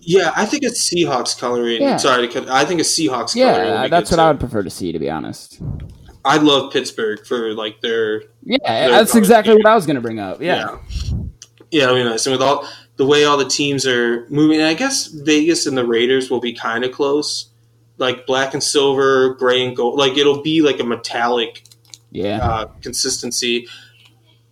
yeah. 0.02 0.34
I 0.36 0.46
think 0.46 0.64
it's 0.64 0.88
Seahawks 0.88 1.38
coloring. 1.40 1.82
Yeah. 1.82 1.96
Sorry 1.98 2.28
to 2.28 2.34
cut. 2.34 2.50
I 2.50 2.66
think 2.66 2.82
it's 2.82 2.94
Seahawks 2.94 3.36
yeah, 3.36 3.88
that's 3.88 4.12
what 4.12 4.20
I 4.20 4.30
would 4.30 4.40
prefer 4.40 4.62
to 4.64 4.70
see, 4.70 4.92
to 4.92 5.00
be 5.00 5.10
honest. 5.10 5.62
I 6.26 6.38
love 6.38 6.72
Pittsburgh 6.74 7.26
for 7.26 7.54
like 7.54 7.82
their 7.82 8.24
Yeah, 8.44 8.58
Their 8.64 8.90
that's 8.92 9.16
exactly 9.16 9.56
what 9.56 9.66
I 9.66 9.74
was 9.74 9.86
going 9.86 9.96
to 9.96 10.02
bring 10.02 10.20
up. 10.20 10.42
Yeah. 10.42 10.78
yeah. 11.72 11.86
That'd 11.86 12.04
be 12.04 12.04
nice. 12.04 12.28
And 12.28 12.34
with 12.34 12.42
all 12.42 12.68
the 12.98 13.06
way 13.06 13.24
all 13.24 13.38
the 13.38 13.48
teams 13.48 13.88
are 13.88 14.28
moving, 14.30 14.62
I 14.62 14.74
guess 14.74 15.08
Vegas 15.08 15.66
and 15.66 15.78
the 15.78 15.86
Raiders 15.88 16.30
will 16.30 16.42
be 16.42 16.54
kind 16.54 16.84
of 16.84 16.92
close, 16.92 17.50
like 17.98 18.28
black 18.28 18.54
and 18.54 18.62
silver, 18.62 19.36
gray 19.36 19.66
and 19.66 19.76
gold. 19.76 19.98
Like 19.98 20.18
it'll 20.18 20.44
be 20.44 20.62
like 20.62 20.82
a 20.82 20.84
metallic 20.84 21.64
Yeah. 22.12 22.46
uh, 22.46 22.66
consistency. 22.82 23.68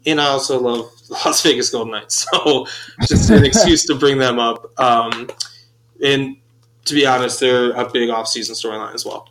And 0.06 0.22
I 0.22 0.28
also 0.28 0.60
love 0.60 0.90
Las 1.10 1.42
Vegas 1.42 1.70
Golden 1.70 1.92
Knights, 1.92 2.28
so 2.32 2.66
just 3.08 3.30
an 3.30 3.44
excuse 3.46 3.84
to 3.86 3.96
bring 3.96 4.18
them 4.18 4.40
up. 4.40 4.80
Um, 4.80 5.30
and 6.04 6.38
to 6.86 6.94
be 6.94 7.06
honest, 7.06 7.40
they're 7.40 7.72
a 7.72 7.90
big 7.90 8.10
off-season 8.10 8.56
storyline 8.56 8.94
as 8.94 9.06
well. 9.06 9.30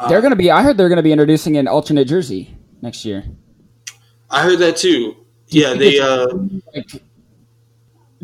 Uh, 0.00 0.08
they're 0.08 0.20
going 0.20 0.32
to 0.32 0.36
be, 0.36 0.50
I 0.50 0.62
heard 0.62 0.76
they're 0.76 0.88
going 0.88 0.96
to 0.96 1.02
be 1.02 1.12
introducing 1.12 1.56
an 1.56 1.68
alternate 1.68 2.06
jersey 2.06 2.56
next 2.82 3.04
year. 3.04 3.24
I 4.30 4.42
heard 4.42 4.58
that 4.58 4.76
too. 4.76 5.16
Yeah, 5.48 5.74
they. 5.74 5.98
Uh, 6.00 6.26
Like, 6.74 7.02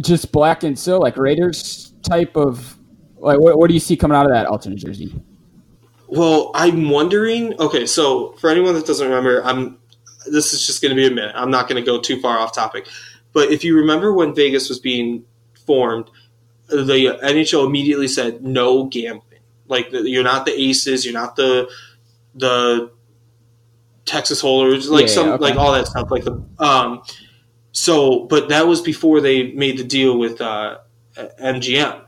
just 0.01 0.33
black 0.33 0.63
and 0.63 0.79
silver, 0.79 1.03
like 1.03 1.17
Raiders 1.17 1.93
type 2.03 2.37
of. 2.37 2.77
Like, 3.19 3.39
what, 3.39 3.59
what 3.59 3.69
do 3.69 3.75
you 3.75 3.81
see 3.81 3.97
coming 3.97 4.17
out 4.17 4.25
of 4.25 4.33
that 4.33 4.47
alternate 4.47 4.79
jersey? 4.79 5.15
Well, 6.09 6.51
I'm 6.55 6.89
wondering. 6.89 7.59
Okay, 7.61 7.87
so 7.87 8.33
for 8.33 8.51
anyone 8.51 8.75
that 8.75 8.87
doesn't 8.87 9.07
remember, 9.07 9.45
I'm. 9.45 9.79
This 10.27 10.53
is 10.53 10.67
just 10.67 10.83
going 10.83 10.91
to 10.91 10.97
be 10.97 11.07
a 11.07 11.11
minute. 11.11 11.33
I'm 11.35 11.51
not 11.51 11.69
going 11.69 11.83
to 11.83 11.87
go 11.87 12.01
too 12.01 12.21
far 12.21 12.39
off 12.39 12.55
topic, 12.55 12.87
but 13.33 13.51
if 13.51 13.65
you 13.65 13.77
remember 13.77 14.13
when 14.13 14.35
Vegas 14.35 14.69
was 14.69 14.79
being 14.79 15.25
formed, 15.67 16.11
the 16.69 17.19
NHL 17.23 17.67
immediately 17.67 18.09
said 18.09 18.43
no 18.43 18.85
gambling. 18.85 19.41
Like 19.67 19.89
you're 19.93 20.25
not 20.25 20.47
the 20.47 20.53
Aces, 20.61 21.05
you're 21.05 21.15
not 21.15 21.37
the 21.37 21.69
the 22.35 22.91
Texas 24.05 24.41
Holders, 24.41 24.91
like 24.91 25.07
Yeah, 25.07 25.13
some 25.13 25.29
okay. 25.31 25.43
like 25.43 25.57
all 25.57 25.73
that 25.73 25.87
stuff. 25.87 26.11
Like 26.11 26.25
the 26.25 26.43
um. 26.59 27.03
So, 27.73 28.25
but 28.25 28.49
that 28.49 28.67
was 28.67 28.81
before 28.83 29.21
they 29.21 29.53
made 29.53 29.79
the 29.79 29.85
deal 29.85 30.19
with 30.19 30.41
uh, 30.41 30.79
MGM. 31.17 32.03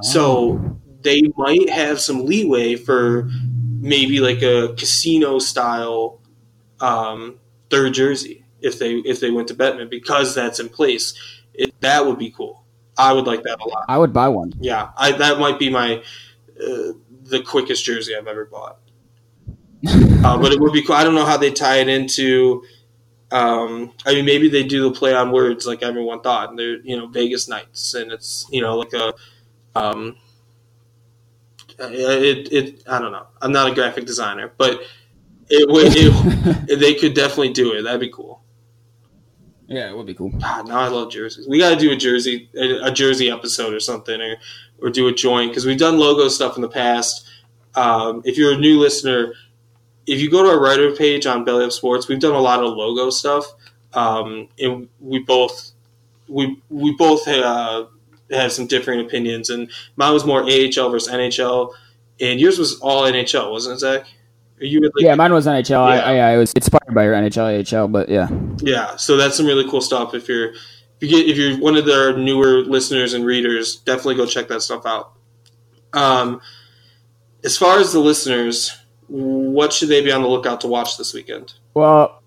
So 0.00 0.78
they 1.02 1.22
might 1.36 1.68
have 1.68 2.00
some 2.00 2.24
leeway 2.24 2.76
for 2.76 3.28
maybe 3.80 4.20
like 4.20 4.40
a 4.42 4.74
casino 4.78 5.38
style 5.38 6.21
um, 6.82 7.38
third 7.70 7.94
jersey 7.94 8.44
if 8.60 8.78
they 8.78 8.96
if 8.96 9.20
they 9.20 9.30
went 9.30 9.48
to 9.48 9.54
Bettman 9.54 9.88
because 9.88 10.34
that's 10.34 10.60
in 10.60 10.68
place. 10.68 11.14
It, 11.54 11.78
that 11.80 12.04
would 12.04 12.18
be 12.18 12.30
cool. 12.30 12.64
I 12.96 13.12
would 13.12 13.26
like 13.26 13.42
that 13.44 13.60
a 13.60 13.68
lot. 13.68 13.84
I 13.88 13.98
would 13.98 14.12
buy 14.12 14.28
one. 14.28 14.52
Yeah, 14.60 14.90
I, 14.96 15.12
that 15.12 15.38
might 15.38 15.58
be 15.58 15.70
my 15.70 16.02
uh, 16.60 16.92
the 17.24 17.42
quickest 17.46 17.84
jersey 17.84 18.14
I've 18.14 18.26
ever 18.26 18.44
bought. 18.44 18.78
uh, 19.88 20.38
but 20.38 20.52
it 20.52 20.60
would 20.60 20.72
be 20.72 20.82
cool. 20.82 20.94
I 20.94 21.04
don't 21.04 21.14
know 21.14 21.24
how 21.24 21.36
they 21.36 21.50
tie 21.50 21.78
it 21.78 21.88
into. 21.88 22.64
Um, 23.30 23.92
I 24.04 24.14
mean, 24.14 24.26
maybe 24.26 24.48
they 24.48 24.62
do 24.62 24.82
the 24.82 24.98
play 24.98 25.14
on 25.14 25.32
words 25.32 25.66
like 25.66 25.82
everyone 25.82 26.20
thought, 26.20 26.50
and 26.50 26.58
they're 26.58 26.80
you 26.80 26.96
know 26.96 27.06
Vegas 27.06 27.48
Knights, 27.48 27.94
and 27.94 28.12
it's 28.12 28.46
you 28.50 28.60
know 28.60 28.76
like 28.76 28.92
a. 28.92 29.14
Um, 29.74 30.16
it, 31.78 32.52
it 32.52 32.82
I 32.86 32.98
don't 32.98 33.12
know. 33.12 33.26
I'm 33.40 33.52
not 33.52 33.72
a 33.72 33.74
graphic 33.74 34.04
designer, 34.04 34.52
but 34.56 34.82
it 35.48 35.68
would 35.68 35.92
it, 35.94 36.78
they 36.80 36.94
could 36.94 37.14
definitely 37.14 37.52
do 37.52 37.72
it. 37.72 37.82
That'd 37.82 38.00
be 38.00 38.10
cool. 38.10 38.42
Yeah, 39.66 39.88
it 39.88 39.96
would 39.96 40.06
be 40.06 40.14
cool. 40.14 40.30
God, 40.30 40.68
now 40.68 40.80
I 40.80 40.88
love 40.88 41.10
jerseys. 41.10 41.48
We 41.48 41.58
got 41.58 41.70
to 41.70 41.76
do 41.76 41.92
a 41.92 41.96
jersey 41.96 42.50
a, 42.54 42.88
a 42.88 42.92
jersey 42.92 43.30
episode 43.30 43.72
or 43.72 43.80
something, 43.80 44.20
or 44.20 44.36
or 44.80 44.90
do 44.90 45.08
a 45.08 45.12
joint 45.12 45.50
because 45.50 45.64
we've 45.64 45.78
done 45.78 45.98
logo 45.98 46.28
stuff 46.28 46.56
in 46.56 46.62
the 46.62 46.68
past. 46.68 47.28
Um, 47.74 48.22
if 48.24 48.36
you're 48.36 48.52
a 48.52 48.58
new 48.58 48.78
listener, 48.78 49.34
if 50.06 50.20
you 50.20 50.30
go 50.30 50.42
to 50.42 50.50
our 50.50 50.60
writer 50.60 50.94
page 50.94 51.26
on 51.26 51.44
Belly 51.44 51.64
Up 51.64 51.72
Sports, 51.72 52.08
we've 52.08 52.20
done 52.20 52.34
a 52.34 52.40
lot 52.40 52.62
of 52.62 52.76
logo 52.76 53.10
stuff, 53.10 53.46
um, 53.94 54.48
and 54.58 54.88
we 55.00 55.20
both 55.20 55.72
we 56.28 56.60
we 56.68 56.94
both 56.96 57.26
uh, 57.28 57.86
have 58.30 58.52
some 58.52 58.66
different 58.66 59.06
opinions. 59.06 59.50
And 59.50 59.70
mine 59.96 60.12
was 60.12 60.24
more 60.24 60.42
AHL 60.42 60.90
versus 60.90 61.12
NHL, 61.12 61.72
and 62.20 62.40
yours 62.40 62.58
was 62.58 62.78
all 62.80 63.02
NHL, 63.02 63.50
wasn't 63.50 63.76
it, 63.76 63.78
Zach? 63.78 64.06
You 64.62 64.80
like, 64.80 64.92
Yeah, 64.96 65.14
mine 65.14 65.32
was 65.32 65.46
NHL. 65.46 65.70
Yeah. 65.70 66.02
I, 66.02 66.14
I, 66.14 66.32
I 66.32 66.36
was 66.36 66.52
inspired 66.52 66.94
by 66.94 67.04
your 67.04 67.14
NHL, 67.14 67.80
AHL, 67.80 67.88
but 67.88 68.08
yeah. 68.08 68.28
Yeah, 68.60 68.96
so 68.96 69.16
that's 69.16 69.36
some 69.36 69.46
really 69.46 69.68
cool 69.68 69.80
stuff. 69.80 70.14
If 70.14 70.28
you're 70.28 70.52
if 70.52 70.56
you 71.00 71.08
get 71.08 71.28
if 71.28 71.36
you're 71.36 71.58
one 71.58 71.76
of 71.76 71.84
their 71.84 72.16
newer 72.16 72.62
listeners 72.62 73.14
and 73.14 73.24
readers, 73.26 73.76
definitely 73.76 74.14
go 74.14 74.26
check 74.26 74.48
that 74.48 74.62
stuff 74.62 74.86
out. 74.86 75.12
Um, 75.92 76.40
as 77.44 77.56
far 77.56 77.78
as 77.78 77.92
the 77.92 77.98
listeners, 77.98 78.78
what 79.08 79.72
should 79.72 79.88
they 79.88 80.02
be 80.02 80.12
on 80.12 80.22
the 80.22 80.28
lookout 80.28 80.60
to 80.62 80.68
watch 80.68 80.96
this 80.96 81.12
weekend? 81.12 81.54
Well, 81.74 82.22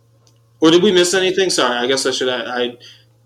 Or 0.59 0.71
did 0.71 0.83
we 0.83 0.91
miss 0.91 1.13
anything? 1.13 1.49
Sorry, 1.49 1.77
I 1.77 1.87
guess 1.87 2.05
I 2.05 2.11
should 2.11 2.29
I 2.29 2.63
I, 2.63 2.77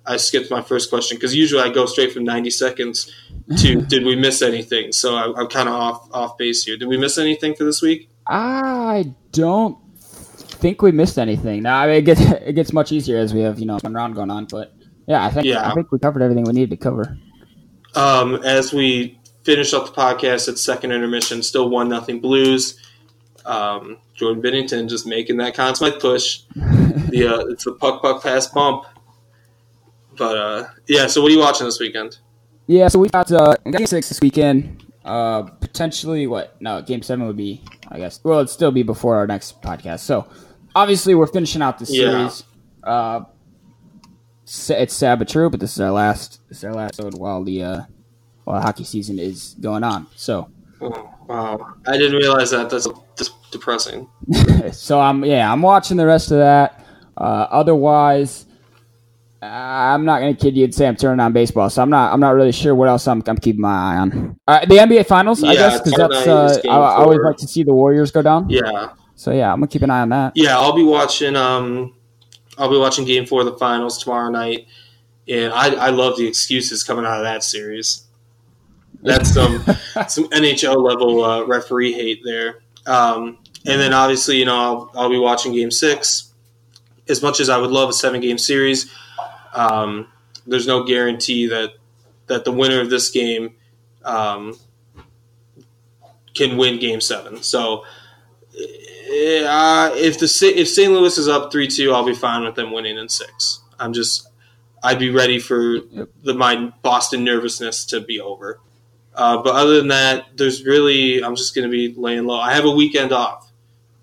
I 0.06 0.18
skipped 0.18 0.52
my 0.52 0.62
first 0.62 0.90
question 0.90 1.18
because 1.18 1.36
usually 1.36 1.62
I 1.62 1.70
go 1.70 1.86
straight 1.86 2.12
from 2.14 2.24
ninety 2.24 2.52
seconds 2.52 3.12
to 3.58 3.82
did 3.94 4.06
we 4.06 4.16
miss 4.16 4.42
anything? 4.42 4.92
So 4.92 5.16
I, 5.16 5.40
I'm 5.40 5.48
kind 5.48 5.68
of 5.68 5.76
off 5.76 6.10
off 6.12 6.38
base 6.38 6.64
here. 6.64 6.78
Did 6.78 6.88
we 6.88 6.98
miss 6.98 7.18
anything 7.18 7.56
for 7.56 7.64
this 7.64 7.82
week? 7.82 8.09
I 8.30 9.14
don't 9.32 9.78
think 9.94 10.82
we 10.82 10.92
missed 10.92 11.18
anything. 11.18 11.64
Now, 11.64 11.80
I 11.80 11.88
mean, 11.88 11.96
it 11.96 12.02
gets 12.04 12.22
it 12.22 12.54
gets 12.54 12.72
much 12.72 12.92
easier 12.92 13.18
as 13.18 13.34
we 13.34 13.42
have 13.42 13.60
you 13.60 13.66
know 13.66 13.78
one 13.82 13.94
round 13.94 14.16
going 14.16 14.30
on, 14.32 14.46
but 14.46 14.74
yeah, 15.08 15.26
I 15.26 15.30
think 15.32 15.46
Yeah. 15.48 15.70
I 15.70 15.74
think 15.74 15.92
we 15.92 16.00
covered 16.00 16.22
everything 16.22 16.44
we 16.44 16.54
needed 16.54 16.70
to 16.72 16.78
cover. 16.78 17.18
um, 17.96 18.36
as 18.44 18.72
we 18.72 19.20
finish 19.44 19.74
up 19.74 19.88
the 19.88 19.92
podcast 19.92 20.48
at 20.48 20.60
second 20.60 20.92
intermission, 20.92 21.42
still 21.42 21.70
one 21.70 21.90
nothing 21.90 22.20
Blues. 22.20 22.80
Um, 23.46 23.98
Jordan 24.14 24.44
Binnington 24.44 24.88
just 24.88 25.08
making 25.08 25.38
that 25.38 25.56
Conn 25.56 25.74
Smythe 25.74 26.00
push. 26.00 26.42
the 26.56 27.28
uh, 27.28 27.46
it's 27.48 27.64
the 27.64 27.72
puck 27.72 28.02
puck 28.02 28.22
pass 28.22 28.46
bump. 28.48 28.86
But 30.18 30.38
uh, 30.38 30.68
yeah, 30.88 31.08
so 31.08 31.22
what 31.22 31.32
are 31.32 31.34
you 31.34 31.40
watching 31.40 31.66
this 31.66 31.80
weekend? 31.80 32.20
Yeah, 32.68 32.90
so 32.90 33.00
we 33.00 33.10
got 33.10 33.32
uh, 33.32 33.56
game 33.72 33.88
six 33.88 34.10
this 34.10 34.22
weekend. 34.22 34.84
Uh, 35.06 35.44
potentially 35.44 36.28
what? 36.28 36.56
No, 36.62 36.82
game 36.82 37.02
seven 37.02 37.26
would 37.28 37.38
be, 37.38 37.64
I 37.88 37.98
guess. 37.98 38.20
Well, 38.24 38.40
it'd 38.40 38.50
still 38.50 38.72
be 38.72 38.84
before 38.84 39.16
our 39.16 39.26
next 39.28 39.62
podcast. 39.62 40.00
So 40.02 40.28
obviously, 40.76 41.16
we're 41.16 41.28
finishing 41.28 41.62
out 41.62 41.80
the 41.80 41.86
Yeah. 41.86 42.10
series. 42.30 42.44
Uh, 42.84 43.22
it's 44.70 44.94
sad 44.94 45.20
but 45.20 45.30
true. 45.30 45.50
But 45.50 45.60
this 45.60 45.74
is 45.74 45.82
our 45.82 45.92
last 45.92 46.42
this 46.50 46.60
is 46.60 46.64
our 46.64 46.74
last 46.74 47.00
episode 47.00 47.20
while 47.20 47.44
the 47.44 47.64
uh, 47.64 47.82
while 48.44 48.60
the 48.60 48.66
hockey 48.66 48.84
season 48.84 49.20
is 49.20 49.56
going 49.60 49.84
on. 49.84 50.08
So 50.16 50.50
Oh, 50.82 51.10
wow, 51.28 51.74
I 51.88 51.98
didn't 51.98 52.18
realize 52.18 52.52
that. 52.52 52.70
That's, 52.70 52.88
that's 53.18 53.32
depressing. 53.52 54.08
so 54.72 55.00
I'm 55.00 55.24
yeah 55.26 55.52
I'm 55.52 55.62
watching 55.62 55.98
the 55.98 56.06
rest 56.06 56.32
of 56.32 56.38
that. 56.40 56.86
Uh, 57.18 57.48
otherwise, 57.52 58.46
I'm 59.42 60.04
not 60.06 60.20
gonna 60.20 60.34
kid 60.36 60.58
you 60.58 60.66
and 60.66 60.76
say 60.76 60.88
I'm 60.88 60.96
turning 60.96 61.20
on 61.22 61.32
baseball. 61.34 61.70
So 61.70 61.82
I'm 61.82 61.90
not 61.90 62.12
I'm 62.14 62.20
not 62.20 62.36
really 62.36 62.52
sure 62.52 62.76
what 62.76 62.90
else 62.90 63.08
I'm, 63.08 63.24
I'm 63.26 63.38
keeping 63.38 63.62
my 63.62 63.70
eye 63.94 63.98
on. 63.98 64.40
Uh, 64.48 64.60
the 64.66 64.76
NBA 64.76 65.06
Finals, 65.08 65.44
I 65.44 65.54
guess, 65.54 65.80
because 65.82 65.98
that's 65.98 66.28
uh, 66.28 66.70
I, 66.70 66.76
I 66.76 66.96
always 66.98 67.20
like 67.20 67.38
to 67.38 67.48
see 67.48 67.64
the 67.64 67.74
Warriors 67.74 68.12
go 68.12 68.22
down. 68.22 68.50
Yeah, 68.50 68.90
So 69.16 69.32
yeah, 69.32 69.52
I'm 69.54 69.60
gonna 69.60 69.68
keep 69.68 69.82
an 69.82 69.90
eye 69.90 70.02
on 70.02 70.10
that. 70.10 70.34
yeah. 70.36 70.58
I'll 70.58 70.76
be 70.76 70.84
watching. 70.84 71.36
Um, 71.36 71.96
I'll 72.58 72.70
be 72.70 72.78
watching 72.78 73.06
Game 73.06 73.26
Four 73.26 73.42
of 73.42 73.46
the 73.46 73.58
finals 73.58 74.04
tomorrow 74.04 74.30
night, 74.30 74.68
and 75.30 75.54
I, 75.54 75.74
I 75.76 75.90
love 75.92 76.18
the 76.18 76.28
excuses 76.28 76.84
coming 76.84 77.06
out 77.06 77.18
of 77.20 77.24
that 77.24 77.42
series. 77.44 78.04
That's 79.02 79.34
some 79.34 79.60
some 80.10 80.28
NHL 80.30 80.84
level 80.84 81.24
uh, 81.24 81.46
referee 81.46 81.94
hate 81.94 82.22
there. 82.26 82.60
Um, 82.86 83.38
and 83.66 83.80
then 83.80 83.94
obviously, 83.94 84.38
you 84.38 84.46
know, 84.46 84.56
I'll, 84.58 84.92
I'll 84.96 85.10
be 85.10 85.18
watching 85.20 85.54
Game 85.54 85.72
Six. 85.72 86.34
As 87.08 87.22
much 87.24 87.40
as 87.40 87.50
I 87.50 87.58
would 87.58 87.72
love 87.72 87.90
a 87.90 87.94
seven 87.94 88.20
game 88.22 88.38
series, 88.38 88.92
um, 89.54 90.08
there's 90.46 90.68
no 90.68 90.84
guarantee 90.84 91.48
that 91.48 91.74
that 92.28 92.46
the 92.46 92.52
winner 92.52 92.80
of 92.82 92.90
this 92.90 93.10
game 93.10 93.56
um, 94.04 94.58
can 96.34 96.58
win 96.58 96.80
Game 96.80 97.02
Seven. 97.02 97.42
So. 97.44 97.86
Uh, 99.10 99.90
if 99.96 100.20
the 100.20 100.54
if 100.56 100.70
St. 100.70 100.94
Louis 100.94 101.18
is 101.18 101.28
up 101.28 101.52
three 101.52 101.68
two, 101.68 101.92
I'll 101.94 102.06
be 102.06 102.14
fine 102.14 102.44
with 102.44 102.54
them 102.54 102.72
winning 102.72 103.00
in 103.00 103.10
six. 103.10 103.60
I'm 103.80 103.92
just 103.92 104.30
I'd 104.84 105.00
be 105.00 105.10
ready 105.10 105.40
for 105.40 105.80
the 106.24 106.34
my 106.34 106.72
Boston 106.82 107.24
nervousness 107.24 107.86
to 107.86 108.02
be 108.02 108.20
over. 108.20 108.60
Uh, 109.16 109.42
but 109.42 109.56
other 109.56 109.78
than 109.78 109.90
that, 109.90 110.26
there's 110.38 110.64
really 110.64 111.24
I'm 111.24 111.36
just 111.36 111.56
going 111.56 111.70
to 111.70 111.72
be 111.72 111.94
laying 111.98 112.26
low. 112.26 112.40
I 112.40 112.54
have 112.54 112.66
a 112.66 112.72
weekend 112.72 113.12
off 113.12 113.49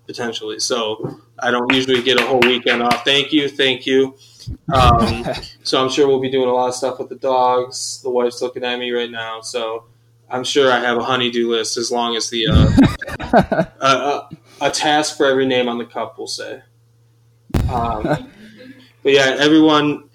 potentially, 0.07 0.59
so 0.59 1.19
I 1.39 1.51
don't 1.51 1.71
usually 1.73 2.01
get 2.01 2.19
a 2.19 2.25
whole 2.25 2.39
weekend 2.39 2.81
off. 2.81 3.03
Thank 3.03 3.31
you, 3.31 3.47
thank 3.47 3.85
you. 3.85 4.15
Um, 4.73 5.25
so 5.63 5.83
I'm 5.83 5.89
sure 5.89 6.07
we'll 6.07 6.21
be 6.21 6.31
doing 6.31 6.49
a 6.49 6.53
lot 6.53 6.69
of 6.69 6.73
stuff 6.73 6.97
with 6.97 7.09
the 7.09 7.15
dogs. 7.15 8.01
The 8.01 8.09
wife's 8.09 8.41
looking 8.41 8.63
at 8.63 8.79
me 8.79 8.91
right 8.91 9.11
now, 9.11 9.41
so 9.41 9.85
I'm 10.29 10.43
sure 10.43 10.71
I 10.71 10.79
have 10.79 10.97
a 10.97 11.03
honeydew 11.03 11.49
list 11.49 11.77
as 11.77 11.91
long 11.91 12.15
as 12.15 12.29
the 12.29 12.47
uh, 13.79 14.25
a 14.61 14.71
task 14.71 15.17
for 15.17 15.25
every 15.25 15.45
name 15.45 15.69
on 15.69 15.77
the 15.77 15.85
cup. 15.85 16.17
We'll 16.17 16.27
say. 16.27 16.61
Um, 17.69 18.03
but 19.03 19.13
yeah, 19.13 19.35
everyone, 19.39 20.09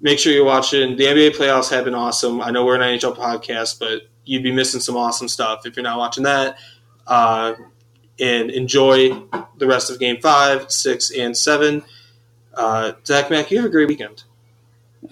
make 0.00 0.18
sure 0.18 0.32
you're 0.32 0.44
watching. 0.44 0.96
The 0.96 1.04
NBA 1.04 1.36
playoffs 1.36 1.70
have 1.70 1.84
been 1.84 1.94
awesome. 1.94 2.40
I 2.40 2.50
know 2.50 2.64
we're 2.64 2.76
an 2.76 2.80
NHL 2.80 3.16
podcast, 3.16 3.78
but 3.78 4.02
you'd 4.24 4.42
be 4.42 4.52
missing 4.52 4.80
some 4.80 4.96
awesome 4.96 5.28
stuff 5.28 5.66
if 5.66 5.76
you're 5.76 5.82
not 5.82 5.98
watching 5.98 6.24
that. 6.24 6.58
Uh, 7.06 7.54
and 8.20 8.50
enjoy 8.50 9.10
the 9.56 9.66
rest 9.66 9.90
of 9.90 9.98
Game 9.98 10.20
Five, 10.20 10.70
Six, 10.70 11.10
and 11.10 11.36
Seven. 11.36 11.82
Uh, 12.54 12.92
Zach 13.04 13.30
Mack, 13.30 13.50
you 13.50 13.58
have 13.58 13.66
a 13.66 13.70
great 13.70 13.88
weekend. 13.88 14.24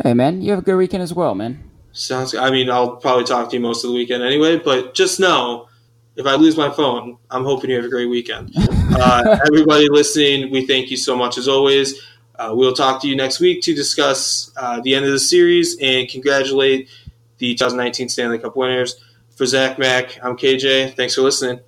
Hey 0.03 0.15
man, 0.15 0.43
you 0.43 0.51
have 0.51 0.59
a 0.61 0.63
good 0.63 0.77
weekend 0.77 1.03
as 1.03 1.15
well, 1.15 1.35
man. 1.35 1.71
Sounds. 1.93 2.35
I 2.35 2.51
mean, 2.51 2.71
I'll 2.71 2.97
probably 2.97 3.25
talk 3.25 3.51
to 3.51 3.57
you 3.57 3.61
most 3.61 3.85
of 3.85 3.91
the 3.91 3.97
weekend 3.97 4.23
anyway. 4.23 4.59
But 4.59 4.95
just 4.95 5.19
know, 5.19 5.69
if 6.17 6.27
I 6.27 6.35
lose 6.35 6.57
my 6.57 6.71
phone, 6.71 7.17
I'm 7.31 7.45
hoping 7.45 7.71
you 7.71 7.77
have 7.77 7.85
a 7.85 7.89
great 7.89 8.09
weekend. 8.09 8.55
Uh, 8.91 9.39
everybody 9.47 9.87
listening, 9.89 10.51
we 10.51 10.67
thank 10.67 10.91
you 10.91 10.97
so 10.97 11.15
much 11.15 11.37
as 11.37 11.47
always. 11.47 12.01
Uh, 12.37 12.51
we'll 12.53 12.73
talk 12.73 13.01
to 13.01 13.07
you 13.07 13.15
next 13.15 13.39
week 13.39 13.63
to 13.63 13.75
discuss 13.75 14.51
uh, 14.57 14.81
the 14.81 14.95
end 14.95 15.05
of 15.05 15.13
the 15.13 15.19
series 15.19 15.77
and 15.81 16.09
congratulate 16.09 16.89
the 17.37 17.55
2019 17.55 18.09
Stanley 18.09 18.39
Cup 18.39 18.57
winners. 18.57 18.99
For 19.37 19.45
Zach 19.47 19.79
Mack, 19.79 20.19
I'm 20.25 20.37
KJ. 20.37 20.97
Thanks 20.97 21.15
for 21.15 21.21
listening. 21.21 21.61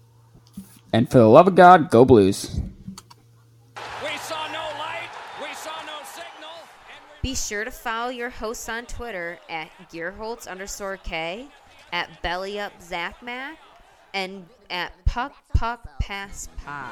And 0.93 1.09
for 1.11 1.19
the 1.19 1.29
love 1.29 1.47
of 1.47 1.55
God, 1.55 1.91
go 1.91 2.05
Blues. 2.05 2.61
We 4.03 4.17
saw 4.19 4.47
no 4.49 4.59
light. 4.79 5.09
We 5.41 5.55
saw 5.55 5.71
no 5.87 5.99
signal. 6.05 6.51
And 6.89 7.05
we 7.23 7.31
Be 7.31 7.35
sure 7.35 7.65
to 7.65 7.71
follow 7.71 8.11
your 8.11 8.31
hosts 8.31 8.69
on 8.69 8.87
Twitter 8.87 9.39
at 9.49 9.69
Gearholtz 9.93 10.49
underscore 10.49 10.97
K, 10.97 11.49
at 11.93 12.23
BellyUpZachMac, 12.23 13.57
and 14.15 14.47
at 14.69 14.93
Puck 15.05 15.35
Puck 15.55 15.89
Pass 16.01 16.49
Pod. 16.65 16.91